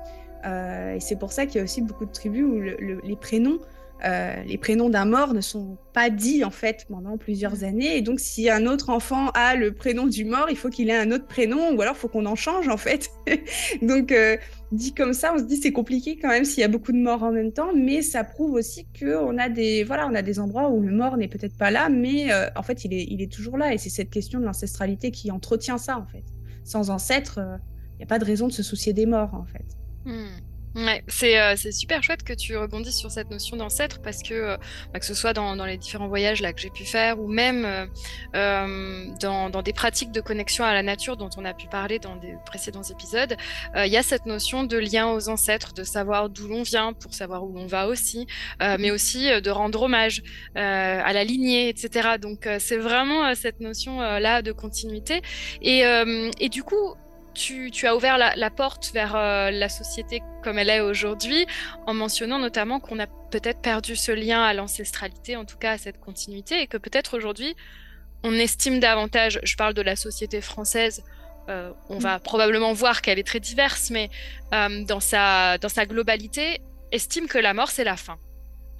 et 0.44 1.00
c'est 1.00 1.18
pour 1.18 1.32
ça 1.32 1.46
qu'il 1.46 1.56
y 1.56 1.60
a 1.60 1.64
aussi 1.64 1.82
beaucoup 1.82 2.06
de 2.06 2.12
tribus 2.12 2.44
où 2.44 2.60
les 2.60 3.16
prénoms 3.16 3.58
euh, 4.04 4.34
les 4.46 4.58
prénoms 4.58 4.90
d'un 4.90 5.06
mort 5.06 5.32
ne 5.32 5.40
sont 5.40 5.78
pas 5.92 6.10
dits 6.10 6.44
en 6.44 6.50
fait 6.50 6.84
pendant 6.88 7.16
plusieurs 7.16 7.60
mm. 7.60 7.64
années. 7.64 7.96
Et 7.96 8.02
donc, 8.02 8.20
si 8.20 8.50
un 8.50 8.66
autre 8.66 8.90
enfant 8.90 9.30
a 9.30 9.54
le 9.54 9.72
prénom 9.72 10.06
du 10.06 10.24
mort, 10.24 10.46
il 10.50 10.56
faut 10.56 10.68
qu'il 10.68 10.90
ait 10.90 10.96
un 10.96 11.10
autre 11.10 11.26
prénom, 11.26 11.74
ou 11.74 11.80
alors 11.80 11.94
il 11.96 12.00
faut 12.00 12.08
qu'on 12.08 12.26
en 12.26 12.34
change 12.34 12.68
en 12.68 12.76
fait. 12.76 13.08
donc, 13.82 14.12
euh, 14.12 14.36
dit 14.72 14.92
comme 14.92 15.14
ça, 15.14 15.32
on 15.34 15.38
se 15.38 15.44
dit 15.44 15.56
c'est 15.56 15.72
compliqué 15.72 16.18
quand 16.20 16.28
même 16.28 16.44
s'il 16.44 16.60
y 16.60 16.64
a 16.64 16.68
beaucoup 16.68 16.92
de 16.92 16.98
morts 16.98 17.22
en 17.22 17.32
même 17.32 17.52
temps, 17.52 17.72
mais 17.74 18.02
ça 18.02 18.24
prouve 18.24 18.52
aussi 18.52 18.86
qu'on 18.98 19.38
a 19.38 19.48
des 19.48 19.84
voilà, 19.84 20.06
on 20.06 20.14
a 20.14 20.22
des 20.22 20.38
endroits 20.38 20.68
où 20.68 20.80
le 20.80 20.92
mort 20.92 21.16
n'est 21.16 21.28
peut-être 21.28 21.56
pas 21.56 21.70
là, 21.70 21.88
mais 21.88 22.32
euh, 22.32 22.48
en 22.56 22.62
fait, 22.62 22.84
il 22.84 22.92
est, 22.92 23.06
il 23.08 23.22
est 23.22 23.32
toujours 23.32 23.56
là. 23.56 23.72
Et 23.72 23.78
c'est 23.78 23.90
cette 23.90 24.10
question 24.10 24.38
de 24.38 24.44
l'ancestralité 24.44 25.10
qui 25.10 25.30
entretient 25.30 25.78
ça 25.78 25.98
en 25.98 26.06
fait. 26.06 26.24
Sans 26.64 26.90
ancêtre, 26.90 27.40
il 27.92 27.98
n'y 27.98 28.04
a 28.04 28.06
pas 28.06 28.18
de 28.18 28.24
raison 28.24 28.48
de 28.48 28.52
se 28.52 28.62
soucier 28.62 28.92
des 28.92 29.06
morts 29.06 29.34
en 29.34 29.44
fait. 29.44 29.64
Mm. 30.04 30.53
Ouais, 30.74 31.04
c'est 31.06 31.38
euh, 31.38 31.54
super 31.54 32.02
chouette 32.02 32.24
que 32.24 32.32
tu 32.32 32.56
rebondisses 32.56 32.98
sur 32.98 33.08
cette 33.08 33.30
notion 33.30 33.56
d'ancêtre 33.56 34.00
parce 34.02 34.24
que 34.24 34.34
euh, 34.34 34.56
bah, 34.92 34.98
que 34.98 35.06
ce 35.06 35.14
soit 35.14 35.32
dans, 35.32 35.54
dans, 35.54 35.66
les 35.66 35.76
différents 35.76 36.08
voyages 36.08 36.40
là 36.40 36.52
que 36.52 36.60
j'ai 36.60 36.70
pu 36.70 36.84
faire 36.84 37.20
ou 37.20 37.28
même 37.28 37.64
euh, 37.64 37.86
euh 38.34 39.06
dans, 39.20 39.50
dans, 39.50 39.62
des 39.62 39.72
pratiques 39.72 40.10
de 40.10 40.20
connexion 40.20 40.64
à 40.64 40.74
la 40.74 40.82
nature 40.82 41.16
dont 41.16 41.30
on 41.36 41.44
a 41.44 41.54
pu 41.54 41.68
parler 41.68 42.00
dans 42.00 42.16
des 42.16 42.34
précédents 42.44 42.82
épisodes, 42.82 43.36
il 43.76 43.86
y 43.86 43.96
a 43.96 44.02
cette 44.02 44.26
notion 44.26 44.64
de 44.64 44.76
lien 44.76 45.12
aux 45.12 45.28
ancêtres, 45.28 45.72
de 45.74 45.84
savoir 45.84 46.28
d'où 46.28 46.48
l'on 46.48 46.62
vient 46.62 46.92
pour 46.92 47.14
savoir 47.14 47.44
où 47.44 47.52
l'on 47.52 47.66
va 47.66 47.86
aussi, 47.86 48.26
mais 48.60 48.90
aussi 48.90 49.28
de 49.40 49.50
rendre 49.50 49.82
hommage 49.82 50.22
à 50.54 51.12
la 51.12 51.24
lignée, 51.24 51.68
etc. 51.68 52.16
Donc 52.20 52.48
c'est 52.58 52.76
vraiment 52.76 53.34
cette 53.34 53.60
notion 53.60 54.00
là 54.00 54.42
de 54.42 54.52
continuité 54.52 55.22
et, 55.62 55.82
et 56.40 56.48
du 56.48 56.62
coup 56.62 56.94
tu, 57.34 57.86
as 57.86 57.96
ouvert 57.96 58.18
la, 58.18 58.50
porte 58.50 58.92
vers 58.94 59.14
euh, 59.16 59.50
la 59.50 59.68
société 59.68 60.22
comme 60.42 60.58
elle 60.58 60.70
est 60.70 60.80
aujourd'hui, 60.80 61.46
en 61.86 61.94
mentionnant 61.94 62.38
notamment 62.38 62.80
qu'on 62.80 62.98
a 62.98 63.06
peut-être 63.06 63.60
perdu 63.60 63.96
ce 63.96 64.12
lien 64.12 64.42
à 64.42 64.54
l'ancestralité, 64.54 65.36
en 65.36 65.44
tout 65.44 65.56
cas 65.56 65.72
à 65.72 65.78
cette 65.78 66.00
continuité, 66.00 66.60
et 66.62 66.66
que 66.66 66.76
peut-être 66.76 67.16
aujourd'hui, 67.16 67.54
on 68.22 68.32
estime 68.34 68.80
davantage, 68.80 69.40
je 69.42 69.56
parle 69.56 69.74
de 69.74 69.82
la 69.82 69.96
société 69.96 70.40
française, 70.40 71.02
euh, 71.50 71.72
on 71.90 71.98
va 71.98 72.18
probablement 72.20 72.72
voir 72.72 73.02
qu'elle 73.02 73.18
est 73.18 73.26
très 73.26 73.40
diverse, 73.40 73.90
mais 73.90 74.08
euh, 74.54 74.84
dans, 74.84 75.00
sa, 75.00 75.58
dans 75.58 75.68
sa 75.68 75.84
globalité, 75.84 76.60
estime 76.92 77.26
que 77.26 77.38
la 77.38 77.52
mort, 77.52 77.70
c'est 77.70 77.84
la 77.84 77.96
fin. 77.96 78.18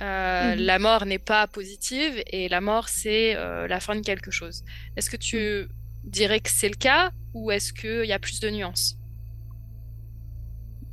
Mhm. 0.00 0.56
La 0.56 0.78
mort 0.78 1.06
n'est 1.06 1.18
pas 1.18 1.46
positive 1.46 2.22
et 2.26 2.48
la 2.48 2.60
mort, 2.60 2.88
c'est 2.88 3.34
la 3.34 3.80
fin 3.80 3.94
de 3.94 4.00
quelque 4.00 4.30
chose. 4.30 4.64
Est-ce 4.96 5.08
que 5.08 5.16
tu 5.16 5.68
dirais 6.04 6.40
que 6.40 6.50
c'est 6.50 6.68
le 6.68 6.76
cas? 6.76 7.10
Ou 7.34 7.50
est-ce 7.50 7.72
qu'il 7.72 8.06
y 8.06 8.12
a 8.12 8.18
plus 8.18 8.40
de 8.40 8.50
nuances? 8.50 8.96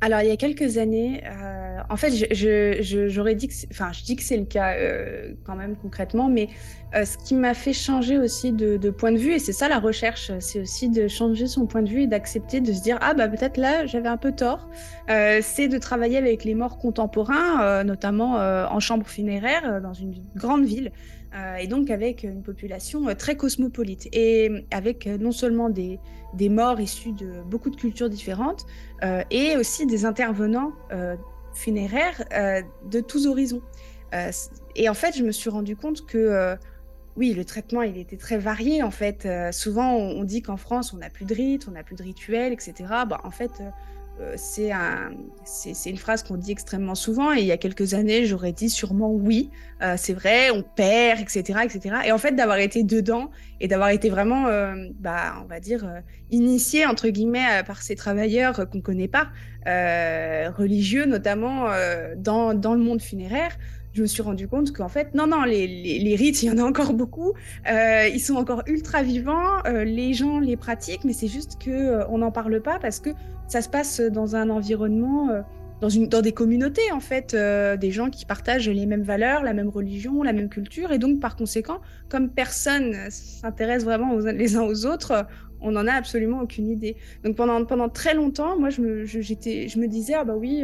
Alors, 0.04 0.22
il 0.22 0.30
y 0.30 0.32
a 0.32 0.38
quelques 0.38 0.80
années, 0.80 1.22
euh, 1.28 1.78
en 1.88 1.96
fait, 1.96 2.10
je 2.10 4.04
dis 4.04 4.16
que 4.16 4.24
c'est 4.24 4.38
le 4.38 4.46
cas 4.46 4.74
euh, 4.74 5.36
quand 5.46 5.56
même 5.56 5.76
concrètement, 5.76 6.28
mais 6.28 6.50
euh, 6.96 7.06
ce 7.06 7.20
qui 7.20 7.36
m'a 7.36 7.54
fait 7.54 7.72
changer 7.72 8.18
aussi 8.18 8.52
de, 8.52 8.90
point 8.90 9.12
de 9.12 9.20
vue, 9.20 9.34
et 9.34 9.40
c'est 9.40 9.54
ça 9.54 9.70
la 9.70 9.78
recherche, 9.78 10.32
c'est 10.40 10.60
aussi 10.60 10.90
de 10.90 11.08
changer 11.08 11.46
son 11.46 11.68
point 11.68 11.84
de 11.84 11.90
vue 11.90 12.02
et 12.02 12.08
d'accepter 12.08 12.62
de 12.62 12.74
se 12.74 12.82
dire 12.82 12.98
ah 13.02 13.14
bah 13.14 13.28
peut-être 13.28 13.58
là 13.58 13.86
j'avais 13.86 14.10
un 14.10 14.18
peu 14.18 14.32
tort. 14.32 14.68
c'est 15.08 15.68
de 15.68 15.78
travailler 15.78 16.18
avec 16.18 16.46
les 16.46 16.56
morts 16.56 16.80
contemporains, 16.80 17.84
notamment 17.84 18.38
en 18.38 18.80
chambre 18.80 19.06
funéraire 19.06 19.82
dans 19.82 19.94
une 19.94 20.16
grande 20.36 20.66
ville. 20.66 20.92
Et 21.60 21.68
donc 21.68 21.90
avec 21.90 22.24
une 22.24 22.44
population 22.44 23.06
très 23.16 23.38
cosmopolite 23.38 24.10
et 24.12 24.66
avec 24.72 25.06
non 25.06 25.32
seulement 25.32 25.70
des, 25.70 26.00
morts 26.50 26.80
issus 26.82 27.14
de 27.14 27.42
beaucoup 27.46 27.70
de 27.70 27.78
cultures 27.78 28.10
différentes 28.10 28.66
et 29.30 29.56
aussi 29.56 29.86
des 29.86 30.04
intervenants 30.06 30.74
funéraire 31.54 32.24
euh, 32.34 32.62
de 32.90 33.00
tous 33.00 33.28
horizons. 33.28 33.62
Euh, 34.14 34.32
et 34.76 34.90
en 34.90 34.94
fait, 34.94 35.16
je 35.18 35.24
me 35.24 35.32
suis 35.32 35.50
rendu 35.50 35.76
compte 35.76 36.06
que 36.06 36.18
euh, 36.18 36.56
oui, 37.16 37.34
le 37.34 37.46
traitement, 37.46 37.82
il 37.82 37.98
était 37.98 38.18
très 38.18 38.38
varié 38.38 38.84
en 38.84 38.92
fait. 38.92 39.28
souvent, 39.52 39.96
on, 39.96 40.24
dit 40.24 40.42
qu'en 40.42 40.58
France, 40.58 40.94
on 40.94 40.98
n'a 40.98 41.10
plus 41.10 41.26
de 41.26 41.34
rites, 41.34 41.68
on 41.68 41.72
n'a 41.72 41.84
plus 41.84 41.96
de 41.96 42.04
rituels, 42.04 42.54
etc. 42.54 42.74
Bah, 43.08 43.20
en 43.24 43.32
fait, 43.32 43.52
euh, 43.60 43.70
c'est 44.36 44.72
un, 44.72 45.12
une 45.86 45.98
phrase 45.98 46.24
qu'on 46.24 46.38
dit 46.38 46.52
extrêmement 46.52 46.96
souvent. 46.96 47.34
Et 47.34 47.40
il 47.40 47.46
y 47.46 47.52
a 47.52 47.58
quelques 47.58 47.94
années, 47.94 48.26
j'aurais 48.26 48.52
dit 48.52 48.70
sûrement 48.70 49.12
oui, 49.12 49.50
euh, 49.82 49.96
c'est 49.98 50.14
vrai, 50.14 50.52
on 50.52 50.64
perd, 50.64 51.20
etc., 51.20 51.60
etc. 51.64 51.96
Et 52.06 52.12
en 52.12 52.18
fait, 52.18 52.34
d'avoir 52.34 52.58
été 52.58 52.84
dedans 52.84 53.32
et 53.60 53.68
d'avoir 53.68 53.90
été 53.90 54.10
vraiment, 54.10 54.48
euh, 54.48 54.76
bah, 55.00 55.36
on 55.44 55.48
va 55.48 55.60
dire, 55.60 55.88
initié 56.30 56.86
entre 56.86 57.10
guillemets 57.10 57.64
par 57.66 57.82
ces 57.82 57.96
travailleurs 57.96 58.70
qu'on 58.70 58.82
connaît 58.82 59.08
pas, 59.08 59.30
religieux 59.66 61.06
notamment 61.06 61.68
dans, 62.18 62.54
dans 62.54 62.74
le 62.74 62.80
monde 62.82 63.02
funéraire 63.02 63.58
je 63.94 64.02
me 64.02 64.08
suis 64.08 64.22
rendu 64.22 64.48
compte 64.48 64.72
qu'en 64.72 64.88
fait, 64.88 65.14
non, 65.14 65.28
non, 65.28 65.44
les, 65.44 66.16
rites, 66.18 66.44
il 66.44 66.48
y 66.48 66.52
en 66.52 66.58
a 66.58 66.64
encore 66.64 66.94
beaucoup. 66.94 67.34
Euh, 67.70 68.08
ils 68.08 68.20
sont 68.20 68.36
encore 68.36 68.64
ultra 68.68 69.04
vivants. 69.04 69.64
Euh, 69.66 69.84
les 69.84 70.14
gens 70.14 70.40
les 70.40 70.56
pratiquent, 70.56 71.04
mais 71.04 71.14
c'est 71.14 71.28
juste 71.28 71.62
que 71.62 71.70
euh, 71.70 72.08
on 72.10 72.20
n'en 72.20 72.32
parle 72.32 72.62
pas 72.62 72.80
parce 72.80 73.00
que 73.00 73.10
ça 73.48 73.62
se 73.62 73.70
passe 73.70 74.00
dans 74.00 74.36
un 74.36 74.50
environnement, 74.50 75.28
dans, 75.82 75.90
une, 75.90 76.08
dans 76.08 76.22
des 76.22 76.32
communautés 76.32 76.90
en 76.94 77.02
fait, 77.02 77.36
des 77.36 77.92
gens 77.92 78.10
qui 78.10 78.26
partagent 78.26 78.70
les 78.70 78.86
mêmes 78.86 79.04
valeurs, 79.04 79.44
la 79.44 79.52
même 79.52 79.68
religion, 79.68 80.24
la 80.24 80.32
même 80.32 80.48
culture, 80.48 80.94
et 80.94 81.00
donc 81.00 81.20
par 81.20 81.36
conséquent, 81.36 81.82
comme 82.08 82.30
personne 82.30 82.96
s'intéresse 83.10 83.84
vraiment 83.84 84.16
les 84.20 84.56
uns 84.56 84.64
aux 84.64 84.86
autres, 84.86 85.26
on 85.60 85.72
n'en 85.72 85.86
a 85.86 85.92
absolument 85.92 86.40
aucune 86.40 86.70
idée. 86.70 86.96
Donc 87.26 87.36
pendant 87.36 87.66
pendant 87.66 87.90
très 87.90 88.14
longtemps, 88.14 88.58
moi, 88.58 88.70
je 88.70 88.80
me, 88.80 89.04
je 89.04 89.80
me 89.80 89.88
disais 89.88 90.14
ah 90.14 90.24
bah 90.24 90.36
oui 90.38 90.64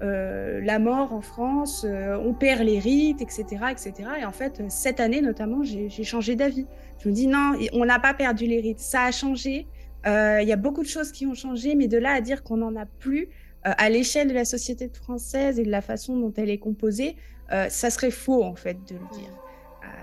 euh, 0.00 0.60
la 0.62 0.78
mort 0.78 1.12
en 1.12 1.20
France, 1.20 1.84
euh, 1.88 2.16
on 2.16 2.34
perd 2.34 2.62
les 2.62 2.80
rites, 2.80 3.22
etc., 3.22 3.44
etc. 3.70 4.08
Et 4.20 4.24
en 4.24 4.32
fait, 4.32 4.62
cette 4.68 4.98
année 4.98 5.20
notamment, 5.20 5.62
j'ai 5.62 6.04
changé 6.04 6.34
d'avis. 6.34 6.66
Je 6.98 7.08
me 7.08 7.14
dis 7.14 7.26
non, 7.26 7.52
on 7.72 7.84
n'a 7.84 8.00
pas 8.00 8.14
perdu 8.14 8.46
les 8.46 8.60
rites, 8.60 8.80
ça 8.80 9.04
a 9.04 9.12
changé. 9.12 9.66
Euh, 10.06 10.40
il 10.42 10.48
y 10.48 10.52
a 10.52 10.56
beaucoup 10.56 10.82
de 10.82 10.88
choses 10.88 11.12
qui 11.12 11.26
ont 11.26 11.34
changé, 11.34 11.76
mais 11.76 11.86
de 11.86 11.98
là 11.98 12.12
à 12.12 12.20
dire 12.20 12.42
qu'on 12.42 12.56
n'en 12.56 12.74
a 12.74 12.86
plus 12.86 13.28
à 13.64 13.88
l'échelle 13.90 14.26
de 14.26 14.34
la 14.34 14.44
société 14.44 14.90
française 14.92 15.60
et 15.60 15.62
de 15.62 15.70
la 15.70 15.82
façon 15.82 16.16
dont 16.16 16.32
elle 16.36 16.50
est 16.50 16.58
composée, 16.58 17.14
ça 17.48 17.90
serait 17.90 18.10
faux 18.10 18.42
en 18.42 18.56
fait 18.56 18.76
de 18.88 18.96
le 18.96 19.16
dire. 19.16 19.30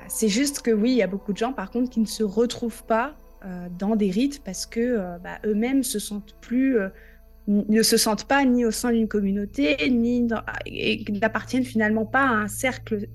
C'est 0.07 0.29
juste 0.29 0.61
que 0.61 0.71
oui, 0.71 0.91
il 0.91 0.97
y 0.97 1.01
a 1.01 1.07
beaucoup 1.07 1.33
de 1.33 1.37
gens 1.37 1.51
par 1.51 1.69
contre 1.69 1.89
qui 1.89 1.99
ne 1.99 2.05
se 2.05 2.23
retrouvent 2.23 2.85
pas 2.85 3.17
dans 3.77 3.97
des 3.97 4.11
rites 4.11 4.41
parce 4.45 4.65
que 4.65 5.17
bah, 5.21 5.39
eux-mêmes 5.45 5.83
se 5.83 5.99
sentent 5.99 6.37
plus 6.39 6.77
ne 7.49 7.81
se 7.81 7.97
sentent 7.97 8.25
pas 8.25 8.45
ni 8.45 8.63
au 8.63 8.71
sein 8.71 8.91
d'une 8.91 9.07
communauté, 9.07 9.89
ni 9.89 10.27
et 10.67 11.03
n'appartiennent 11.19 11.65
finalement 11.65 12.05
pas 12.05 12.21
à 12.21 12.31
un 12.31 12.47
cercle 12.47 13.07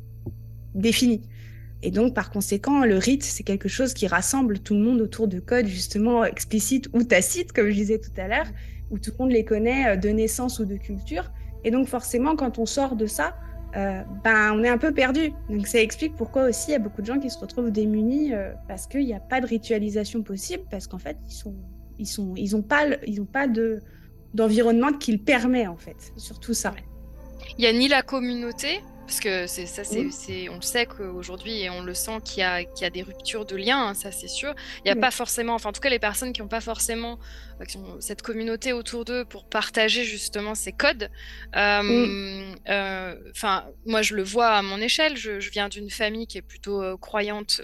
défini. 0.75 1.23
Et 1.83 1.91
donc, 1.91 2.15
par 2.15 2.31
conséquent, 2.31 2.85
le 2.85 2.99
rite, 2.99 3.23
c'est 3.23 3.45
quelque 3.45 3.69
chose 3.69 3.95
qui 3.95 4.07
rassemble 4.07 4.59
tout 4.59 4.75
le 4.75 4.81
monde 4.81 5.01
autour 5.01 5.29
de 5.29 5.39
codes 5.39 5.67
justement 5.67 6.25
explicites 6.25 6.89
ou 6.95 7.05
tacites, 7.05 7.53
comme 7.53 7.69
je 7.69 7.75
disais 7.75 7.99
tout 7.99 8.11
à 8.17 8.27
l'heure, 8.27 8.47
où 8.91 8.99
tout 8.99 9.13
le 9.17 9.23
monde 9.23 9.33
les 9.33 9.45
connaît 9.45 9.89
euh, 9.89 9.97
de 9.97 10.09
naissance 10.09 10.59
ou 10.59 10.65
de 10.65 10.77
culture. 10.77 11.31
Et 11.63 11.71
donc, 11.71 11.87
forcément, 11.87 12.37
quand 12.37 12.59
on 12.59 12.67
sort 12.67 12.97
de 12.97 13.07
ça, 13.07 13.37
euh, 13.77 14.03
ben, 14.25 14.53
on 14.55 14.65
est 14.65 14.69
un 14.69 14.79
peu 14.79 14.93
perdu. 14.93 15.33
Donc, 15.49 15.67
ça 15.67 15.79
explique 15.79 16.17
pourquoi 16.17 16.49
aussi 16.49 16.71
il 16.71 16.73
y 16.73 16.77
a 16.77 16.79
beaucoup 16.79 17.03
de 17.03 17.07
gens 17.07 17.19
qui 17.19 17.31
se 17.31 17.39
retrouvent 17.39 17.71
démunis 17.71 18.33
euh, 18.33 18.53
parce 18.67 18.87
qu'il 18.87 19.05
n'y 19.05 19.15
a 19.15 19.21
pas 19.21 19.41
de 19.41 19.47
ritualisation 19.47 20.23
possible, 20.23 20.65
parce 20.71 20.87
qu'en 20.87 20.99
fait, 20.99 21.19
ils 21.29 21.35
sont, 21.35 21.55
ils 21.99 22.07
sont, 22.07 22.35
ils 22.35 22.63
pas, 22.63 22.87
ils 23.07 23.25
pas 23.27 23.47
de 23.47 23.81
d'environnement 24.35 24.93
qu'il 24.93 25.23
permet 25.23 25.67
en 25.67 25.77
fait, 25.77 26.13
surtout 26.17 26.55
ça. 26.55 26.75
Il 27.57 27.63
n'y 27.63 27.67
a 27.67 27.73
ni 27.73 27.89
la 27.89 28.03
communauté, 28.03 28.81
parce 29.07 29.21
que 29.21 29.47
c'est 29.47 29.67
ça, 29.67 29.85
c'est, 29.85 30.49
on 30.49 30.57
le 30.57 30.63
sait 30.63 30.87
qu'aujourd'hui 30.87 31.61
et 31.61 31.71
on 31.71 31.83
le 31.83 31.93
sent 31.93 32.19
qu'il 32.25 32.41
y 32.41 32.43
a, 32.43 32.65
qu'il 32.65 32.85
y 32.85 32.87
a 32.87 32.91
des 32.91 33.03
ruptures 33.03 33.45
de 33.45 33.55
liens, 33.55 33.89
hein, 33.89 33.95
ça 33.95 34.11
c'est 34.11 34.29
sûr. 34.29 34.55
Il 34.79 34.93
n'y 34.93 34.99
a 34.99 35.01
pas 35.01 35.11
forcément, 35.11 35.55
enfin 35.55 35.69
en 35.69 35.73
tout 35.73 35.81
cas 35.81 35.91
les 35.91 35.99
personnes 35.99 36.33
qui 36.33 36.41
n'ont 36.41 36.49
pas 36.49 36.63
forcément 36.63 37.19
euh, 37.61 37.65
cette 38.01 38.23
communauté 38.23 38.73
autour 38.73 39.05
d'eux 39.05 39.25
pour 39.27 39.45
partager 39.45 40.05
justement 40.05 40.55
ces 40.55 40.73
codes. 40.73 41.11
Euh, 41.55 42.55
euh, 42.69 43.15
enfin, 43.31 43.67
moi 43.85 44.01
je 44.01 44.15
le 44.15 44.23
vois 44.23 44.49
à 44.49 44.63
mon 44.63 44.81
échelle. 44.81 45.17
Je, 45.17 45.39
je 45.39 45.51
viens 45.51 45.69
d'une 45.69 45.91
famille 45.91 46.27
qui 46.27 46.39
est 46.39 46.43
plutôt 46.43 46.97
croyante. 46.99 47.61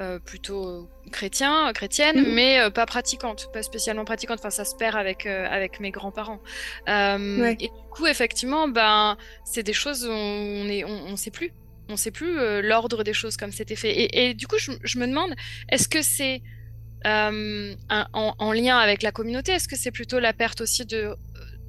Euh, 0.00 0.18
plutôt 0.18 0.66
euh, 0.66 0.88
chrétien, 1.12 1.72
chrétienne, 1.72 2.20
mhm. 2.20 2.34
mais 2.34 2.58
euh, 2.58 2.68
pas 2.68 2.84
pratiquante, 2.84 3.48
pas 3.52 3.62
spécialement 3.62 4.04
pratiquante. 4.04 4.40
Enfin, 4.40 4.50
ça 4.50 4.64
se 4.64 4.74
perd 4.74 4.96
avec 4.96 5.24
avec 5.24 5.78
mes 5.78 5.92
grands-parents. 5.92 6.40
Et 6.88 7.68
du 7.68 7.90
coup, 7.92 8.08
effectivement, 8.08 8.66
ben, 8.66 9.16
c'est 9.44 9.62
des 9.62 9.72
choses 9.72 10.04
où 10.04 10.10
on 10.10 10.68
est, 10.68 10.82
on, 10.84 11.14
sait 11.14 11.30
plus, 11.30 11.52
on 11.88 11.96
sait 11.96 12.10
plus 12.10 12.34
l'ordre 12.62 13.04
des 13.04 13.12
choses 13.12 13.36
comme 13.36 13.52
c'était 13.52 13.76
fait. 13.76 14.08
Et, 14.16 14.34
du 14.34 14.48
coup, 14.48 14.56
je, 14.58 14.98
me 14.98 15.06
demande, 15.06 15.32
est-ce 15.68 15.88
que 15.88 16.02
c'est 16.02 16.42
en, 17.04 18.52
lien 18.52 18.78
avec 18.78 19.02
la 19.02 19.12
communauté, 19.12 19.52
est-ce 19.52 19.68
que 19.68 19.76
c'est 19.76 19.92
plutôt 19.92 20.18
la 20.18 20.32
perte 20.32 20.60
aussi 20.60 20.84
de 20.84 21.14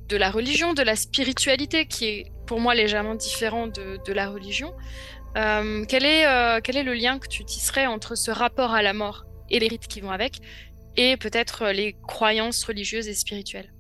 de 0.07 0.17
la 0.17 0.29
religion, 0.29 0.73
de 0.73 0.83
la 0.83 0.95
spiritualité, 0.95 1.88
qui 1.88 2.05
est 2.05 2.31
pour 2.45 2.59
moi 2.59 2.75
légèrement 2.75 3.15
différent 3.15 3.65
de, 3.65 3.99
de 4.05 4.13
la 4.13 4.29
religion? 4.29 4.71
Euh, 5.35 5.85
quel, 5.87 6.05
est, 6.05 6.25
euh, 6.25 6.61
quel 6.63 6.77
est 6.77 6.83
le 6.83 6.93
lien 6.93 7.19
que 7.19 7.27
tu 7.27 7.43
tisserais 7.43 7.85
entre 7.85 8.15
ce 8.15 8.31
rapport 8.31 8.73
à 8.73 8.81
la 8.81 8.93
mort 8.93 9.25
et 9.49 9.59
les 9.59 9.67
rites 9.67 9.87
qui 9.87 10.01
vont 10.01 10.11
avec, 10.11 10.39
et 10.95 11.17
peut-être 11.17 11.67
les 11.71 11.97
croyances 12.07 12.63
religieuses 12.63 13.07
et 13.07 13.13
spirituelles? 13.13 13.74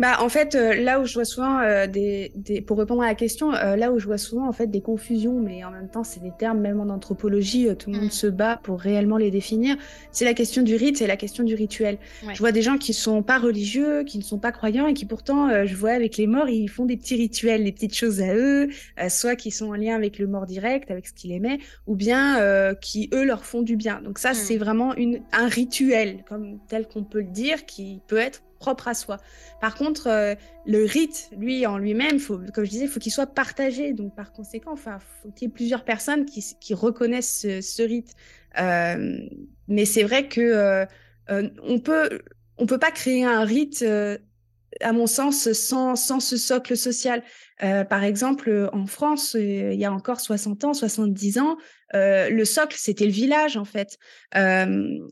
Bah, 0.00 0.18
en 0.20 0.28
fait, 0.28 0.56
euh, 0.56 0.74
là 0.74 1.00
où 1.00 1.04
je 1.04 1.14
vois 1.14 1.24
souvent 1.24 1.60
euh, 1.60 1.86
des, 1.86 2.32
des, 2.34 2.60
pour 2.60 2.78
répondre 2.78 3.02
à 3.02 3.06
la 3.06 3.14
question, 3.14 3.54
euh, 3.54 3.76
là 3.76 3.92
où 3.92 3.98
je 4.00 4.06
vois 4.06 4.18
souvent 4.18 4.48
en 4.48 4.52
fait 4.52 4.66
des 4.66 4.80
confusions, 4.80 5.38
mais 5.38 5.62
en 5.62 5.70
même 5.70 5.88
temps 5.88 6.02
c'est 6.02 6.20
des 6.20 6.32
termes 6.36 6.60
même 6.60 6.80
en 6.80 6.92
anthropologie, 6.92 7.68
tout 7.78 7.90
le 7.90 7.98
monde 7.98 8.06
mm. 8.06 8.10
se 8.10 8.26
bat 8.26 8.58
pour 8.62 8.80
réellement 8.80 9.18
les 9.18 9.30
définir. 9.30 9.76
C'est 10.10 10.24
la 10.24 10.34
question 10.34 10.62
du 10.62 10.74
rite, 10.74 10.98
c'est 10.98 11.06
la 11.06 11.16
question 11.16 11.44
du 11.44 11.54
rituel. 11.54 11.98
Je 12.32 12.38
vois 12.38 12.50
des 12.50 12.62
gens 12.62 12.76
qui 12.76 12.92
sont 12.92 13.22
pas 13.22 13.38
religieux, 13.38 14.02
qui 14.02 14.18
ne 14.18 14.24
sont 14.24 14.38
pas 14.38 14.50
croyants 14.50 14.88
et 14.88 14.94
qui 14.94 15.04
pourtant, 15.04 15.64
je 15.64 15.76
vois 15.76 15.92
avec 15.92 16.16
les 16.16 16.26
morts, 16.26 16.48
ils 16.48 16.68
font 16.68 16.86
des 16.86 16.96
petits 16.96 17.16
rituels, 17.16 17.64
des 17.64 17.72
petites 17.72 17.94
choses 17.94 18.20
à 18.20 18.34
eux, 18.34 18.68
soit 19.08 19.36
qui 19.36 19.50
sont 19.50 19.68
en 19.68 19.74
lien 19.74 19.94
avec 19.94 20.18
le 20.18 20.26
mort 20.26 20.46
direct, 20.46 20.90
avec 20.90 21.06
ce 21.06 21.12
qu'il 21.12 21.32
aimait, 21.32 21.58
ou 21.86 21.94
bien 21.94 22.74
qui 22.80 23.10
eux 23.12 23.24
leur 23.24 23.44
font 23.44 23.62
du 23.62 23.76
bien. 23.76 24.00
Donc 24.02 24.18
ça, 24.18 24.32
mm. 24.32 24.34
c'est 24.34 24.56
vraiment 24.56 24.94
une, 24.96 25.20
un 25.32 25.46
rituel, 25.46 26.24
comme 26.28 26.58
tel 26.68 26.88
qu'on 26.88 27.04
peut 27.04 27.20
le 27.20 27.30
dire, 27.30 27.64
qui 27.66 28.00
peut 28.06 28.18
être 28.18 28.42
propre 28.64 28.88
à 28.88 28.94
soi. 28.94 29.18
Par 29.60 29.74
contre, 29.74 30.06
euh, 30.06 30.34
le 30.64 30.84
rite, 30.84 31.28
lui, 31.36 31.66
en 31.66 31.76
lui-même, 31.76 32.18
faut, 32.18 32.40
comme 32.54 32.64
je 32.64 32.70
disais, 32.70 32.84
il 32.84 32.90
faut 32.90 33.00
qu'il 33.00 33.12
soit 33.12 33.26
partagé. 33.26 33.92
Donc, 33.92 34.14
par 34.16 34.32
conséquent, 34.32 34.72
enfin, 34.72 34.98
faut 35.22 35.30
qu'il 35.32 35.48
y 35.48 35.50
ait 35.50 35.54
plusieurs 35.54 35.84
personnes 35.84 36.24
qui, 36.24 36.74
reconnaissent 36.74 37.46
ce, 37.60 37.82
rite. 37.82 38.14
Euh, 38.58 39.18
mais 39.68 39.84
c'est 39.84 40.02
vrai 40.02 40.28
que 40.28 40.40
euh, 40.40 40.86
on 41.62 41.78
peut, 41.78 42.20
on 42.56 42.64
peut 42.64 42.78
pas 42.78 42.90
créer 42.90 43.24
un 43.24 43.44
rite, 43.44 43.84
à 44.80 44.92
mon 44.92 45.06
sens, 45.06 45.52
sans, 45.52 45.94
sans 45.94 46.20
ce 46.20 46.38
socle 46.38 46.74
social. 46.76 47.22
Par 47.58 48.02
exemple, 48.02 48.70
en 48.72 48.86
France, 48.86 49.36
il 49.38 49.78
y 49.78 49.84
a 49.84 49.92
encore 49.92 50.20
60 50.20 50.64
ans, 50.64 50.74
70 50.74 51.38
ans, 51.38 51.58
euh, 51.94 52.28
le 52.28 52.44
socle, 52.44 52.76
c'était 52.78 53.06
le 53.06 53.12
village, 53.12 53.56
en 53.56 53.64
fait. 53.64 53.98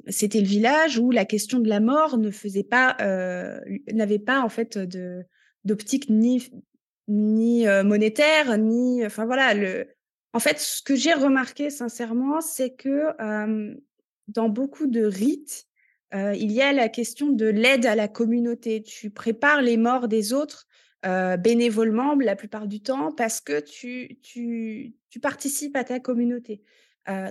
c'était 0.08 0.40
le 0.40 0.46
village 0.46 0.98
où 0.98 1.10
la 1.10 1.24
question 1.24 1.58
de 1.58 1.68
la 1.68 1.80
mort 1.80 2.18
ne 2.18 2.30
faisait 2.30 2.64
pas, 2.64 2.96
n'avait 3.92 4.18
pas, 4.18 4.40
en 4.40 4.48
fait, 4.48 4.78
d'optique 5.64 6.10
ni, 6.10 6.48
ni 7.08 7.66
monétaire, 7.84 8.58
ni, 8.58 9.04
enfin 9.04 9.24
voilà, 9.26 9.54
le, 9.54 9.88
en 10.32 10.38
fait, 10.38 10.58
ce 10.58 10.82
que 10.82 10.96
j'ai 10.96 11.12
remarqué 11.12 11.70
sincèrement, 11.70 12.40
c'est 12.40 12.74
que 12.74 13.12
dans 14.28 14.48
beaucoup 14.48 14.86
de 14.86 15.04
rites, 15.04 15.66
il 16.12 16.52
y 16.52 16.62
a 16.62 16.72
la 16.72 16.88
question 16.88 17.28
de 17.28 17.46
l'aide 17.46 17.86
à 17.86 17.94
la 17.94 18.08
communauté. 18.08 18.82
Tu 18.82 19.10
prépares 19.10 19.62
les 19.62 19.76
morts 19.76 20.08
des 20.08 20.32
autres 20.32 20.66
euh, 21.04 21.36
bénévolement 21.36 22.14
la 22.14 22.36
plupart 22.36 22.66
du 22.66 22.80
temps 22.80 23.12
parce 23.12 23.40
que 23.40 23.60
tu, 23.60 24.18
tu, 24.22 24.94
tu, 25.10 25.20
participes 25.20 25.76
à 25.76 25.84
ta 25.84 26.00
communauté. 26.00 26.62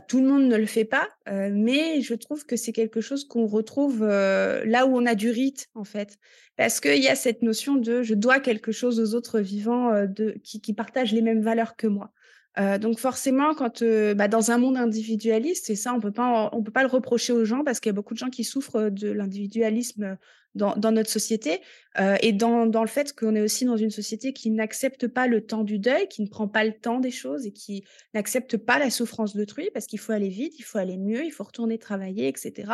tout 0.07 0.19
le 0.19 0.27
monde 0.27 0.43
ne 0.43 0.57
le 0.57 0.65
fait 0.65 0.85
pas, 0.85 1.07
mais 1.27 2.01
je 2.01 2.13
trouve 2.13 2.45
que 2.45 2.57
c'est 2.57 2.73
quelque 2.73 2.99
chose 2.99 3.25
qu'on 3.25 3.47
retrouve 3.47 4.05
là 4.05 4.85
où 4.85 4.97
on 4.97 5.05
a 5.05 5.15
du 5.15 5.29
rite, 5.29 5.69
en 5.75 5.85
fait. 5.85 6.17
Parce 6.57 6.81
qu'il 6.81 7.01
y 7.01 7.07
a 7.07 7.15
cette 7.15 7.41
notion 7.41 7.75
de 7.75 8.03
je 8.03 8.13
dois 8.13 8.41
quelque 8.41 8.73
chose 8.73 8.99
aux 8.99 9.15
autres 9.15 9.39
vivants 9.39 10.05
de, 10.05 10.35
qui, 10.43 10.59
qui 10.59 10.73
partagent 10.73 11.13
les 11.13 11.21
mêmes 11.21 11.41
valeurs 11.41 11.77
que 11.77 11.87
moi. 11.87 12.11
Euh, 12.59 12.77
donc 12.77 12.99
forcément, 12.99 13.53
quand 13.53 13.83
bah, 14.15 14.27
dans 14.27 14.51
un 14.51 14.57
monde 14.57 14.77
individualiste, 14.77 15.69
et 15.69 15.75
ça, 15.75 15.93
on 15.93 15.99
peut 15.99 16.11
pas, 16.11 16.49
on 16.51 16.63
peut 16.63 16.71
pas 16.71 16.83
le 16.83 16.89
reprocher 16.89 17.33
aux 17.33 17.45
gens 17.45 17.63
parce 17.63 17.79
qu'il 17.79 17.89
y 17.89 17.91
a 17.91 17.93
beaucoup 17.93 18.13
de 18.13 18.19
gens 18.19 18.29
qui 18.29 18.43
souffrent 18.43 18.89
de 18.89 19.09
l'individualisme 19.09 20.17
dans, 20.55 20.91
notre 20.91 21.09
société 21.09 21.61
euh, 21.99 22.17
et 22.21 22.33
dans, 22.33 22.65
dans, 22.65 22.81
le 22.81 22.87
fait 22.87 23.13
qu'on 23.13 23.35
est 23.35 23.41
aussi 23.41 23.65
dans 23.65 23.77
une 23.77 23.89
société 23.89 24.33
qui 24.33 24.51
n'accepte 24.51 25.07
pas 25.07 25.27
le 25.27 25.45
temps 25.45 25.63
du 25.63 25.79
deuil, 25.79 26.07
qui 26.07 26.21
ne 26.21 26.27
prend 26.27 26.47
pas 26.47 26.63
le 26.63 26.73
temps 26.73 26.99
des 26.99 27.11
choses 27.11 27.45
et 27.45 27.51
qui 27.51 27.85
n'accepte 28.13 28.57
pas 28.57 28.77
la 28.79 28.89
souffrance 28.89 29.35
d'autrui 29.35 29.69
parce 29.73 29.85
qu'il 29.85 29.99
faut 29.99 30.11
aller 30.11 30.29
vite, 30.29 30.59
il 30.59 30.63
faut 30.63 30.77
aller 30.77 30.97
mieux, 30.97 31.23
il 31.23 31.31
faut 31.31 31.43
retourner 31.43 31.77
travailler, 31.77 32.27
etc. 32.27 32.73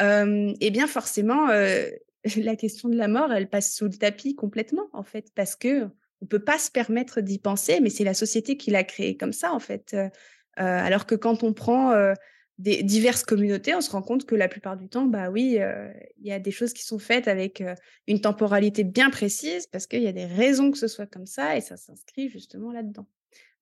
Euh, 0.00 0.52
et 0.60 0.70
bien 0.70 0.86
forcément, 0.86 1.48
la 2.36 2.56
question 2.56 2.88
de 2.88 2.96
la 2.96 3.08
mort, 3.08 3.32
elle 3.32 3.48
passe 3.48 3.74
sous 3.74 3.84
le 3.84 3.96
tapis 3.96 4.34
complètement 4.34 4.88
en 4.92 5.02
fait 5.02 5.30
parce 5.34 5.54
que 5.54 5.88
on 6.22 6.26
peut 6.26 6.38
pas 6.38 6.58
se 6.58 6.70
permettre 6.70 7.20
d'y 7.20 7.38
penser, 7.38 7.80
mais 7.80 7.90
c'est 7.90 8.04
la 8.04 8.14
société 8.14 8.56
qui 8.56 8.70
l'a 8.70 8.84
créé 8.84 9.16
comme 9.16 9.32
ça, 9.32 9.52
en 9.52 9.60
fait. 9.60 9.96
Alors 10.56 11.06
que 11.06 11.14
quand 11.14 11.42
on 11.44 11.52
prend 11.52 11.94
des 12.58 12.82
diverses 12.82 13.22
communautés, 13.22 13.74
on 13.76 13.80
se 13.80 13.90
rend 13.90 14.02
compte 14.02 14.26
que 14.26 14.34
la 14.34 14.48
plupart 14.48 14.76
du 14.76 14.88
temps, 14.88 15.04
bah 15.04 15.30
oui, 15.30 15.60
il 16.18 16.26
y 16.26 16.32
a 16.32 16.40
des 16.40 16.50
choses 16.50 16.72
qui 16.72 16.84
sont 16.84 16.98
faites 16.98 17.28
avec 17.28 17.62
une 18.08 18.20
temporalité 18.20 18.82
bien 18.82 19.10
précise, 19.10 19.68
parce 19.68 19.86
qu'il 19.86 20.02
y 20.02 20.08
a 20.08 20.12
des 20.12 20.26
raisons 20.26 20.72
que 20.72 20.78
ce 20.78 20.88
soit 20.88 21.06
comme 21.06 21.26
ça, 21.26 21.56
et 21.56 21.60
ça 21.60 21.76
s'inscrit 21.76 22.28
justement 22.28 22.72
là-dedans. 22.72 23.06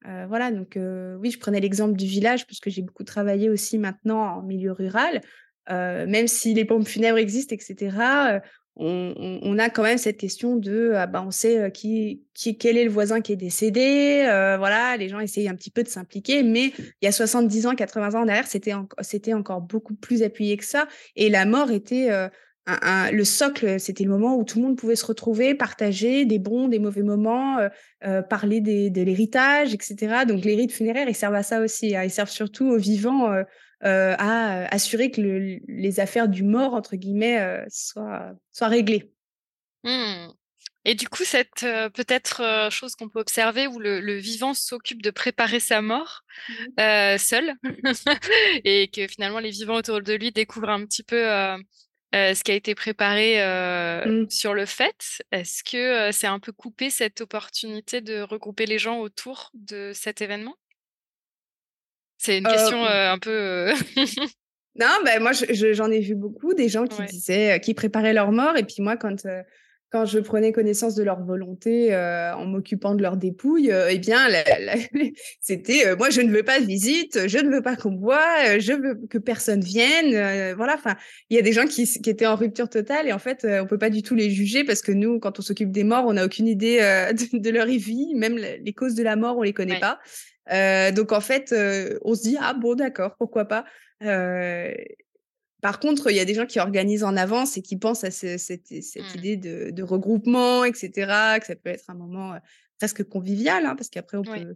voilà, 0.02 0.50
donc 0.50 0.78
oui, 1.20 1.30
je 1.30 1.38
prenais 1.38 1.61
l'exemple 1.61 1.96
du 1.96 2.07
village, 2.07 2.46
parce 2.46 2.61
que 2.61 2.70
j'ai 2.70 2.82
beaucoup 2.82 3.04
travaillé 3.04 3.50
aussi 3.50 3.76
maintenant 3.76 4.22
en 4.22 4.42
milieu 4.42 4.72
rural. 4.72 5.20
même 5.68 6.26
si 6.26 6.54
les 6.54 6.64
pompes 6.64 6.86
funèbres 6.86 7.18
existent, 7.18 7.54
etc., 7.54 8.40
on, 8.79 9.59
a 9.59 9.70
quand 9.70 9.83
même 9.83 9.99
cette 9.99 10.18
question 10.18 10.57
de 10.57 10.93
ah 10.95 11.07
bah, 11.07 11.24
on 11.27 11.31
sait 11.31 11.70
qui, 11.72 12.22
qui, 12.35 12.59
quel 12.59 12.77
est 12.77 12.85
le 12.85 12.91
voisin 12.91 13.20
qui 13.20 13.33
est 13.33 13.37
décédé 13.37 14.22
voilà 14.59 14.97
les 14.97 15.09
gens 15.09 15.20
essayent 15.20 15.49
un 15.49 15.55
petit 15.55 15.70
peu 15.70 15.83
de 15.83 15.89
s'impliquer 15.89 16.43
mais 16.43 16.72
il 16.79 17.05
y 17.05 17.07
a 17.07 17.12
70 17.12 17.66
ans 17.66 17.74
80 17.74 18.20
ans 18.20 18.27
derrière 18.27 18.47
c'était 18.47 18.72
c'était 19.01 19.33
encore 19.33 19.62
beaucoup 19.62 19.95
plus 19.95 20.22
appuyé 20.22 20.57
que 20.57 20.64
ça 20.64 20.89
et 21.14 21.31
la 21.31 21.47
mort 21.47 21.70
était 21.70 22.11
le 22.66 23.24
socle 23.24 23.81
c'était 23.81 24.05
le 24.05 24.11
moment 24.11 24.37
où 24.37 24.45
tout 24.45 24.59
le 24.59 24.66
monde 24.66 24.77
pouvait 24.77 24.97
se 24.97 25.07
retrouver 25.07 25.55
partager 25.55 26.27
des 26.27 26.39
bons 26.39 26.68
des 26.68 26.79
mauvais 26.79 27.03
moments 27.03 27.57
parler 28.29 28.61
de 28.61 29.03
l'héritage 29.03 29.72
etc 29.72 30.24
donc 30.29 30.45
les 30.45 30.55
rites 30.55 30.72
funéraires 30.72 31.09
ils 31.09 31.14
servent 31.14 31.35
à 31.35 31.43
ça 31.43 31.61
aussi 31.61 31.97
hein. 31.97 32.05
ils 32.05 32.11
servent 32.11 32.31
surtout 32.31 32.66
aux 32.66 32.79
vivants 32.79 33.33
euh, 33.33 33.43
à 33.83 34.62
euh, 34.62 34.66
assurer 34.70 35.11
que 35.11 35.20
les 35.20 36.01
affaires 36.01 36.29
du 36.29 36.43
mort, 36.43 36.74
entre 36.74 36.97
guillemets, 36.97 37.41
euh, 37.41 37.64
soient, 37.68 38.33
soient 38.53 38.68
réglées. 38.68 39.12
Mmh. 39.85 40.29
Et 40.85 40.95
du 40.95 41.09
coup, 41.09 41.24
cette 41.24 41.66
peut-être 41.95 42.68
chose 42.70 42.95
qu'on 42.95 43.09
peut 43.09 43.18
observer 43.18 43.66
où 43.66 43.81
le, 43.81 44.16
vivant 44.18 44.55
s'occupe 44.55 45.03
de 45.03 45.11
préparer 45.11 45.59
sa 45.59 45.83
mort 45.83 46.22
mmh. 46.49 47.18
seul, 47.18 47.55
et 48.64 48.89
que 48.89 49.09
finalement 49.09 49.41
les 49.41 49.51
vivants 49.51 49.74
autour 49.74 50.01
de 50.01 50.12
lui 50.12 50.31
découvrent 50.31 50.70
un 50.70 50.87
petit 50.87 51.03
peu 51.03 51.16
ce 52.12 52.41
qui 52.45 52.53
a 52.53 52.55
été 52.55 52.77
préparé 52.77 53.43
mmh. 54.07 54.31
sur 54.31 54.55
le 54.55 54.64
fait. 54.64 55.20
Est-ce 55.33 55.64
que 55.64 56.12
c'est 56.12 56.29
un 56.29 56.39
peu 56.39 56.53
coupé 56.53 56.89
cette 56.89 57.20
opportunité 57.20 58.01
de 58.01 58.20
regrouper 58.20 58.66
les 58.66 58.79
gens 58.79 59.01
autour 59.01 59.51
de 59.55 59.91
cet 59.93 60.22
événement? 60.22 60.55
C'est 62.18 62.38
une 62.38 62.44
question 62.44 62.84
un 62.84 63.18
peu. 63.18 63.72
non, 64.78 64.86
ben 65.04 65.22
moi, 65.22 65.32
j'en 65.32 65.90
ai 65.90 66.00
vu 66.00 66.14
beaucoup 66.14 66.54
des 66.54 66.68
gens 66.68 66.86
qui 66.86 67.02
disaient, 67.02 67.60
qui 67.60 67.74
préparaient 67.74 68.14
leur 68.14 68.32
mort. 68.32 68.56
Et 68.56 68.64
puis 68.64 68.82
moi, 68.82 68.96
quand, 68.96 69.26
quand 69.90 70.06
je 70.06 70.18
prenais 70.18 70.50
connaissance 70.50 70.94
de 70.94 71.02
leur 71.02 71.22
volonté 71.22 71.94
en 71.94 72.46
m'occupant 72.46 72.94
de 72.94 73.02
leur 73.02 73.16
dépouille, 73.16 73.70
eh 73.90 73.98
bien, 73.98 74.28
c'était 75.40 75.94
moi, 75.96 76.10
je 76.10 76.22
ne 76.22 76.32
veux 76.32 76.42
pas 76.42 76.58
de 76.58 76.64
visite, 76.64 77.28
je 77.28 77.38
ne 77.38 77.50
veux 77.50 77.62
pas 77.62 77.76
qu'on 77.76 77.92
me 77.92 77.98
voit, 77.98 78.58
je 78.58 78.72
veux 78.72 78.94
que 79.08 79.18
personne 79.18 79.60
vienne. 79.60 80.54
voilà, 80.56 80.74
enfin, 80.74 80.96
il 81.30 81.36
y 81.36 81.38
a 81.38 81.42
des 81.42 81.52
gens 81.52 81.66
qui, 81.66 81.84
qui, 81.84 82.10
étaient 82.10 82.26
en 82.26 82.36
rupture 82.36 82.68
totale 82.68 83.08
et 83.08 83.12
en 83.12 83.18
fait, 83.18 83.46
on 83.48 83.66
peut 83.66 83.78
pas 83.78 83.90
du 83.90 84.02
tout 84.02 84.14
les 84.14 84.30
juger 84.30 84.64
parce 84.64 84.80
que 84.80 84.92
nous, 84.92 85.20
quand 85.20 85.38
on 85.38 85.42
s'occupe 85.42 85.70
des 85.70 85.84
morts, 85.84 86.06
on 86.06 86.14
n'a 86.14 86.24
aucune 86.24 86.48
idée 86.48 86.78
de, 87.32 87.50
leur 87.50 87.66
vie, 87.66 88.14
même 88.14 88.36
les 88.36 88.72
causes 88.72 88.94
de 88.94 89.02
la 89.02 89.16
mort, 89.16 89.36
on 89.36 89.42
les 89.42 89.52
connaît 89.52 89.80
pas. 89.80 90.00
Euh, 90.53 90.92
donc 90.92 91.12
en 91.12 91.20
fait, 91.20 91.53
euh, 91.53 91.99
on 92.03 92.14
se 92.14 92.22
dit 92.22 92.36
ah 92.40 92.55
bon 92.55 92.74
d'accord, 92.74 93.16
pourquoi 93.18 93.47
pas? 93.47 93.64
Euh, 94.03 94.74
par 95.62 95.80
contre, 95.80 96.11
il 96.11 96.16
y 96.16 96.20
a 96.20 96.24
des 96.24 96.34
gens 96.34 96.47
qui 96.47 96.61
organisent 96.61 97.05
en 97.05 97.16
avance 97.16 97.57
et 97.57 97.62
qui 97.62 97.76
pensent 97.76 98.05
à 98.05 98.11
cette, 98.11 98.70
mmh. 98.70 99.16
idée 99.16 99.36
de, 99.36 99.82
regroupement, 99.82 100.64
etc. 100.64 100.90
Que 101.40 101.47
ça 101.47 101.57
peut 101.57 101.70
être 101.70 101.88
un 101.88 101.94
moment 101.94 102.38
presque 102.78 103.03
convivial, 103.05 103.64
hein, 103.66 103.74
parce 103.74 103.88
qu'après 103.88 104.18
on, 104.18 104.22
peut, 104.22 104.55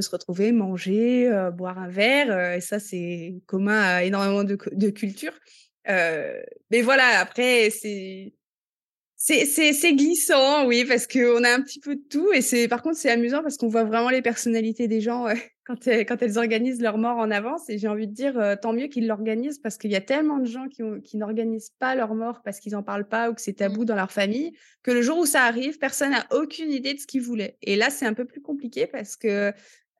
se 0.00 0.10
retrouver, 0.10 0.52
manger, 0.52 1.30
boire 1.56 1.78
un 1.78 1.88
verre, 1.88 2.54
et 2.54 2.60
ça 2.60 2.78
c'est 2.78 3.40
commun 3.46 3.80
à 3.80 4.02
énormément 4.02 4.44
de, 4.44 4.58
de 4.72 4.90
cultures. 4.90 5.38
mais 5.86 6.82
voilà, 6.82 7.20
après 7.20 7.70
c'est 7.70 8.34
c'est 9.22 9.94
glissant, 9.94 10.66
oui, 10.66 10.86
parce 10.86 11.06
qu'on 11.06 11.44
a 11.44 11.52
un 11.52 11.60
petit 11.60 11.78
peu 11.78 11.94
de 11.94 12.02
tout. 12.08 12.32
Et 12.32 12.40
c'est 12.40 12.68
par 12.68 12.82
contre, 12.82 12.96
c'est 12.96 13.10
amusant 13.10 13.42
parce 13.42 13.58
qu'on 13.58 13.68
voit 13.68 13.84
vraiment 13.84 14.08
les 14.08 14.22
personnalités 14.22 14.88
des 14.88 15.02
gens 15.02 15.26
quand, 15.66 15.86
elles, 15.86 16.06
quand 16.06 16.22
elles 16.22 16.38
organisent 16.38 16.80
leur 16.80 16.96
mort 16.96 17.18
en 17.18 17.30
avance. 17.30 17.68
Et 17.68 17.76
j'ai 17.76 17.86
envie 17.86 18.06
de 18.06 18.14
dire, 18.14 18.38
euh, 18.38 18.56
tant 18.60 18.72
mieux 18.72 18.86
qu'ils 18.86 19.06
l'organisent 19.06 19.58
parce 19.58 19.76
qu'il 19.76 19.90
y 19.90 19.96
a 19.96 20.00
tellement 20.00 20.38
de 20.38 20.46
gens 20.46 20.68
qui, 20.68 20.82
qui 21.04 21.18
n'organisent 21.18 21.74
pas 21.78 21.94
leur 21.94 22.14
mort 22.14 22.40
parce 22.42 22.60
qu'ils 22.60 22.72
n'en 22.72 22.82
parlent 22.82 23.08
pas 23.08 23.30
ou 23.30 23.34
que 23.34 23.42
c'est 23.42 23.52
tabou 23.52 23.82
mmh. 23.82 23.86
dans 23.86 23.96
leur 23.96 24.10
famille, 24.10 24.52
que 24.82 24.90
le 24.90 25.02
jour 25.02 25.18
où 25.18 25.26
ça 25.26 25.42
arrive, 25.42 25.78
personne 25.78 26.12
n'a 26.12 26.26
aucune 26.30 26.70
idée 26.70 26.94
de 26.94 26.98
ce 26.98 27.06
qu'ils 27.06 27.22
voulaient. 27.22 27.58
Et 27.60 27.76
là, 27.76 27.90
c'est 27.90 28.06
un 28.06 28.14
peu 28.14 28.24
plus 28.24 28.40
compliqué 28.40 28.86
parce 28.86 29.16
que 29.16 29.52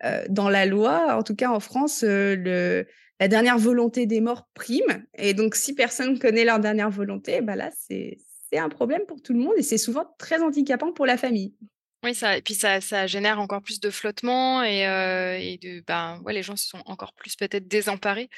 euh, 0.04 0.24
dans 0.30 0.48
la 0.48 0.64
loi, 0.64 1.14
en 1.14 1.22
tout 1.22 1.36
cas 1.36 1.50
en 1.50 1.60
France, 1.60 2.04
euh, 2.04 2.36
le, 2.36 2.86
la 3.20 3.28
dernière 3.28 3.58
volonté 3.58 4.06
des 4.06 4.22
morts 4.22 4.48
prime. 4.54 5.04
Et 5.18 5.34
donc, 5.34 5.54
si 5.56 5.74
personne 5.74 6.18
connaît 6.18 6.44
leur 6.44 6.58
dernière 6.58 6.90
volonté, 6.90 7.42
bah 7.42 7.54
là, 7.54 7.70
c'est 7.76 8.16
c'est 8.52 8.58
un 8.58 8.68
problème 8.68 9.02
pour 9.06 9.22
tout 9.22 9.32
le 9.32 9.38
monde 9.38 9.54
et 9.56 9.62
c'est 9.62 9.78
souvent 9.78 10.14
très 10.18 10.40
handicapant 10.40 10.92
pour 10.92 11.06
la 11.06 11.16
famille. 11.16 11.54
Oui, 12.02 12.14
ça, 12.14 12.38
et 12.38 12.42
puis 12.42 12.54
ça, 12.54 12.80
ça 12.80 13.06
génère 13.06 13.38
encore 13.40 13.60
plus 13.60 13.78
de 13.78 13.90
flottement 13.90 14.62
et, 14.62 14.86
euh, 14.86 15.36
et 15.38 15.58
de, 15.58 15.84
ben, 15.86 16.18
ouais, 16.24 16.32
les 16.32 16.42
gens 16.42 16.56
sont 16.56 16.82
encore 16.86 17.12
plus 17.12 17.36
peut-être 17.36 17.68
désemparés, 17.68 18.30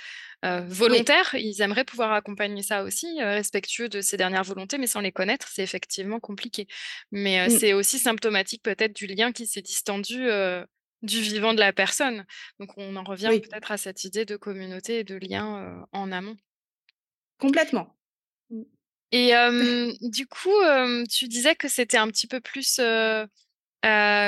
euh, 0.44 0.62
volontaires. 0.66 1.32
Ils 1.34 1.62
aimeraient 1.62 1.84
pouvoir 1.84 2.12
accompagner 2.12 2.62
ça 2.62 2.82
aussi, 2.82 3.06
euh, 3.20 3.34
respectueux 3.34 3.88
de 3.88 4.00
ces 4.00 4.16
dernières 4.16 4.42
volontés, 4.42 4.78
mais 4.78 4.88
sans 4.88 5.00
les 5.00 5.12
connaître, 5.12 5.46
c'est 5.46 5.62
effectivement 5.62 6.18
compliqué. 6.18 6.66
Mais 7.12 7.46
mmh. 7.46 7.50
c'est 7.50 7.72
aussi 7.72 8.00
symptomatique 8.00 8.64
peut-être 8.64 8.96
du 8.96 9.06
lien 9.06 9.30
qui 9.30 9.46
s'est 9.46 9.62
distendu 9.62 10.26
du 11.02 11.20
vivant 11.20 11.54
de 11.54 11.60
la 11.60 11.72
personne. 11.72 12.24
Donc 12.58 12.70
on 12.76 12.96
en 12.96 13.04
revient 13.04 13.28
peut-être 13.28 13.70
à 13.70 13.76
cette 13.76 14.02
idée 14.02 14.24
de 14.24 14.34
communauté 14.34 14.98
et 15.00 15.04
de 15.04 15.14
lien 15.14 15.86
en 15.92 16.10
amont. 16.10 16.36
Complètement. 17.38 17.96
Mmh. 19.12 19.92
Et 20.02 20.08
du 20.08 20.26
coup, 20.26 20.50
tu 21.10 21.28
disais 21.28 21.54
que 21.54 21.68
c'était 21.68 21.98
un 21.98 22.08
petit 22.08 22.26
peu 22.26 22.40
plus 22.40 22.80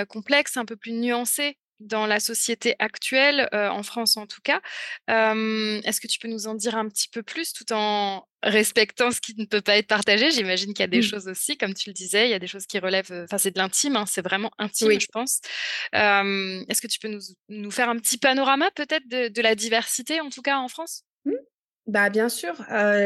complexe, 0.09 0.57
un 0.57 0.64
peu 0.64 0.76
plus 0.76 0.93
nuancé 0.93 1.59
dans 1.80 2.07
la 2.07 2.20
société 2.20 2.76
actuelle, 2.78 3.49
en 3.53 3.82
France 3.82 4.16
en 4.16 4.26
tout 4.26 4.41
cas. 4.43 4.61
Est-ce 5.09 6.01
que 6.01 6.07
tu 6.07 6.18
peux 6.18 6.28
nous 6.28 6.47
en 6.47 6.55
dire 6.55 6.76
un 6.76 6.89
petit 6.89 7.09
peu 7.09 7.22
plus 7.22 7.53
tout 7.53 7.72
en 7.72 8.26
respectant 8.43 9.11
ce 9.11 9.20
qui 9.20 9.35
ne 9.37 9.47
peut 9.47 9.61
pas 9.61 9.76
être 9.76 9.87
partagé? 9.87 10.30
J'imagine 10.30 10.74
qu'il 10.74 10.82
y 10.82 10.85
a 10.85 10.89
des 10.89 11.03
choses 11.03 11.28
aussi, 11.28 11.57
comme 11.57 11.74
tu 11.74 11.91
le 11.91 11.95
disais, 11.95 12.28
il 12.28 12.30
y 12.30 12.35
a 12.35 12.39
des 12.39 12.47
choses 12.47 12.66
qui 12.66 12.78
relèvent, 12.78 13.24
enfin 13.24 13.39
c'est 13.39 13.51
de 13.51 13.59
l'intime, 13.59 13.97
hein, 13.97 14.05
c'est 14.07 14.22
vraiment 14.22 14.51
intime, 14.59 14.99
je 15.01 15.07
pense. 15.12 15.41
Est-ce 15.93 16.80
que 16.80 16.87
tu 16.87 16.99
peux 16.99 17.18
nous, 17.49 17.70
faire 17.70 17.89
un 17.89 17.99
petit 17.99 18.18
panorama 18.18 18.70
peut-être 18.72 19.09
de, 19.09 19.43
la 19.43 19.55
diversité, 19.55 20.20
en 20.20 20.30
tout 20.30 20.43
cas 20.43 20.59
en 20.59 20.68
France? 20.68 21.03
Mmh. 21.24 21.32
Bah, 21.87 22.09
bien 22.11 22.28
sûr. 22.28 22.55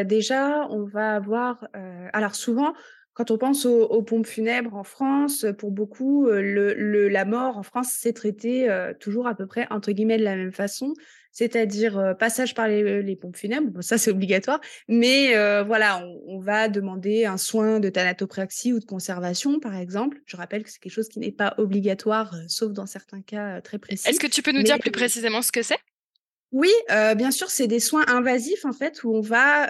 déjà, 0.04 0.66
on 0.70 0.84
va 0.84 1.14
avoir, 1.16 1.66
alors 2.12 2.34
souvent, 2.34 2.74
quand 3.12 3.32
on 3.32 3.38
pense 3.38 3.66
aux, 3.66 4.02
pompes 4.02 4.26
funèbres 4.26 4.76
en 4.76 4.84
France, 4.84 5.44
pour 5.58 5.72
beaucoup, 5.72 6.26
le, 6.28 7.08
la 7.08 7.24
mort 7.24 7.56
en 7.56 7.64
France, 7.64 7.88
c'est 7.98 8.12
traité 8.12 8.68
toujours 9.00 9.26
à 9.26 9.34
peu 9.34 9.46
près 9.46 9.66
entre 9.70 9.90
guillemets 9.90 10.18
de 10.18 10.22
la 10.22 10.36
même 10.36 10.52
façon, 10.52 10.94
c'est-à-dire 11.32 12.14
passage 12.20 12.54
par 12.54 12.68
les, 12.68 13.16
pompes 13.16 13.36
funèbres. 13.36 13.82
ça, 13.82 13.98
c'est 13.98 14.12
obligatoire. 14.12 14.60
Mais 14.86 15.32
voilà, 15.64 16.06
on, 16.28 16.38
va 16.38 16.68
demander 16.68 17.24
un 17.24 17.38
soin 17.38 17.80
de 17.80 17.88
thanatopraxie 17.88 18.72
ou 18.72 18.78
de 18.78 18.84
conservation, 18.84 19.58
par 19.58 19.74
exemple. 19.74 20.18
Je 20.24 20.36
rappelle 20.36 20.62
que 20.62 20.70
c'est 20.70 20.78
quelque 20.78 20.92
chose 20.92 21.08
qui 21.08 21.18
n'est 21.18 21.32
pas 21.32 21.54
obligatoire, 21.58 22.32
sauf 22.46 22.72
dans 22.72 22.86
certains 22.86 23.22
cas 23.22 23.60
très 23.60 23.80
précis. 23.80 24.08
Est-ce 24.08 24.20
que 24.20 24.28
tu 24.28 24.42
peux 24.42 24.52
nous 24.52 24.62
dire 24.62 24.78
plus 24.78 24.92
précisément 24.92 25.42
ce 25.42 25.50
que 25.50 25.62
c'est? 25.62 25.78
Oui, 26.52 26.70
bien 26.88 27.30
sûr, 27.30 27.50
c'est 27.50 27.66
des 27.66 27.80
soins 27.80 28.04
invasifs 28.08 28.64
en 28.64 28.72
fait 28.72 29.04
où 29.04 29.14
on 29.14 29.20
va 29.20 29.68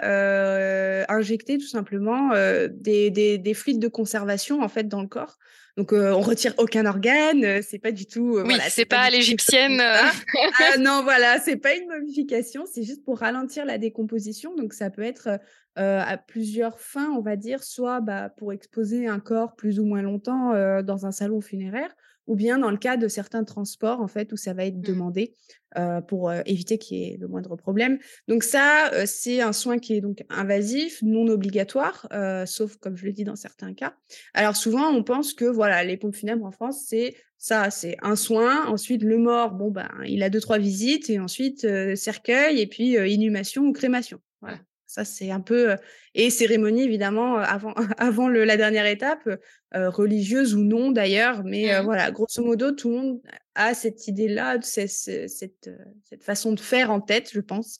injecter 1.09 1.57
tout 1.57 1.67
simplement 1.67 2.31
des, 2.69 3.09
des, 3.09 3.37
des, 3.37 3.53
fluides 3.53 3.79
de 3.79 3.87
conservation 3.87 4.61
en 4.61 4.69
fait 4.69 4.87
dans 4.87 5.01
le 5.01 5.07
corps. 5.07 5.37
Donc, 5.77 5.93
on 5.93 6.19
retire 6.19 6.53
aucun 6.57 6.85
organe. 6.85 7.61
c'est 7.61 7.79
pas 7.79 7.93
du 7.93 8.05
tout. 8.05 8.37
oui, 8.37 8.43
voilà, 8.43 8.69
c'est 8.69 8.85
pas, 8.85 9.09
l'égyptienne. 9.09 9.79
ah 9.81 10.77
non, 10.77 11.03
voilà, 11.03 11.39
c'est 11.39 11.55
pas 11.55 11.73
une 11.73 11.87
momification. 11.87 12.65
C'est 12.65 12.83
juste 12.83 13.03
pour 13.05 13.19
ralentir 13.19 13.65
la 13.65 13.77
décomposition. 13.77 14.53
Donc, 14.55 14.73
ça 14.73 14.89
peut 14.89 15.03
être 15.03 15.39
à 15.75 16.17
plusieurs 16.17 16.79
fins, 16.79 17.09
on 17.11 17.21
va 17.21 17.37
dire, 17.37 17.63
soit 17.63 18.01
bah, 18.01 18.29
pour 18.37 18.51
exposer 18.51 19.07
un 19.07 19.19
corps 19.19 19.55
plus 19.55 19.79
ou 19.79 19.85
moins 19.85 20.01
longtemps 20.01 20.53
dans 20.81 21.05
un 21.05 21.11
salon 21.11 21.39
funéraire, 21.39 21.95
ou 22.29 22.35
bien 22.35 22.59
dans 22.59 22.71
le 22.71 22.77
cas 22.77 22.95
de 22.95 23.07
certains 23.09 23.43
transports, 23.43 23.99
en 23.99 24.07
fait, 24.07 24.31
où 24.31 24.37
ça 24.37 24.53
va 24.53 24.63
être 24.65 24.77
mmh. 24.77 24.81
demandé 24.81 25.35
pour 26.07 26.31
éviter 26.45 26.77
qu'il 26.77 26.97
y 26.97 27.03
ait 27.03 27.17
le 27.19 27.27
moindre 27.27 27.55
problème. 27.55 27.99
Donc 28.27 28.43
ça, 28.43 28.91
c'est 29.05 29.41
un 29.41 29.53
soin 29.53 29.77
qui 29.77 29.93
est 29.93 30.01
donc 30.01 30.23
invasif, 30.29 31.01
non 31.03 31.27
obligatoire, 31.27 32.07
sauf, 32.45 32.77
comme 32.77 32.95
je 32.97 33.05
l'ai 33.05 33.13
dit, 33.13 33.23
dans 33.23 33.35
certains 33.35 33.73
cas. 33.73 33.95
Alors 34.33 34.55
souvent, 34.55 34.89
on 34.91 35.03
pense 35.03 35.33
que 35.33 35.45
voilà, 35.45 35.83
les 35.83 35.97
pompes 35.97 36.15
funèbres 36.15 36.45
en 36.45 36.51
France, 36.51 36.85
c'est 36.87 37.15
ça, 37.37 37.69
c'est 37.69 37.97
un 38.01 38.15
soin. 38.15 38.65
Ensuite, 38.67 39.03
le 39.03 39.17
mort, 39.17 39.51
bon 39.51 39.69
ben, 39.69 39.89
il 40.07 40.23
a 40.23 40.29
deux 40.29 40.41
trois 40.41 40.57
visites, 40.57 41.09
et 41.09 41.19
ensuite 41.19 41.67
cercueil, 41.95 42.61
et 42.61 42.67
puis 42.67 42.93
inhumation 42.93 43.63
ou 43.63 43.71
crémation. 43.71 44.19
Voilà. 44.41 44.57
Ça, 44.89 45.05
c'est 45.05 45.29
un 45.29 45.39
peu. 45.39 45.75
Et 46.15 46.31
cérémonie, 46.31 46.81
évidemment, 46.81 47.37
avant, 47.37 47.75
avant 47.99 48.27
le, 48.27 48.43
la 48.43 48.57
dernière 48.57 48.87
étape, 48.87 49.29
religieuse 49.71 50.55
ou 50.55 50.63
non 50.63 50.91
d'ailleurs. 50.91 51.43
Mais 51.43 51.79
mmh. 51.79 51.85
voilà, 51.85 52.09
grosso 52.09 52.43
modo, 52.43 52.71
tout 52.71 52.89
le 52.89 52.95
monde 52.95 53.21
a 53.53 53.75
cette 53.75 54.07
idée-là, 54.07 54.57
cette, 54.63 54.89
cette, 54.89 56.23
façon 56.23 56.53
de 56.53 56.59
faire 56.59 56.89
en 56.89 57.01
tête, 57.01 57.29
je 57.31 57.39
pense. 57.39 57.79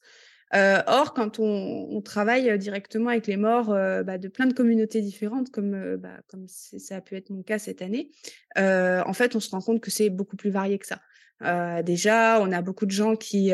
or, 0.53 1.15
quand 1.15 1.39
on, 1.39 1.99
travaille 2.01 2.55
directement 2.59 3.09
avec 3.09 3.25
les 3.25 3.37
morts 3.37 3.69
bah, 4.05 4.19
de 4.19 4.27
plein 4.27 4.45
de 4.45 4.53
communautés 4.53 5.01
différentes, 5.01 5.49
comme, 5.49 5.97
bah, 5.97 6.21
comme 6.27 6.45
ça 6.47 6.97
a 6.97 7.01
pu 7.01 7.15
être 7.15 7.31
mon 7.31 7.41
cas 7.41 7.57
cette 7.57 7.81
année, 7.81 8.11
en 8.55 9.13
fait, 9.13 9.35
on 9.35 9.39
se 9.39 9.49
rend 9.49 9.61
compte 9.61 9.81
que 9.81 9.89
c'est 9.89 10.11
beaucoup 10.11 10.35
plus 10.35 10.51
varié 10.51 10.77
que 10.77 10.85
ça. 10.85 11.81
déjà, 11.81 12.39
on 12.39 12.51
a 12.51 12.61
beaucoup 12.61 12.85
de 12.85 12.91
gens 12.91 13.15
qui 13.15 13.51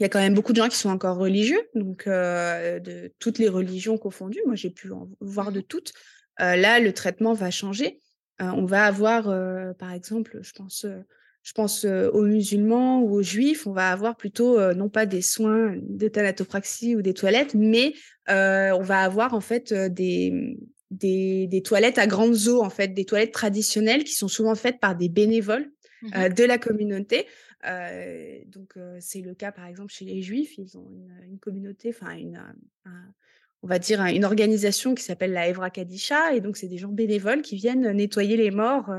il 0.00 0.04
y 0.04 0.06
a 0.06 0.08
quand 0.08 0.18
même 0.18 0.34
beaucoup 0.34 0.54
de 0.54 0.56
gens 0.56 0.68
qui 0.68 0.78
sont 0.78 0.88
encore 0.88 1.18
religieux, 1.18 1.60
donc 1.74 2.06
de 2.08 3.12
toutes 3.18 3.38
les 3.38 3.50
religions 3.50 3.98
confondues. 3.98 4.40
Moi, 4.46 4.54
j'ai 4.54 4.70
pu 4.70 4.90
en 4.92 5.10
voir 5.20 5.52
de 5.52 5.60
mmh 5.60 5.64
toutes. 5.64 5.92
là, 6.38 6.80
le 6.80 6.92
traitement 6.94 7.34
va 7.34 7.50
changer. 7.50 8.00
on 8.38 8.64
va 8.64 8.86
avoir, 8.86 9.24
par 9.76 9.92
exemple, 9.92 10.38
je 10.40 10.52
pense, 10.52 10.86
je 11.42 11.52
pense 11.52 11.84
aux 11.84 12.22
musulmans 12.22 13.02
ou 13.02 13.12
aux 13.12 13.22
juifs, 13.22 13.66
on 13.66 13.72
va 13.72 13.90
avoir 13.90 14.16
plutôt 14.16 14.58
non 14.72 14.88
pas 14.88 15.04
des 15.04 15.20
soins 15.20 15.76
de 15.78 16.08
thanatopraxie 16.08 16.96
ou 16.96 17.02
des 17.02 17.12
toilettes, 17.12 17.54
mais 17.54 17.92
on 18.26 18.82
va 18.82 19.02
avoir 19.02 19.34
en 19.34 19.42
fait 19.42 19.74
des, 19.74 20.56
des, 20.90 21.46
des, 21.46 21.62
toilettes 21.62 21.98
à 21.98 22.06
grandes 22.06 22.48
eaux, 22.48 22.62
en 22.62 22.70
fait, 22.70 22.88
des 22.88 23.04
toilettes 23.04 23.32
traditionnelles 23.32 24.04
qui 24.04 24.14
sont 24.14 24.28
souvent 24.28 24.54
faites 24.54 24.80
par 24.80 24.96
des 24.96 25.10
bénévoles 25.10 25.64
mmh 26.02 26.30
de 26.34 26.44
la 26.44 26.56
communauté 26.56 27.26
donc, 28.46 28.74
c'est 29.00 29.20
le 29.20 29.34
cas, 29.34 29.52
par 29.52 29.66
exemple, 29.66 29.92
chez 29.92 30.04
les 30.04 30.22
Juifs. 30.22 30.56
Ils 30.58 30.76
ont 30.78 30.88
une, 31.24 31.38
communauté, 31.38 31.90
enfin, 31.90 32.16
une, 32.16 32.42
on 33.62 33.66
va 33.66 33.78
dire, 33.78 34.02
une 34.04 34.24
organisation 34.24 34.94
qui 34.94 35.02
s'appelle 35.02 35.32
la 35.32 35.48
Evra 35.48 35.70
Kadisha. 35.70 36.34
Et 36.34 36.40
donc, 36.40 36.56
c'est 36.56 36.68
des 36.68 36.78
gens 36.78 36.88
bénévoles 36.88 37.42
qui 37.42 37.56
viennent 37.56 37.90
nettoyer 37.92 38.36
les 38.36 38.50
morts 38.50 38.90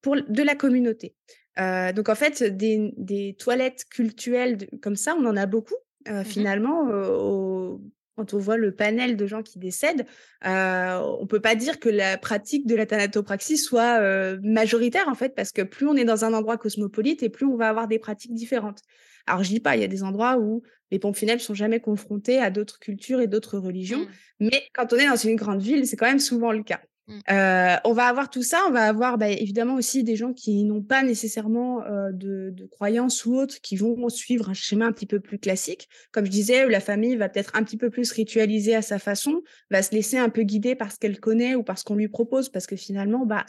pour, 0.00 0.16
de 0.16 0.42
la 0.42 0.54
communauté. 0.54 1.14
donc, 1.56 2.08
en 2.08 2.14
fait, 2.14 2.42
des, 2.42 3.36
toilettes 3.38 3.84
cultuelles 3.90 4.68
comme 4.80 4.96
ça, 4.96 5.14
on 5.18 5.26
en 5.26 5.36
a 5.36 5.46
beaucoup. 5.46 5.76
Mmh 6.08 6.24
finalement, 6.24 6.88
au, 6.88 7.82
quand 8.18 8.34
on 8.34 8.38
voit 8.38 8.56
le 8.56 8.72
panel 8.72 9.16
de 9.16 9.26
gens 9.26 9.44
qui 9.44 9.60
décèdent, 9.60 10.04
euh, 10.44 11.00
on 11.20 11.26
peut 11.28 11.38
pas 11.40 11.54
dire 11.54 11.78
que 11.78 11.88
la 11.88 12.18
pratique 12.18 12.66
de 12.66 12.74
la 12.74 12.84
thanatopraxie 12.84 13.56
soit 13.56 14.00
euh, 14.00 14.38
majoritaire 14.42 15.08
en 15.08 15.14
fait, 15.14 15.36
parce 15.36 15.52
que 15.52 15.62
plus 15.62 15.86
on 15.86 15.94
est 15.94 16.04
dans 16.04 16.24
un 16.24 16.32
endroit 16.32 16.58
cosmopolite 16.58 17.22
et 17.22 17.28
plus 17.28 17.46
on 17.46 17.56
va 17.56 17.68
avoir 17.68 17.86
des 17.86 18.00
pratiques 18.00 18.34
différentes. 18.34 18.80
Alors 19.28 19.44
je 19.44 19.50
dis 19.50 19.60
pas, 19.60 19.76
il 19.76 19.82
y 19.82 19.84
a 19.84 19.88
des 19.88 20.02
endroits 20.02 20.36
où 20.36 20.62
les 20.90 20.98
pompes 20.98 21.16
funèbres 21.16 21.40
sont 21.40 21.54
jamais 21.54 21.78
confrontés 21.78 22.38
à 22.38 22.50
d'autres 22.50 22.80
cultures 22.80 23.20
et 23.20 23.28
d'autres 23.28 23.58
religions, 23.58 24.00
mmh. 24.00 24.48
mais 24.50 24.64
quand 24.74 24.92
on 24.92 24.96
est 24.96 25.06
dans 25.06 25.16
une 25.16 25.36
grande 25.36 25.62
ville, 25.62 25.86
c'est 25.86 25.96
quand 25.96 26.06
même 26.06 26.18
souvent 26.18 26.50
le 26.50 26.64
cas. 26.64 26.80
Mmh. 27.08 27.20
Euh, 27.30 27.76
on 27.84 27.92
va 27.94 28.06
avoir 28.06 28.28
tout 28.28 28.42
ça, 28.42 28.62
on 28.68 28.70
va 28.70 28.82
avoir 28.82 29.16
bah, 29.16 29.30
évidemment 29.30 29.74
aussi 29.74 30.04
des 30.04 30.14
gens 30.14 30.34
qui 30.34 30.62
n'ont 30.64 30.82
pas 30.82 31.02
nécessairement 31.02 31.82
euh, 31.84 32.12
de, 32.12 32.50
de, 32.50 32.66
croyances 32.66 33.24
ou 33.24 33.34
autres, 33.34 33.60
qui 33.62 33.76
vont 33.76 34.08
suivre 34.10 34.50
un 34.50 34.54
schéma 34.54 34.84
un 34.84 34.92
petit 34.92 35.06
peu 35.06 35.18
plus 35.18 35.38
classique. 35.38 35.88
Comme 36.12 36.26
je 36.26 36.30
disais, 36.30 36.68
la 36.68 36.80
famille 36.80 37.16
va 37.16 37.30
peut-être 37.30 37.56
un 37.56 37.62
petit 37.62 37.78
peu 37.78 37.88
plus 37.88 38.12
ritualiser 38.12 38.74
à 38.74 38.82
sa 38.82 38.98
façon, 38.98 39.42
va 39.70 39.82
se 39.82 39.92
laisser 39.92 40.18
un 40.18 40.28
peu 40.28 40.42
guider 40.42 40.74
par 40.74 40.92
ce 40.92 40.98
qu'elle 40.98 41.18
connaît 41.18 41.54
ou 41.54 41.62
par 41.62 41.78
ce 41.78 41.84
qu'on 41.84 41.96
lui 41.96 42.08
propose, 42.08 42.50
parce 42.50 42.66
que 42.66 42.76
finalement, 42.76 43.24
bah, 43.24 43.46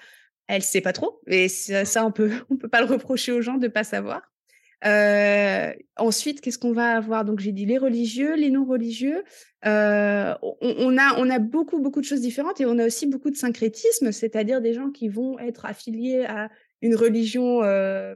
elle 0.47 0.63
sait 0.63 0.81
pas 0.81 0.93
trop. 0.93 1.21
Et 1.27 1.49
ça, 1.49 1.83
ça 1.83 2.05
on 2.05 2.11
peut, 2.11 2.31
on 2.49 2.55
peut 2.55 2.69
pas 2.69 2.79
le 2.79 2.87
reprocher 2.87 3.33
aux 3.33 3.41
gens 3.41 3.57
de 3.57 3.67
pas 3.67 3.83
savoir. 3.83 4.28
Euh, 4.85 5.73
ensuite, 5.97 6.41
qu'est-ce 6.41 6.57
qu'on 6.57 6.71
va 6.71 6.95
avoir? 6.95 7.25
Donc, 7.25 7.39
j'ai 7.39 7.51
dit 7.51 7.65
les 7.65 7.77
religieux, 7.77 8.35
les 8.35 8.49
non-religieux. 8.49 9.23
Euh, 9.65 10.33
on, 10.61 10.97
a, 10.97 11.19
on 11.19 11.29
a 11.29 11.39
beaucoup, 11.39 11.79
beaucoup 11.79 11.99
de 11.99 12.05
choses 12.05 12.21
différentes 12.21 12.61
et 12.61 12.65
on 12.65 12.77
a 12.79 12.85
aussi 12.85 13.07
beaucoup 13.07 13.29
de 13.29 13.35
syncrétisme, 13.35 14.11
c'est-à-dire 14.11 14.61
des 14.61 14.73
gens 14.73 14.89
qui 14.89 15.09
vont 15.09 15.37
être 15.39 15.65
affiliés 15.65 16.25
à 16.25 16.49
une 16.81 16.95
religion 16.95 17.61
euh, 17.63 18.15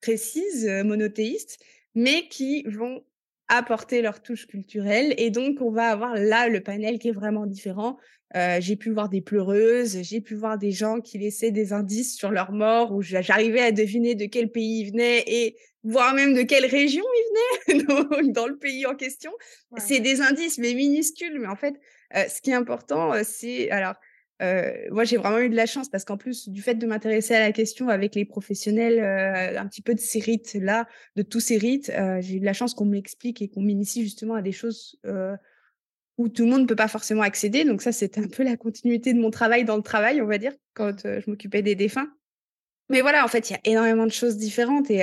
précise, 0.00 0.68
monothéiste, 0.84 1.62
mais 1.94 2.26
qui 2.28 2.64
vont 2.64 3.04
apporter 3.46 4.02
leur 4.02 4.20
touche 4.20 4.46
culturelle. 4.46 5.14
Et 5.16 5.30
donc, 5.30 5.60
on 5.60 5.70
va 5.70 5.90
avoir 5.90 6.14
là 6.16 6.48
le 6.48 6.60
panel 6.60 6.98
qui 6.98 7.08
est 7.08 7.12
vraiment 7.12 7.46
différent. 7.46 7.98
j'ai 8.34 8.76
pu 8.76 8.90
voir 8.90 9.08
des 9.08 9.20
pleureuses, 9.20 10.02
j'ai 10.02 10.20
pu 10.20 10.34
voir 10.34 10.58
des 10.58 10.70
gens 10.72 11.00
qui 11.00 11.18
laissaient 11.18 11.50
des 11.50 11.72
indices 11.72 12.16
sur 12.16 12.30
leur 12.30 12.52
mort, 12.52 12.92
où 12.92 13.02
j'arrivais 13.02 13.60
à 13.60 13.72
deviner 13.72 14.14
de 14.14 14.26
quel 14.26 14.50
pays 14.50 14.80
ils 14.80 14.90
venaient 14.90 15.24
et 15.26 15.56
voire 15.82 16.14
même 16.14 16.34
de 16.34 16.42
quelle 16.42 16.66
région 16.66 17.04
ils 17.04 17.74
venaient 17.76 18.32
dans 18.32 18.46
le 18.46 18.56
pays 18.56 18.86
en 18.86 18.94
question. 18.94 19.32
C'est 19.78 20.00
des 20.00 20.20
indices, 20.20 20.58
mais 20.58 20.74
minuscules. 20.74 21.38
Mais 21.40 21.46
en 21.46 21.56
fait, 21.56 21.74
ce 22.14 22.40
qui 22.40 22.50
est 22.50 22.54
important, 22.54 23.12
c'est 23.24 23.70
alors. 23.70 23.94
moi, 24.90 25.04
j'ai 25.04 25.16
vraiment 25.16 25.38
eu 25.38 25.48
de 25.48 25.56
la 25.56 25.66
chance 25.66 25.88
parce 25.88 26.04
qu'en 26.04 26.16
plus 26.16 26.48
du 26.48 26.62
fait 26.62 26.74
de 26.74 26.86
m'intéresser 26.86 27.34
à 27.34 27.40
la 27.40 27.52
question 27.52 27.88
avec 27.88 28.14
les 28.14 28.24
professionnels, 28.24 29.00
un 29.56 29.66
petit 29.66 29.82
peu 29.82 29.94
de 29.94 30.00
ces 30.00 30.20
rites-là, 30.20 30.86
de 31.16 31.22
tous 31.22 31.40
ces 31.40 31.58
rites, 31.58 31.90
j'ai 32.20 32.36
eu 32.36 32.40
de 32.40 32.44
la 32.44 32.52
chance 32.52 32.74
qu'on 32.74 32.86
m'explique 32.86 33.42
et 33.42 33.48
qu'on 33.48 33.62
m'initie 33.62 34.02
justement 34.02 34.34
à 34.34 34.42
des 34.42 34.52
choses 34.52 35.00
où 36.20 36.28
tout 36.28 36.44
le 36.44 36.50
monde 36.50 36.62
ne 36.62 36.66
peut 36.66 36.76
pas 36.76 36.88
forcément 36.88 37.22
accéder. 37.22 37.64
Donc 37.64 37.80
ça, 37.80 37.92
c'était 37.92 38.20
un 38.20 38.28
peu 38.28 38.42
la 38.42 38.56
continuité 38.58 39.14
de 39.14 39.18
mon 39.18 39.30
travail 39.30 39.64
dans 39.64 39.76
le 39.76 39.82
travail, 39.82 40.20
on 40.20 40.26
va 40.26 40.36
dire, 40.36 40.52
quand 40.74 40.94
je 41.02 41.28
m'occupais 41.30 41.62
des 41.62 41.74
défunts. 41.74 42.12
Mais 42.90 43.00
voilà, 43.00 43.24
en 43.24 43.28
fait, 43.28 43.48
il 43.48 43.54
y 43.54 43.56
a 43.56 43.60
énormément 43.64 44.04
de 44.04 44.12
choses 44.12 44.36
différentes 44.36 44.90
et, 44.90 45.02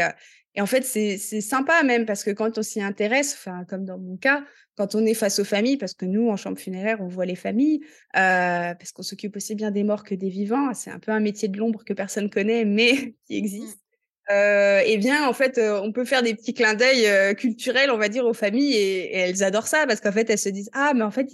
et 0.58 0.62
en 0.62 0.66
fait, 0.66 0.84
c'est 0.84 1.18
sympa 1.40 1.84
même 1.84 2.08
parce 2.08 2.24
que 2.24 2.32
quand 2.32 2.58
on 2.58 2.64
s'y 2.64 2.82
intéresse, 2.82 3.36
enfin, 3.38 3.64
comme 3.70 3.86
dans 3.86 4.00
mon 4.00 4.18
cas, 4.18 4.44
quand 4.76 4.96
on 4.96 5.06
est 5.06 5.14
face 5.14 5.38
aux 5.38 5.44
familles, 5.44 5.78
parce 5.78 5.94
que 5.94 6.06
nous, 6.06 6.30
en 6.30 6.36
chambre 6.36 6.58
funéraire, 6.58 6.98
on 7.00 7.08
voit 7.08 7.28
les 7.28 7.36
familles, 7.36 7.82
euh, 8.16 8.74
parce 8.74 8.92
qu'on 8.92 9.04
s'occupe 9.04 9.36
aussi 9.36 9.54
bien 9.54 9.70
des 9.70 9.84
morts 9.84 10.04
que 10.04 10.16
des 10.16 10.30
vivants. 10.30 10.74
C'est 10.74 10.90
un 10.90 10.98
peu 10.98 11.12
un 11.12 11.20
métier 11.20 11.48
de 11.48 11.60
l'ombre 11.60 11.84
que 11.86 11.94
personne 11.94 12.32
connaît, 12.32 12.66
mais 12.66 12.96
qui 13.28 13.36
mmh. 13.36 13.46
existe. 13.46 13.80
Euh, 14.30 14.82
eh 14.84 14.98
bien, 14.98 15.28
en 15.28 15.34
fait, 15.34 15.58
euh, 15.58 15.80
on 15.82 15.92
peut 15.94 16.04
faire 16.04 16.22
des 16.22 16.34
petits 16.34 16.54
clins 16.54 16.74
d'œil 16.74 17.06
euh, 17.06 17.34
culturels, 17.34 17.92
on 17.92 17.98
va 17.98 18.10
dire, 18.10 18.26
aux 18.26 18.34
familles, 18.34 18.74
et, 18.74 19.16
elles 19.16 19.44
adorent 19.44 19.68
ça 19.68 19.86
parce 19.88 20.02
qu'en 20.02 20.12
fait, 20.12 20.30
elles 20.30 20.40
se 20.40 20.50
disent 20.50 20.70
ah, 20.74 20.94
mais 20.96 21.04
en 21.04 21.12
fait, 21.12 21.28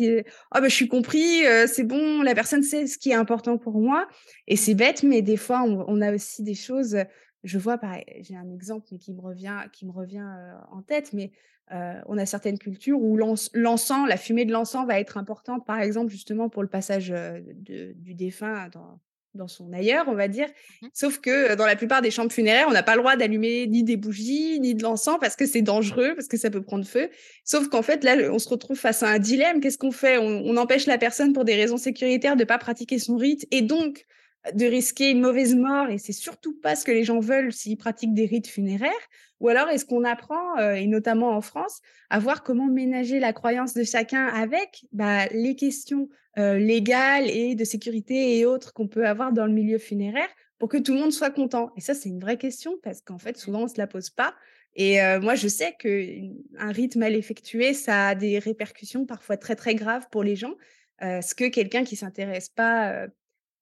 ah, 0.51 0.61
bah, 0.61 0.67
je 0.67 0.75
suis 0.75 0.87
compris, 0.89 1.43
c'est 1.67 1.83
bon, 1.85 2.21
la 2.21 2.35
personne 2.35 2.61
sait 2.61 2.85
ce 2.87 2.97
qui 2.97 3.11
est 3.11 3.15
important 3.15 3.57
pour 3.57 3.79
moi. 3.79 4.07
Et 4.47 4.57
c'est 4.57 4.75
bête, 4.75 5.01
mais 5.03 5.21
des 5.21 5.37
fois, 5.37 5.63
on, 5.63 5.85
on, 5.87 6.01
a 6.01 6.13
aussi 6.13 6.43
des 6.43 6.55
choses 6.55 6.97
je 7.43 7.57
vois, 7.57 7.79
j'ai 8.21 8.35
un 8.35 8.49
exemple 8.49 8.87
mais 8.91 8.97
qui 8.97 9.13
me 9.13 9.21
revient, 9.21 9.57
qui 9.71 9.85
me 9.85 9.91
revient 9.91 10.25
en 10.71 10.81
tête, 10.81 11.13
mais 11.13 11.31
on 11.71 12.17
a 12.17 12.25
certaines 12.25 12.59
cultures 12.59 13.01
où 13.01 13.17
l'encens, 13.17 14.07
la 14.07 14.17
fumée 14.17 14.45
de 14.45 14.51
l'encens 14.51 14.85
va 14.87 14.99
être 14.99 15.17
importante, 15.17 15.65
par 15.65 15.79
exemple, 15.79 16.11
justement 16.11 16.49
pour 16.49 16.61
le 16.61 16.69
passage 16.69 17.13
du 17.55 18.13
défunt 18.13 18.69
dans, 18.69 18.99
dans 19.33 19.47
son 19.47 19.73
ailleurs, 19.73 20.05
on 20.07 20.13
va 20.13 20.27
dire. 20.27 20.47
Mmh 20.81 20.87
Sauf 20.93 21.19
que 21.19 21.55
dans 21.55 21.65
la 21.65 21.75
plupart 21.75 22.01
des 22.01 22.11
chambres 22.11 22.31
funéraires, 22.31 22.67
on 22.69 22.73
n'a 22.73 22.83
pas 22.83 22.95
le 22.95 23.01
droit 23.01 23.15
d'allumer 23.15 23.67
ni 23.67 23.83
des 23.83 23.97
bougies, 23.97 24.59
ni 24.59 24.75
de 24.75 24.83
l'encens 24.83 25.17
parce 25.19 25.35
que 25.35 25.45
c'est 25.45 25.61
dangereux, 25.61 26.13
parce 26.15 26.27
que 26.27 26.37
ça 26.37 26.49
peut 26.49 26.61
prendre 26.61 26.85
feu. 26.85 27.09
Sauf 27.43 27.67
qu'en 27.69 27.81
fait, 27.81 28.03
là, 28.03 28.15
on 28.31 28.39
se 28.39 28.49
retrouve 28.49 28.77
face 28.77 29.03
à 29.03 29.09
un 29.09 29.19
dilemme. 29.19 29.59
Qu'est-ce 29.59 29.77
qu'on 29.77 29.91
fait? 29.91 30.17
On, 30.17 30.43
on, 30.45 30.57
empêche 30.57 30.85
la 30.85 30.97
personne 30.97 31.33
pour 31.33 31.45
des 31.45 31.55
raisons 31.55 31.77
sécuritaires 31.77 32.35
de 32.35 32.41
ne 32.41 32.47
pas 32.47 32.57
pratiquer 32.57 32.99
son 32.99 33.17
rite 33.17 33.47
et 33.51 33.61
donc 33.61 34.05
de 34.53 34.65
risquer 34.65 35.11
une 35.11 35.21
mauvaise 35.21 35.55
mort 35.55 35.89
et 35.89 35.97
c'est 35.97 36.11
surtout 36.11 36.53
pas 36.53 36.75
ce 36.75 36.83
que 36.83 36.91
les 36.91 37.05
gens 37.05 37.19
veulent 37.19 37.53
s'ils 37.53 37.77
pratiquent 37.77 38.13
des 38.13 38.25
rites 38.25 38.47
funéraires 38.47 38.91
Ou 39.39 39.47
alors 39.47 39.69
est-ce 39.69 39.85
qu'on 39.85 40.03
apprend, 40.03 40.57
euh, 40.59 40.73
et 40.73 40.85
notamment 40.85 41.29
en 41.29 41.41
France, 41.41 41.81
à 42.09 42.19
voir 42.19 42.43
comment 42.43 42.67
ménager 42.67 43.19
la 43.19 43.31
croyance 43.31 43.73
de 43.73 43.83
chacun 43.83 44.27
avec 44.27 44.85
bah, 44.91 45.27
les 45.27 45.55
questions 45.55 46.09
euh, 46.37 46.57
légales 46.57 47.29
et 47.29 47.55
de 47.55 47.63
sécurité 47.63 48.37
et 48.37 48.45
autres 48.45 48.73
qu'on 48.73 48.87
peut 48.87 49.07
avoir 49.07 49.31
dans 49.31 49.45
le 49.45 49.53
milieu 49.53 49.77
funéraire 49.77 50.27
pour 50.59 50.67
que 50.67 50.77
tout 50.77 50.93
le 50.93 50.99
monde 50.99 51.13
soit 51.13 51.31
content? 51.31 51.71
Et 51.77 51.81
ça, 51.81 51.93
c'est 51.93 52.09
une 52.09 52.19
vraie 52.19 52.37
question 52.37 52.77
parce 52.83 52.99
qu'en 52.99 53.19
fait, 53.19 53.37
souvent, 53.37 53.63
on 53.63 53.67
se 53.67 53.77
la 53.77 53.87
pose 53.87 54.09
pas. 54.09 54.35
Et 54.75 55.01
euh, 55.01 55.21
moi, 55.21 55.35
je 55.35 55.47
sais 55.47 55.73
qu'un 55.79 56.71
rite 56.71 56.97
mal 56.97 57.15
effectué, 57.15 57.73
ça 57.73 58.09
a 58.09 58.15
des 58.15 58.39
répercussions 58.39 59.05
parfois 59.05 59.37
très, 59.37 59.55
très 59.55 59.75
graves 59.75 60.07
pour 60.11 60.23
les 60.23 60.35
gens. 60.35 60.55
ce 60.99 61.33
que 61.33 61.47
quelqu'un 61.47 61.83
qui 61.83 61.95
s'intéresse 61.95 62.49
pas 62.49 63.07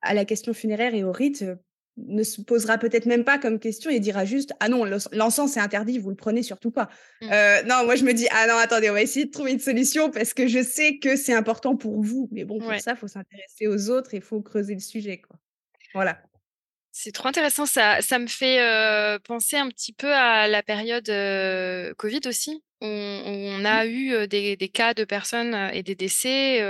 à 0.01 0.13
la 0.13 0.25
question 0.25 0.53
funéraire 0.53 0.93
et 0.95 1.03
au 1.03 1.11
rite 1.11 1.45
ne 1.97 2.23
se 2.23 2.41
posera 2.41 2.77
peut-être 2.77 3.05
même 3.05 3.23
pas 3.23 3.37
comme 3.37 3.59
question 3.59 3.89
et 3.89 3.99
dira 3.99 4.25
juste 4.25 4.53
ah 4.59 4.69
non 4.69 4.85
l'encens 5.11 5.53
c'est 5.53 5.59
interdit 5.59 5.99
vous 5.99 6.09
le 6.09 6.15
prenez 6.15 6.43
surtout 6.43 6.71
pas. 6.71 6.89
Mmh. 7.21 7.31
euh, 7.31 7.63
non 7.63 7.85
moi 7.85 7.95
je 7.95 8.03
me 8.03 8.13
dis 8.13 8.27
ah 8.31 8.47
non 8.47 8.55
attendez 8.55 8.89
on 8.89 8.93
va 8.93 9.01
essayer 9.01 9.25
de 9.25 9.31
trouver 9.31 9.51
une 9.51 9.59
solution 9.59 10.09
parce 10.09 10.33
que 10.33 10.47
je 10.47 10.63
sais 10.63 10.99
que 10.99 11.15
c'est 11.15 11.33
important 11.33 11.75
pour 11.75 12.01
vous 12.01 12.29
mais 12.31 12.45
bon 12.45 12.59
pour 12.59 12.73
ça 12.79 12.91
il 12.91 12.97
faut 12.97 13.07
s'intéresser 13.07 13.67
aux 13.67 13.89
autres 13.89 14.13
et 14.13 14.17
il 14.17 14.23
faut 14.23 14.41
creuser 14.41 14.73
le 14.73 14.79
sujet 14.79 15.19
quoi. 15.19 15.37
Voilà. 15.93 16.21
C'est 16.93 17.11
trop 17.11 17.27
intéressant 17.27 17.65
ça 17.65 18.01
ça 18.01 18.19
me 18.19 18.27
fait 18.27 18.61
euh, 18.61 19.19
penser 19.19 19.57
un 19.57 19.67
petit 19.67 19.93
peu 19.93 20.13
à 20.13 20.47
la 20.47 20.63
période 20.63 21.09
euh, 21.09 21.93
Covid 21.97 22.21
aussi 22.25 22.63
on, 22.83 23.63
a 23.63 23.85
mmh. 23.85 23.89
eu 23.89 24.27
des, 24.27 24.71
cas 24.73 24.95
de 24.95 25.03
personnes 25.03 25.53
et 25.71 25.83
des 25.83 25.93
décès 25.93 26.65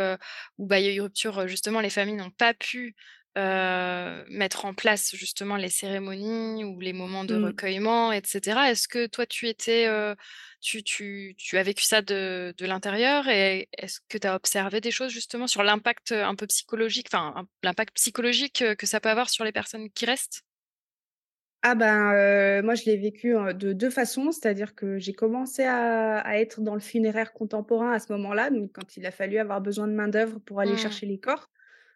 où 0.58 0.66
bah, 0.66 0.80
il 0.80 0.86
y 0.86 0.90
a 0.90 0.94
eu 0.94 1.00
rupture 1.00 1.48
justement 1.48 1.80
les 1.80 1.90
familles 1.90 2.18
n'ont 2.18 2.32
pas 2.32 2.54
pu 2.54 2.96
mettre 3.36 4.66
en 4.66 4.74
place 4.74 5.16
justement 5.16 5.56
les 5.56 5.70
cérémonies 5.70 6.64
ou 6.66 6.80
les 6.80 6.94
moments 6.94 7.24
de 7.24 7.38
mmh. 7.38 7.46
recueillement, 7.46 8.12
etc. 8.12 8.60
Est-ce 8.70 8.88
que 8.88 9.08
toi, 9.08 9.26
tu 9.26 9.48
étais, 9.48 9.88
tu, 10.60 10.84
tu, 10.84 11.36
tu, 11.38 11.58
as 11.58 11.64
vécu 11.64 11.84
ça 11.84 12.02
de, 12.02 12.54
de 12.58 12.66
l'intérieur 12.66 13.28
et 13.28 13.70
est-ce 13.78 14.00
que 14.10 14.18
tu 14.18 14.28
as 14.28 14.36
observé 14.36 14.82
des 14.82 14.92
choses 14.92 15.12
justement 15.12 15.48
sur 15.48 15.64
l'impact 15.64 16.12
un 16.12 16.36
peu 16.36 16.48
psychologique, 16.48 17.08
enfin 17.12 17.48
l'impact 17.64 17.96
psychologique 17.96 18.64
que 18.78 18.86
ça 18.86 19.00
peut 19.00 19.10
avoir 19.10 19.30
sur 19.30 19.46
les 19.46 19.52
personnes 19.52 19.90
qui 19.92 20.06
restent? 20.06 20.44
Ah 21.64 21.76
ben, 21.76 22.64
moi 22.64 22.74
je 22.74 22.86
l'ai 22.86 22.98
vécu 22.98 23.36
de 23.54 23.72
deux 23.72 23.92
façons, 23.92 24.32
c'est-à-dire 24.32 24.74
que 24.74 24.98
j'ai 24.98 25.14
commencé 25.14 25.64
à, 25.64 26.18
à, 26.18 26.38
être 26.38 26.60
dans 26.60 26.74
le 26.74 26.80
funéraire 26.80 27.34
contemporain 27.34 27.92
à 27.92 28.00
ce 28.00 28.12
moment-là, 28.14 28.50
donc 28.50 28.72
quand 28.74 28.98
il 28.98 29.06
a 29.06 29.12
fallu 29.12 29.38
avoir 29.38 29.62
besoin 29.62 29.88
de 29.88 29.94
main 29.94 30.08
d'œuvre 30.08 30.40
pour 30.40 30.60
aller 30.60 30.74
mmh. 30.74 30.78
chercher 30.78 31.06
les 31.06 31.20
corps 31.20 31.52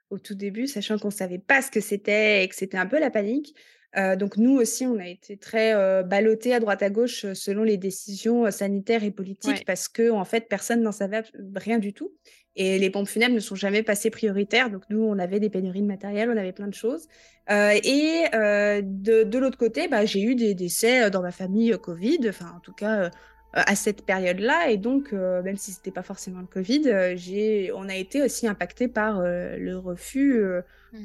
au 0.09 0.19
tout 0.19 0.35
début, 0.35 0.67
sachant 0.67 0.97
qu'on 0.97 1.09
ne 1.09 1.13
savait 1.13 1.39
pas 1.39 1.61
ce 1.61 1.71
que 1.71 1.79
c'était 1.79 2.43
et 2.43 2.47
que 2.47 2.55
c'était 2.55 2.77
un 2.77 2.85
peu 2.85 2.99
la 2.99 3.09
panique. 3.09 3.55
donc 4.17 4.37
nous 4.37 4.55
aussi, 4.57 4.85
on 4.85 4.99
a 4.99 5.07
été 5.07 5.37
très 5.37 5.73
ballottés 6.03 6.53
à 6.53 6.59
droite 6.59 6.83
à 6.83 6.89
gauche 6.89 7.25
selon 7.33 7.63
les 7.63 7.77
décisions 7.77 8.49
sanitaires 8.51 9.03
et 9.03 9.11
politiques 9.11 9.65
parce 9.65 9.87
que 9.87 10.11
en 10.11 10.25
fait, 10.25 10.47
personne 10.49 10.81
n'en 10.81 10.91
savait 10.91 11.23
rien 11.55 11.79
du 11.79 11.93
tout. 11.93 12.13
Et 12.57 12.79
les 12.79 12.89
pompes 12.89 13.07
funèbres 13.07 13.35
ne 13.35 13.39
sont 13.39 13.55
jamais 13.55 13.83
passées 13.83 14.09
prioritaires. 14.09 14.69
Donc 14.69 14.83
nous, 14.89 15.01
on 15.01 15.19
avait 15.19 15.39
des 15.41 15.49
pénuries 15.49 15.81
de 15.81 15.87
matériel, 15.87 16.29
on 16.29 16.37
avait 16.37 16.53
plein 16.53 16.67
de 16.67 16.73
choses. 16.73 17.07
et 17.49 18.23
de, 18.31 19.23
de 19.23 19.37
l'autre 19.37 19.57
côté, 19.57 19.87
bah, 19.87 20.05
j'ai 20.05 20.21
eu 20.21 20.35
des 20.35 20.55
décès 20.55 21.09
dans 21.09 21.21
ma 21.21 21.31
famille 21.31 21.75
Covid, 21.81 22.19
enfin 22.29 22.53
en 22.55 22.59
tout 22.59 22.73
cas 22.73 23.09
à 23.55 23.75
cette 23.75 24.05
période-là. 24.05 24.69
Et 24.69 24.77
donc, 24.77 25.13
euh, 25.13 25.41
même 25.41 25.55
si 25.55 25.71
ce 25.71 25.79
n'était 25.79 25.91
pas 25.91 26.03
forcément 26.03 26.41
le 26.41 26.47
Covid, 26.47 26.83
euh, 26.87 27.13
j'ai, 27.15 27.71
on 27.73 27.87
a 27.87 27.95
été 27.95 28.21
aussi 28.21 28.47
impacté 28.47 28.87
par 28.87 29.19
euh, 29.19 29.57
le 29.57 29.77
refus 29.77 30.43
mmh. 30.91 30.97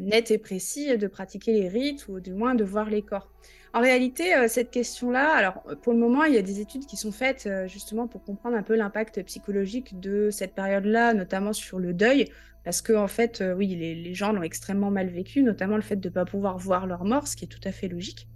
net 0.00 0.30
et 0.30 0.38
précis 0.38 0.96
de 0.98 1.06
pratiquer 1.06 1.52
les 1.52 1.68
rites 1.68 2.08
ou 2.08 2.20
du 2.20 2.32
moins 2.32 2.54
de 2.54 2.64
voir 2.64 2.90
les 2.90 3.02
corps. 3.02 3.30
En 3.74 3.80
réalité, 3.80 4.34
cette 4.48 4.70
question-là, 4.70 5.32
alors 5.32 5.62
pour 5.80 5.94
le 5.94 5.98
moment, 5.98 6.24
il 6.24 6.34
y 6.34 6.36
a 6.36 6.42
des 6.42 6.60
études 6.60 6.84
qui 6.84 6.98
sont 6.98 7.10
faites 7.10 7.48
justement 7.66 8.06
pour 8.06 8.22
comprendre 8.22 8.54
un 8.54 8.62
peu 8.62 8.76
l'impact 8.76 9.22
psychologique 9.22 9.98
de 9.98 10.28
cette 10.30 10.54
période-là, 10.54 11.14
notamment 11.14 11.54
sur 11.54 11.78
le 11.78 11.94
deuil, 11.94 12.28
parce 12.64 12.82
que 12.82 12.92
en 12.92 13.08
fait, 13.08 13.42
oui, 13.56 13.68
les, 13.68 13.94
les 13.94 14.14
gens 14.14 14.32
l'ont 14.32 14.42
extrêmement 14.42 14.90
mal 14.90 15.08
vécu, 15.08 15.42
notamment 15.42 15.76
le 15.76 15.82
fait 15.82 15.96
de 15.96 16.08
ne 16.10 16.12
pas 16.12 16.26
pouvoir 16.26 16.58
voir 16.58 16.86
leur 16.86 17.06
mort, 17.06 17.26
ce 17.26 17.34
qui 17.34 17.46
est 17.46 17.48
tout 17.48 17.66
à 17.66 17.72
fait 17.72 17.88
logique. 17.88 18.28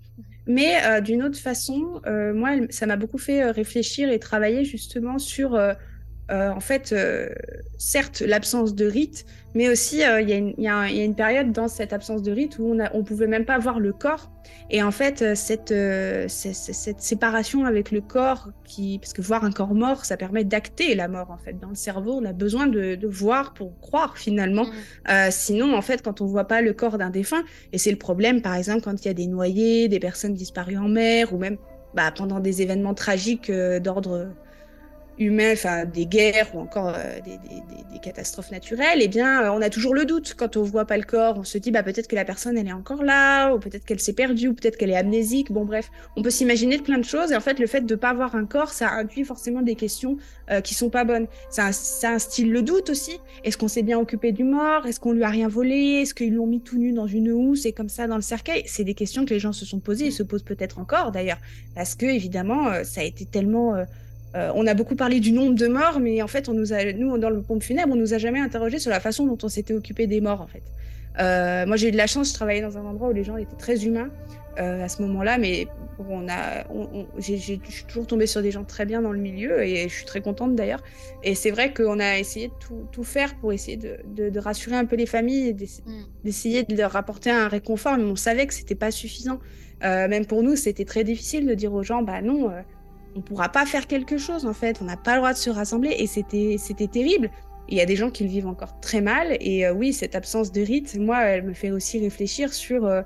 Mais 0.46 0.76
euh, 0.84 1.00
d'une 1.00 1.22
autre 1.22 1.38
façon, 1.38 2.00
euh, 2.06 2.32
moi, 2.32 2.50
ça 2.70 2.86
m'a 2.86 2.96
beaucoup 2.96 3.18
fait 3.18 3.42
euh, 3.42 3.50
réfléchir 3.50 4.10
et 4.10 4.18
travailler 4.20 4.64
justement 4.64 5.18
sur 5.18 5.58
euh, 6.30 6.50
en 6.50 6.60
fait, 6.60 6.92
euh, 6.92 7.28
certes, 7.78 8.20
l'absence 8.20 8.74
de 8.74 8.86
rite, 8.86 9.26
mais 9.54 9.68
aussi 9.68 10.04
euh, 10.04 10.20
il 10.20 10.28
y, 10.28 10.62
y, 10.62 10.68
a 10.68 10.90
une 10.90 11.14
période 11.14 11.52
dans 11.52 11.68
cette 11.68 11.92
absence 11.92 12.22
de 12.22 12.32
rite 12.32 12.58
où 12.58 12.72
on 12.72 12.74
ne 12.74 13.02
pouvait 13.02 13.28
même 13.28 13.44
pas 13.44 13.58
voir 13.58 13.78
le 13.78 13.92
corps. 13.92 14.30
Et 14.70 14.82
en 14.82 14.90
fait, 14.90 15.36
cette, 15.36 15.72
cette 16.28 17.00
séparation 17.00 17.64
avec 17.64 17.92
le 17.92 18.00
corps, 18.00 18.48
qui, 18.64 18.98
parce 18.98 19.12
que 19.12 19.22
voir 19.22 19.44
un 19.44 19.52
corps 19.52 19.74
mort, 19.74 20.04
ça 20.04 20.16
permet 20.16 20.42
d'acter 20.42 20.96
la 20.96 21.06
mort. 21.06 21.30
En 21.30 21.38
fait, 21.38 21.58
dans 21.60 21.68
le 21.68 21.76
cerveau, 21.76 22.14
on 22.14 22.24
a 22.24 22.32
besoin 22.32 22.66
de, 22.66 22.96
de 22.96 23.06
voir 23.06 23.54
pour 23.54 23.78
croire 23.80 24.18
finalement. 24.18 24.64
Mmh. 24.64 25.30
sinon, 25.30 25.76
en 25.76 25.82
fait, 25.82 26.02
quand 26.02 26.20
on 26.20 26.26
voit 26.26 26.48
pas 26.48 26.62
le 26.62 26.72
corps 26.72 26.98
d'un 26.98 27.10
défunt, 27.10 27.44
et 27.72 27.78
c'est 27.78 27.92
le 27.92 27.98
problème, 27.98 28.42
par 28.42 28.56
exemple, 28.56 28.82
quand 28.82 29.04
il 29.04 29.06
y 29.06 29.10
a 29.10 29.14
des 29.14 29.28
noyés, 29.28 29.86
des 29.88 30.00
personnes 30.00 30.34
disparues 30.34 30.78
en 30.78 30.88
mer, 30.88 31.32
ou 31.32 31.38
même 31.38 31.58
bah, 31.94 32.10
pendant 32.10 32.40
des 32.40 32.62
événements 32.62 32.94
tragiques 32.94 33.50
d'ordre 33.50 34.32
humains, 35.18 35.52
enfin 35.52 35.84
des 35.84 36.06
guerres 36.06 36.54
ou 36.54 36.60
encore 36.60 36.92
euh, 36.94 37.20
des, 37.24 37.38
des, 37.38 37.62
des, 37.92 37.98
catastrophes 38.02 38.50
naturelles, 38.50 38.98
eh 39.00 39.08
bien, 39.08 39.42
euh, 39.42 39.50
on 39.50 39.62
a 39.62 39.70
toujours 39.70 39.94
le 39.94 40.04
doute 40.04 40.34
quand 40.36 40.56
on 40.56 40.62
voit 40.62 40.84
pas 40.84 40.96
le 40.96 41.02
corps. 41.02 41.38
On 41.38 41.44
se 41.44 41.58
dit, 41.58 41.70
bah 41.70 41.82
peut-être 41.82 42.06
que 42.06 42.14
la 42.14 42.24
personne 42.24 42.56
elle 42.58 42.68
est 42.68 42.72
encore 42.72 43.02
là, 43.02 43.54
ou 43.54 43.58
peut-être 43.58 43.84
qu'elle 43.84 44.00
s'est 44.00 44.12
perdue, 44.12 44.48
ou 44.48 44.54
peut-être 44.54 44.76
qu'elle 44.76 44.90
est 44.90 44.96
amnésique. 44.96 45.50
Bon 45.50 45.64
bref, 45.64 45.90
on 46.16 46.22
peut 46.22 46.30
s'imaginer 46.30 46.76
de 46.76 46.82
plein 46.82 46.98
de 46.98 47.04
choses. 47.04 47.32
Et 47.32 47.36
en 47.36 47.40
fait, 47.40 47.58
le 47.58 47.66
fait 47.66 47.80
de 47.80 47.94
pas 47.94 48.12
voir 48.12 48.36
un 48.36 48.44
corps, 48.44 48.70
ça 48.70 48.90
induit 48.90 49.24
forcément 49.24 49.62
des 49.62 49.74
questions 49.74 50.18
euh, 50.50 50.60
qui 50.60 50.74
sont 50.74 50.90
pas 50.90 51.04
bonnes. 51.04 51.26
Ça, 51.50 51.72
ça 51.72 52.10
instille 52.10 52.46
le 52.46 52.62
doute 52.62 52.90
aussi. 52.90 53.18
Est-ce 53.44 53.56
qu'on 53.56 53.68
s'est 53.68 53.82
bien 53.82 53.98
occupé 53.98 54.32
du 54.32 54.44
mort? 54.44 54.86
Est-ce 54.86 55.00
qu'on 55.00 55.12
lui 55.12 55.24
a 55.24 55.30
rien 55.30 55.48
volé? 55.48 56.02
Est-ce 56.02 56.14
qu'ils 56.14 56.34
l'ont 56.34 56.46
mis 56.46 56.60
tout 56.60 56.78
nu 56.78 56.92
dans 56.92 57.06
une 57.06 57.32
housse 57.32 57.64
et 57.64 57.72
comme 57.72 57.88
ça 57.88 58.06
dans 58.06 58.16
le 58.16 58.22
cercueil? 58.22 58.62
C'est 58.66 58.84
des 58.84 58.94
questions 58.94 59.24
que 59.24 59.30
les 59.30 59.40
gens 59.40 59.52
se 59.52 59.64
sont 59.64 59.80
posées 59.80 60.06
et 60.06 60.10
se 60.10 60.22
posent 60.22 60.44
peut-être 60.44 60.78
encore 60.78 61.10
d'ailleurs, 61.12 61.38
parce 61.74 61.94
que 61.94 62.06
évidemment, 62.06 62.84
ça 62.84 63.00
a 63.00 63.04
été 63.04 63.24
tellement 63.24 63.74
euh, 64.36 64.52
on 64.54 64.66
a 64.66 64.74
beaucoup 64.74 64.96
parlé 64.96 65.18
du 65.20 65.32
nombre 65.32 65.54
de 65.54 65.66
morts, 65.66 65.98
mais 65.98 66.20
en 66.20 66.26
fait, 66.26 66.48
on 66.48 66.52
nous 66.52 66.72
a, 66.72 66.92
nous, 66.92 67.16
dans 67.16 67.30
le 67.30 67.40
pompe 67.40 67.62
funèbre, 67.62 67.92
on 67.92 67.96
nous 67.96 68.12
a 68.12 68.18
jamais 68.18 68.40
interrogé 68.40 68.78
sur 68.78 68.90
la 68.90 69.00
façon 69.00 69.26
dont 69.26 69.38
on 69.42 69.48
s'était 69.48 69.72
occupé 69.72 70.06
des 70.06 70.20
morts, 70.20 70.42
en 70.42 70.46
fait. 70.46 70.62
Euh, 71.18 71.64
moi, 71.66 71.76
j'ai 71.76 71.88
eu 71.88 71.92
de 71.92 71.96
la 71.96 72.06
chance, 72.06 72.28
je 72.28 72.34
travaillais 72.34 72.60
dans 72.60 72.76
un 72.76 72.84
endroit 72.84 73.08
où 73.08 73.12
les 73.12 73.24
gens 73.24 73.38
étaient 73.38 73.56
très 73.56 73.86
humains 73.86 74.10
euh, 74.58 74.84
à 74.84 74.88
ce 74.88 75.00
moment-là, 75.02 75.38
mais 75.38 75.68
on 76.10 76.28
a, 76.28 76.64
j'ai, 77.16 77.38
je 77.38 77.54
suis 77.70 77.84
toujours 77.88 78.06
tombée 78.06 78.26
sur 78.26 78.42
des 78.42 78.50
gens 78.50 78.64
très 78.64 78.84
bien 78.84 79.00
dans 79.00 79.12
le 79.12 79.18
milieu 79.18 79.62
et 79.62 79.88
je 79.88 79.94
suis 79.94 80.04
très 80.04 80.20
contente 80.20 80.54
d'ailleurs. 80.54 80.82
Et 81.22 81.34
c'est 81.34 81.50
vrai 81.50 81.72
qu'on 81.72 81.98
a 81.98 82.18
essayé 82.18 82.48
de 82.48 82.52
tout, 82.92 83.04
faire 83.04 83.34
pour 83.36 83.54
essayer 83.54 83.78
de, 83.78 84.38
rassurer 84.38 84.76
un 84.76 84.84
peu 84.84 84.96
les 84.96 85.06
familles 85.06 85.48
et 85.48 85.54
mm. 85.54 86.04
d'essayer 86.24 86.64
de 86.64 86.76
leur 86.76 86.96
apporter 86.96 87.30
un 87.30 87.48
réconfort, 87.48 87.96
mais 87.96 88.04
on 88.04 88.16
savait 88.16 88.46
que 88.46 88.52
c'était 88.52 88.74
pas 88.74 88.90
suffisant. 88.90 89.38
même 89.80 90.26
pour 90.26 90.42
nous, 90.42 90.56
c'était 90.56 90.84
très 90.84 91.04
difficile 91.04 91.46
de 91.46 91.54
dire 91.54 91.72
aux 91.72 91.82
gens, 91.82 92.02
bah 92.02 92.20
non 92.20 92.50
on 93.16 93.22
pourra 93.22 93.48
pas 93.48 93.66
faire 93.66 93.86
quelque 93.86 94.18
chose 94.18 94.46
en 94.46 94.52
fait, 94.52 94.80
on 94.82 94.84
n'a 94.84 94.96
pas 94.96 95.14
le 95.14 95.18
droit 95.18 95.32
de 95.32 95.38
se 95.38 95.50
rassembler 95.50 95.96
et 95.98 96.06
c'était 96.06 96.56
c'était 96.58 96.86
terrible. 96.86 97.30
Il 97.68 97.76
y 97.76 97.80
a 97.80 97.86
des 97.86 97.96
gens 97.96 98.10
qui 98.10 98.22
le 98.22 98.30
vivent 98.30 98.46
encore 98.46 98.78
très 98.80 99.00
mal 99.00 99.36
et 99.40 99.66
euh, 99.66 99.72
oui, 99.72 99.92
cette 99.92 100.14
absence 100.14 100.52
de 100.52 100.60
rite, 100.60 100.96
moi, 100.96 101.22
elle 101.22 101.42
me 101.42 101.52
fait 101.52 101.72
aussi 101.72 101.98
réfléchir 101.98 102.52
sur 102.52 102.86
euh, 102.86 103.02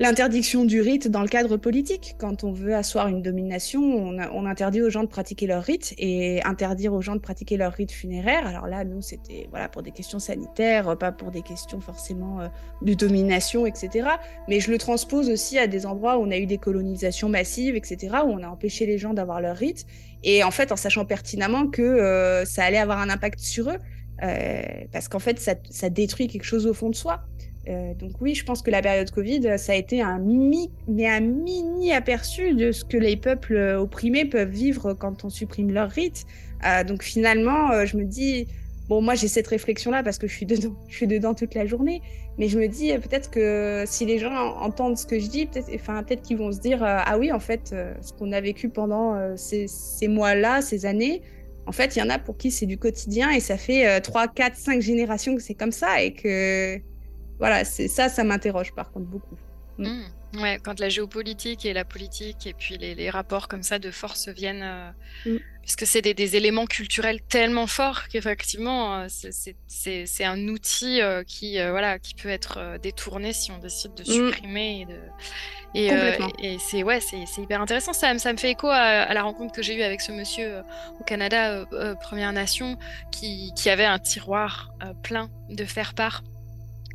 L'interdiction 0.00 0.64
du 0.64 0.80
rite 0.80 1.08
dans 1.08 1.22
le 1.22 1.28
cadre 1.28 1.56
politique. 1.56 2.14
Quand 2.18 2.44
on 2.44 2.52
veut 2.52 2.72
asseoir 2.72 3.08
une 3.08 3.20
domination, 3.20 3.82
on, 3.82 4.46
interdit 4.46 4.80
aux 4.80 4.90
gens 4.90 5.02
de 5.02 5.08
pratiquer 5.08 5.48
leur 5.48 5.64
rite 5.64 5.92
et 5.98 6.40
interdire 6.44 6.92
aux 6.92 7.02
gens 7.02 7.16
de 7.16 7.20
pratiquer 7.20 7.56
leur 7.56 7.72
rite 7.72 7.90
funéraire. 7.90 8.46
Alors 8.46 8.68
là, 8.68 8.84
nous, 8.84 9.02
c'était 9.02 9.48
voilà 9.50 9.68
pour 9.68 9.82
des 9.82 9.90
questions 9.90 10.20
sanitaires, 10.20 10.96
pas 10.96 11.10
pour 11.10 11.32
des 11.32 11.42
questions 11.42 11.80
forcément 11.80 12.40
euh, 12.40 12.46
de 12.80 12.94
domination, 12.94 13.66
etc. 13.66 14.08
Mais 14.48 14.60
je 14.60 14.70
le 14.70 14.78
transpose 14.78 15.30
aussi 15.30 15.58
à 15.58 15.66
des 15.66 15.84
endroits 15.84 16.16
où 16.16 16.22
on 16.22 16.30
a 16.30 16.38
eu 16.38 16.46
des 16.46 16.58
colonisations 16.58 17.28
massives, 17.28 17.74
etc., 17.74 18.18
où 18.24 18.28
on 18.28 18.44
a 18.44 18.48
empêché 18.48 18.86
les 18.86 18.98
gens 18.98 19.14
d'avoir 19.14 19.40
leur 19.40 19.56
rite. 19.56 19.84
Et 20.22 20.44
en 20.44 20.52
fait, 20.52 20.70
en 20.70 20.76
sachant 20.76 21.06
pertinemment 21.06 21.66
que 21.66 21.82
euh, 21.82 22.44
ça 22.44 22.62
allait 22.62 22.78
avoir 22.78 23.00
un 23.00 23.10
impact 23.10 23.40
sur 23.40 23.68
eux, 23.68 23.78
euh, 24.22 24.62
parce 24.92 25.08
qu'en 25.08 25.18
fait, 25.18 25.40
ça, 25.40 25.54
ça 25.70 25.90
détruit 25.90 26.28
quelque 26.28 26.44
chose 26.44 26.68
au 26.68 26.74
fond 26.74 26.88
de 26.88 26.94
soi. 26.94 27.24
Euh, 27.68 27.94
donc 27.94 28.12
oui, 28.20 28.34
je 28.34 28.44
pense 28.44 28.62
que 28.62 28.70
la 28.70 28.80
période 28.80 29.10
Covid, 29.10 29.58
ça 29.58 29.72
a 29.72 29.74
été 29.74 30.00
un, 30.00 30.18
mini 30.18 30.70
aperçu 31.92 32.54
de 32.54 32.72
ce 32.72 32.84
que 32.84 32.96
les 32.96 33.16
peuples 33.16 33.56
opprimés 33.78 34.24
peuvent 34.24 34.50
vivre 34.50 34.94
quand 34.94 35.24
on 35.24 35.30
supprime 35.30 35.72
leurs 35.72 35.90
rites. 35.90 36.24
Euh, 36.66 36.84
donc 36.84 37.02
finalement, 37.02 37.70
euh, 37.70 37.84
je 37.84 37.96
me 37.96 38.04
dis, 38.04 38.46
bon, 38.88 39.02
moi 39.02 39.14
j'ai 39.14 39.28
cette 39.28 39.46
réflexion-là 39.46 40.02
parce 40.02 40.18
que 40.18 40.26
je 40.26 40.34
suis 40.34 40.46
dedans, 40.46 40.74
je 40.88 40.96
suis 40.96 41.06
dedans 41.06 41.34
toute 41.34 41.54
la 41.54 41.66
journée, 41.66 42.00
mais 42.38 42.48
je 42.48 42.58
me 42.58 42.68
dis 42.68 42.92
peut-être 42.94 43.30
que 43.30 43.84
si 43.86 44.06
les 44.06 44.18
gens 44.18 44.56
entendent 44.60 44.96
ce 44.96 45.06
que 45.06 45.18
je 45.18 45.28
dis, 45.28 45.46
peut-être, 45.46 45.66
peut-être 45.66 46.22
qu'ils 46.22 46.38
vont 46.38 46.52
se 46.52 46.60
dire, 46.60 46.82
ah 46.82 47.18
oui, 47.18 47.32
en 47.32 47.40
fait, 47.40 47.74
ce 48.00 48.12
qu'on 48.12 48.32
a 48.32 48.40
vécu 48.40 48.70
pendant 48.70 49.36
ces, 49.36 49.66
ces 49.66 50.08
mois-là, 50.08 50.62
ces 50.62 50.86
années. 50.86 51.22
En 51.66 51.72
fait, 51.72 51.96
il 51.96 51.98
y 51.98 52.02
en 52.02 52.08
a 52.08 52.18
pour 52.18 52.38
qui 52.38 52.50
c'est 52.50 52.64
du 52.64 52.78
quotidien 52.78 53.30
et 53.30 53.40
ça 53.40 53.58
fait 53.58 54.00
3, 54.00 54.28
4, 54.28 54.56
5 54.56 54.80
générations 54.80 55.36
que 55.36 55.42
c'est 55.42 55.54
comme 55.54 55.72
ça 55.72 56.00
et 56.02 56.14
que 56.14 56.80
voilà, 57.38 57.64
c'est 57.64 57.88
ça, 57.88 58.08
ça 58.08 58.24
m'interroge 58.24 58.72
par 58.74 58.90
contre 58.90 59.06
beaucoup. 59.06 59.36
Mm. 59.78 59.86
Mm. 60.32 60.42
Ouais, 60.42 60.58
quand 60.62 60.78
la 60.78 60.90
géopolitique 60.90 61.64
et 61.64 61.72
la 61.72 61.86
politique 61.86 62.46
et 62.46 62.52
puis 62.52 62.76
les, 62.76 63.08
rapports 63.08 63.48
comme 63.48 63.62
ça 63.62 63.78
de 63.78 63.90
force 63.90 64.28
viennent, 64.28 64.62
euh, 64.62 64.90
mm. 65.24 65.38
parce 65.62 65.76
que 65.76 65.86
c'est 65.86 66.02
des, 66.02 66.36
éléments 66.36 66.66
culturels 66.66 67.20
tellement 67.22 67.66
forts 67.66 68.08
qu'effectivement 68.08 69.00
euh, 69.00 69.06
c'est 69.08 70.24
un 70.24 70.48
outil 70.48 71.00
euh, 71.00 71.22
qui 71.24 71.58
voilà 71.58 71.98
qui 71.98 72.14
peut 72.14 72.28
être 72.28 72.78
détourné 72.82 73.32
si 73.32 73.50
on 73.50 73.58
décide 73.58 73.94
de 73.94 74.04
supprimer 74.04 74.82
et 74.82 74.84
de 74.84 75.00
et, 75.74 76.46
et 76.46 76.58
c'est 76.58 76.82
ouais 76.82 77.00
c'est 77.00 77.24
hyper 77.40 77.62
intéressant 77.62 77.94
ça, 77.94 78.16
ça 78.18 78.32
me 78.32 78.38
fait 78.38 78.50
écho 78.50 78.68
à, 78.68 79.12
la 79.14 79.22
rencontre 79.22 79.54
que 79.54 79.62
j'ai 79.62 79.76
eue 79.76 79.82
avec 79.82 80.02
ce 80.02 80.12
monsieur 80.12 80.60
au 81.00 81.04
Canada 81.04 81.64
Première 82.02 82.34
Nation 82.34 82.76
qui, 83.10 83.52
qui 83.56 83.70
avait 83.70 83.86
un 83.86 83.98
tiroir 83.98 84.74
plein 85.02 85.30
de 85.48 85.64
faire 85.64 85.94
part 85.94 86.22
euh, 86.22 86.37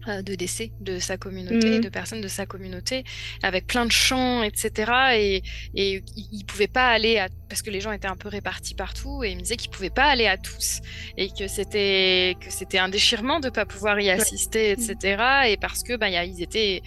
de 0.08 0.36
décès 0.36 0.72
de 0.80 1.00
sa 1.00 1.18
communauté, 1.18 1.80
mmh. 1.80 1.82
de 1.82 1.90
personnes 1.90 2.22
de 2.22 2.28
sa 2.28 2.46
communauté, 2.46 3.04
avec 3.42 3.68
plein 3.68 3.86
de 3.86 3.92
chants, 3.92 4.44
etc. 4.44 4.92
Et, 5.16 5.44
et 5.76 6.04
il 6.16 6.40
ne 6.40 6.46
pouvait 6.46 6.68
pas 6.68 6.90
aller 6.90 7.18
à... 7.18 7.30
parce 7.50 7.62
que 7.62 7.70
les 7.70 7.82
gens 7.82 7.92
étaient 7.92 8.08
un 8.08 8.16
peu 8.16 8.30
répartis 8.30 8.76
partout, 8.76 9.24
et 9.24 9.32
il 9.32 9.38
me 9.38 9.42
disait 9.42 9.58
qu'il 9.58 9.70
ne 9.70 9.76
pouvait 9.76 9.90
pas 9.90 10.06
aller 10.06 10.28
à 10.28 10.38
tous, 10.38 10.82
et 11.18 11.30
que 11.30 11.48
c'était 11.48 12.36
que 12.40 12.52
c'était 12.52 12.80
un 12.80 12.90
déchirement 12.90 13.40
de 13.40 13.48
ne 13.48 13.52
pas 13.52 13.66
pouvoir 13.66 14.00
y 14.00 14.10
assister, 14.10 14.72
etc. 14.72 15.24
Et 15.48 15.58
parce 15.58 15.84
que 15.84 15.96
bah, 15.96 16.10
ils 16.10 16.42
étaient 16.42 16.82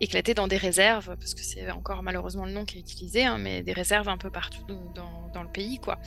éclatés 0.00 0.34
dans 0.34 0.48
des 0.48 0.56
réserves, 0.56 1.16
parce 1.16 1.34
que 1.34 1.42
c'est 1.42 1.70
encore 1.70 2.02
malheureusement 2.02 2.44
le 2.44 2.52
nom 2.52 2.64
qui 2.64 2.78
est 2.78 2.80
utilisé, 2.80 3.24
hein, 3.24 3.38
mais 3.38 3.62
des 3.62 3.72
réserves 3.72 4.08
un 4.08 4.18
peu 4.18 4.30
partout 4.30 4.64
dans, 4.94 5.30
dans 5.36 5.42
le 5.42 5.48
pays. 5.48 5.78
quoi. 5.78 5.98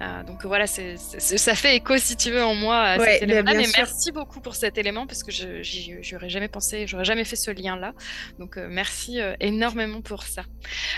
Euh, 0.00 0.22
donc 0.22 0.44
voilà, 0.44 0.66
ça 0.66 1.54
fait 1.54 1.76
écho, 1.76 1.98
si 1.98 2.16
tu 2.16 2.30
veux, 2.30 2.44
en 2.44 2.54
moi 2.54 2.96
cet 2.98 3.22
élément-là. 3.22 3.54
Mais 3.54 3.66
merci 3.76 4.12
beaucoup 4.12 4.40
pour 4.40 4.54
cet 4.54 4.78
élément, 4.78 5.06
parce 5.06 5.22
que 5.22 5.32
je 5.32 5.62
j'aurais 6.02 6.28
jamais 6.28 6.48
pensé, 6.48 6.86
j'aurais 6.86 7.04
jamais 7.04 7.24
fait 7.24 7.36
ce 7.36 7.50
lien-là. 7.50 7.92
Donc 8.38 8.56
euh, 8.56 8.68
merci 8.70 9.20
euh, 9.20 9.34
énormément 9.40 10.00
pour 10.00 10.22
ça. 10.22 10.44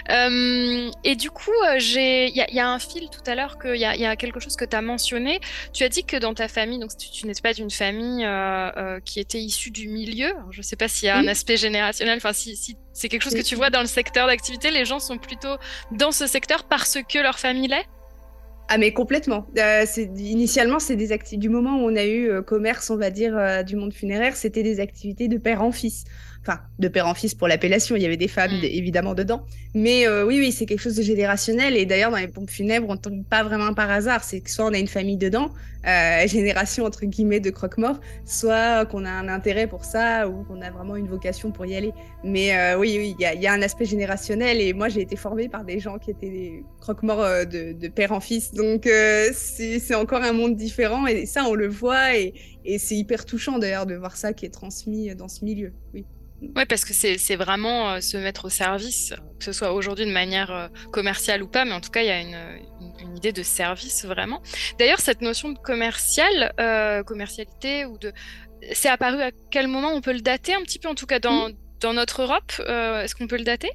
et 0.09 1.17
du 1.17 1.31
coup, 1.31 1.51
il 1.77 2.31
y, 2.35 2.55
y, 2.55 2.61
a 2.61 2.69
un 2.69 2.79
fil 2.79 3.09
tout 3.11 3.29
à 3.31 3.35
l'heure, 3.35 3.59
qu'il 3.59 3.77
y, 3.77 3.81
y, 3.81 4.07
a 4.07 4.17
quelque 4.17 4.41
chose 4.41 4.57
que 4.57 4.65
tu 4.65 4.77
as 4.77 4.83
mentionné. 4.83 5.41
Tu 5.73 5.85
as 5.85 5.89
dit 5.89 6.05
que 6.05 6.17
dans 6.17 6.35
ta 6.35 6.49
famille, 6.49 6.79
donc 6.79 6.91
tu, 6.97 7.27
n'es 7.27 7.33
pas 7.43 7.55
d'une 7.55 7.71
famille 7.71 8.27
qui 9.05 9.21
était 9.21 9.41
issue 9.41 9.71
du 9.71 9.89
milieu. 9.89 10.33
je 10.51 10.59
ne 10.59 10.63
sais 10.63 10.77
pas 10.77 10.89
s'il 10.89 11.07
y 11.07 11.11
a 11.11 11.17
un 11.17 11.27
aspect 11.27 11.57
générationnel, 11.57 12.19
enfin 12.19 12.33
si, 12.39 12.77
c'est 12.93 13.09
quelque 13.09 13.23
chose 13.23 13.35
que 13.35 13.43
tu 13.43 13.57
vois 13.57 13.71
dans 13.71 13.81
le 13.81 13.87
secteur 13.87 14.27
d'activité, 14.27 14.71
les 14.71 14.85
gens 14.85 14.99
sont 14.99 15.19
plutôt 15.19 15.57
dans 15.93 16.13
ce 16.13 16.27
secteur 16.27 16.65
parce 16.65 16.99
que 17.09 17.19
leur 17.19 17.39
famille 17.39 17.69
l'est? 17.69 17.87
Ah 18.71 18.77
mais 18.77 18.93
complètement. 18.93 19.47
Euh, 19.59 19.87
initialement, 19.97 20.79
c'est 20.79 20.97
des 20.97 21.11
activités. 21.13 21.41
Du 21.41 21.49
moment 21.49 21.77
où 21.77 21.91
on 21.91 21.97
a 21.97 22.05
eu 22.05 22.29
euh, 22.29 22.43
commerce, 22.43 22.91
on 22.91 22.97
va 22.97 23.11
dire, 23.11 23.35
euh, 23.35 23.63
du 23.63 23.77
monde 23.77 23.95
funéraire, 23.95 24.37
c'était 24.37 24.63
des 24.63 24.79
activités 24.79 25.27
de 25.29 25.39
père 25.39 25.63
en 25.63 25.73
fils 25.73 26.05
enfin 26.43 26.61
de 26.79 26.89
père 26.89 27.07
en 27.07 27.15
fils 27.15 27.35
pour 27.35 27.49
l'appellation, 27.49 27.97
il 27.97 28.03
y 28.03 28.07
avait 28.07 28.17
des 28.17 28.29
femmes 28.29 28.53
mm. 28.53 28.65
évidemment 28.65 29.15
dedans, 29.15 29.45
mais 29.75 30.07
euh, 30.07 30.25
oui 30.25 30.39
oui 30.39 30.53
c'est 30.53 30.67
quelque 30.67 30.81
chose 30.81 30.97
de 30.97 31.03
générationnel 31.03 31.77
et 31.77 31.87
d'ailleurs 31.87 32.11
dans 32.11 32.19
les 32.19 32.29
pompes 32.29 32.51
funèbres 32.51 32.87
on 32.89 32.97
tombe 32.97 33.25
pas 33.25 33.43
vraiment 33.43 33.75
par 33.75 33.91
hasard, 33.91 34.25
c'est 34.25 34.41
que 34.41 34.51
soit 34.51 34.65
on 34.65 34.73
a 34.73 34.79
une 34.79 34.89
famille 34.89 35.17
dedans, 35.17 35.51
euh, 35.87 36.27
génération 36.27 36.85
entre 36.85 37.05
guillemets 37.05 37.41
de 37.41 37.51
croque-mort, 37.51 38.01
soit 38.25 38.87
qu'on 38.87 39.05
a 39.05 39.11
un 39.11 39.29
intérêt 39.29 39.67
pour 39.67 39.85
ça 39.85 40.29
ou 40.29 40.45
qu'on 40.45 40.63
a 40.63 40.71
vraiment 40.71 40.97
une 40.97 41.09
vocation 41.09 41.51
pour 41.51 41.67
y 41.67 41.77
aller. 41.77 41.93
Mais 42.25 42.57
euh, 42.57 42.79
oui 42.79 42.97
oui 42.99 43.17
il 43.19 43.43
y, 43.43 43.47
a 43.47 43.53
un 43.53 43.63
aspect 43.63 43.85
générationnel 43.85 44.61
et 44.61 44.73
moi 44.73 44.89
j'ai 44.89 45.03
été 45.03 45.17
formée 45.17 45.49
par 45.49 45.65
des 45.65 45.81
gens 45.81 45.99
qui 45.99 46.11
étaient 46.11 46.31
des 46.31 46.65
croque-morts 46.81 47.47
de, 47.47 47.89
père 47.89 48.13
en 48.13 48.21
fils, 48.21 48.53
donc 48.53 48.89
c'est 49.33 49.95
encore 49.95 50.23
un 50.23 50.33
monde 50.33 50.57
différent 50.57 51.07
et 51.07 51.27
ça 51.27 51.45
on 51.45 51.55
le 51.55 51.69
voit 51.69 52.17
et, 52.17 52.35
et 52.65 52.79
c'est 52.79 52.97
hyper 52.97 53.25
touchant 53.25 53.59
d'ailleurs 53.59 53.87
de 53.87 53.95
voir 53.95 54.17
ça 54.17 54.33
qui 54.33 54.47
est 54.47 54.51
transmis 54.51 55.15
dans 55.15 55.29
ce 55.29 55.45
milieu. 55.45 55.73
Oui. 55.95 56.05
Oui, 56.41 56.65
parce 56.69 56.85
que 56.85 56.93
c'est 56.93 57.37
vraiment 57.37 57.91
euh, 57.95 58.01
se 58.01 58.17
mettre 58.17 58.45
au 58.45 58.49
service, 58.49 59.13
que 59.39 59.45
ce 59.45 59.53
soit 59.53 59.73
aujourd'hui 59.73 60.07
de 60.07 60.13
manière 60.13 60.53
euh, 60.53 60.69
commerciale 60.93 61.43
ou 61.43 61.49
pas, 61.49 61.65
mais 61.65 61.73
en 61.73 61.81
tout 61.81 61.91
cas, 61.91 62.03
il 62.03 62.07
y 62.07 62.11
a 62.11 62.21
une, 62.21 62.37
idée 63.17 63.33
de 63.33 63.43
service 63.43 64.05
vraiment. 64.05 64.41
D'ailleurs, 64.79 65.01
cette 65.01 65.21
notion 65.23 65.51
de 65.51 65.59
commercial, 65.59 66.53
euh, 66.61 67.03
commercialité, 67.03 67.85
de, 68.01 68.13
c'est 68.73 68.89
apparu 68.89 69.21
à 69.21 69.31
quel 69.51 69.67
moment? 69.67 69.93
On 69.93 70.01
peut 70.01 70.13
le 70.13 70.21
dater 70.21 70.55
un 70.55 70.63
petit 70.63 70.79
peu, 70.79 70.89
en 70.89 70.95
tout 70.95 71.07
cas 71.07 71.19
dans, 71.19 71.51
dans 71.81 71.93
notre 71.93 72.23
Europe. 72.23 72.53
Est-ce 72.61 73.17
qu'on 73.17 73.27
peut 73.27 73.39
le 73.39 73.45
dater? 73.45 73.71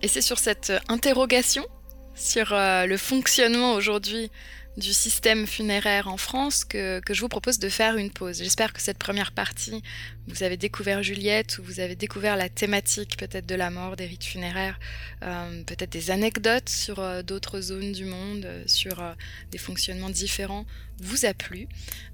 Et 0.00 0.08
c'est 0.08 0.22
sur 0.22 0.38
cette 0.38 0.72
interrogation 0.88 1.66
sur 2.14 2.48
le 2.52 2.96
fonctionnement 2.96 3.74
aujourd'hui 3.74 4.30
du 4.76 4.92
système 4.92 5.46
funéraire 5.46 6.08
en 6.08 6.16
France 6.16 6.64
que, 6.64 7.00
je 7.08 7.20
vous 7.20 7.28
propose 7.28 7.58
de 7.58 7.68
faire 7.68 7.96
une 7.96 8.10
pause. 8.10 8.38
J'espère 8.38 8.72
que 8.72 8.80
cette 8.80 8.98
première 8.98 9.32
partie, 9.32 9.82
vous 10.26 10.42
avez 10.42 10.56
découvert 10.56 11.02
Juliette 11.02 11.58
ou 11.58 11.62
vous 11.62 11.80
avez 11.80 11.96
découvert 11.96 12.36
la 12.36 12.48
thématique 12.48 13.16
peut-être 13.16 13.46
de 13.46 13.54
la 13.54 13.70
mort, 13.70 13.96
des 13.96 14.06
rites 14.06 14.24
funéraires, 14.24 14.78
euh, 15.22 15.62
peut-être 15.64 15.90
des 15.90 16.10
anecdotes 16.10 16.68
sur 16.68 17.00
euh, 17.00 17.22
d'autres 17.22 17.60
zones 17.60 17.92
du 17.92 18.04
monde, 18.04 18.44
euh, 18.44 18.62
sur 18.66 19.02
des 19.50 19.58
fonctionnements 19.58 20.10
différents, 20.10 20.66
vous 21.02 21.24
a 21.24 21.32
plu. 21.34 21.66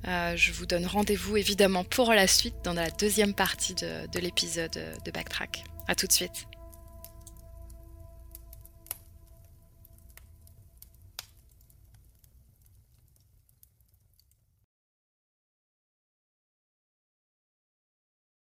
je 0.04 0.52
vous 0.52 0.66
donne 0.66 0.86
rendez-vous 0.86 1.36
évidemment 1.36 1.84
pour 1.84 2.12
la 2.12 2.26
suite 2.26 2.54
dans 2.62 2.72
la 2.72 2.88
deuxième 2.90 3.34
partie 3.34 3.74
de, 3.74 4.06
de 4.12 4.18
l'épisode 4.20 4.78
de 5.04 5.10
Backtrack. 5.10 5.64
A 5.88 5.94
tout 5.94 6.06
de 6.06 6.12
suite. 6.12 6.55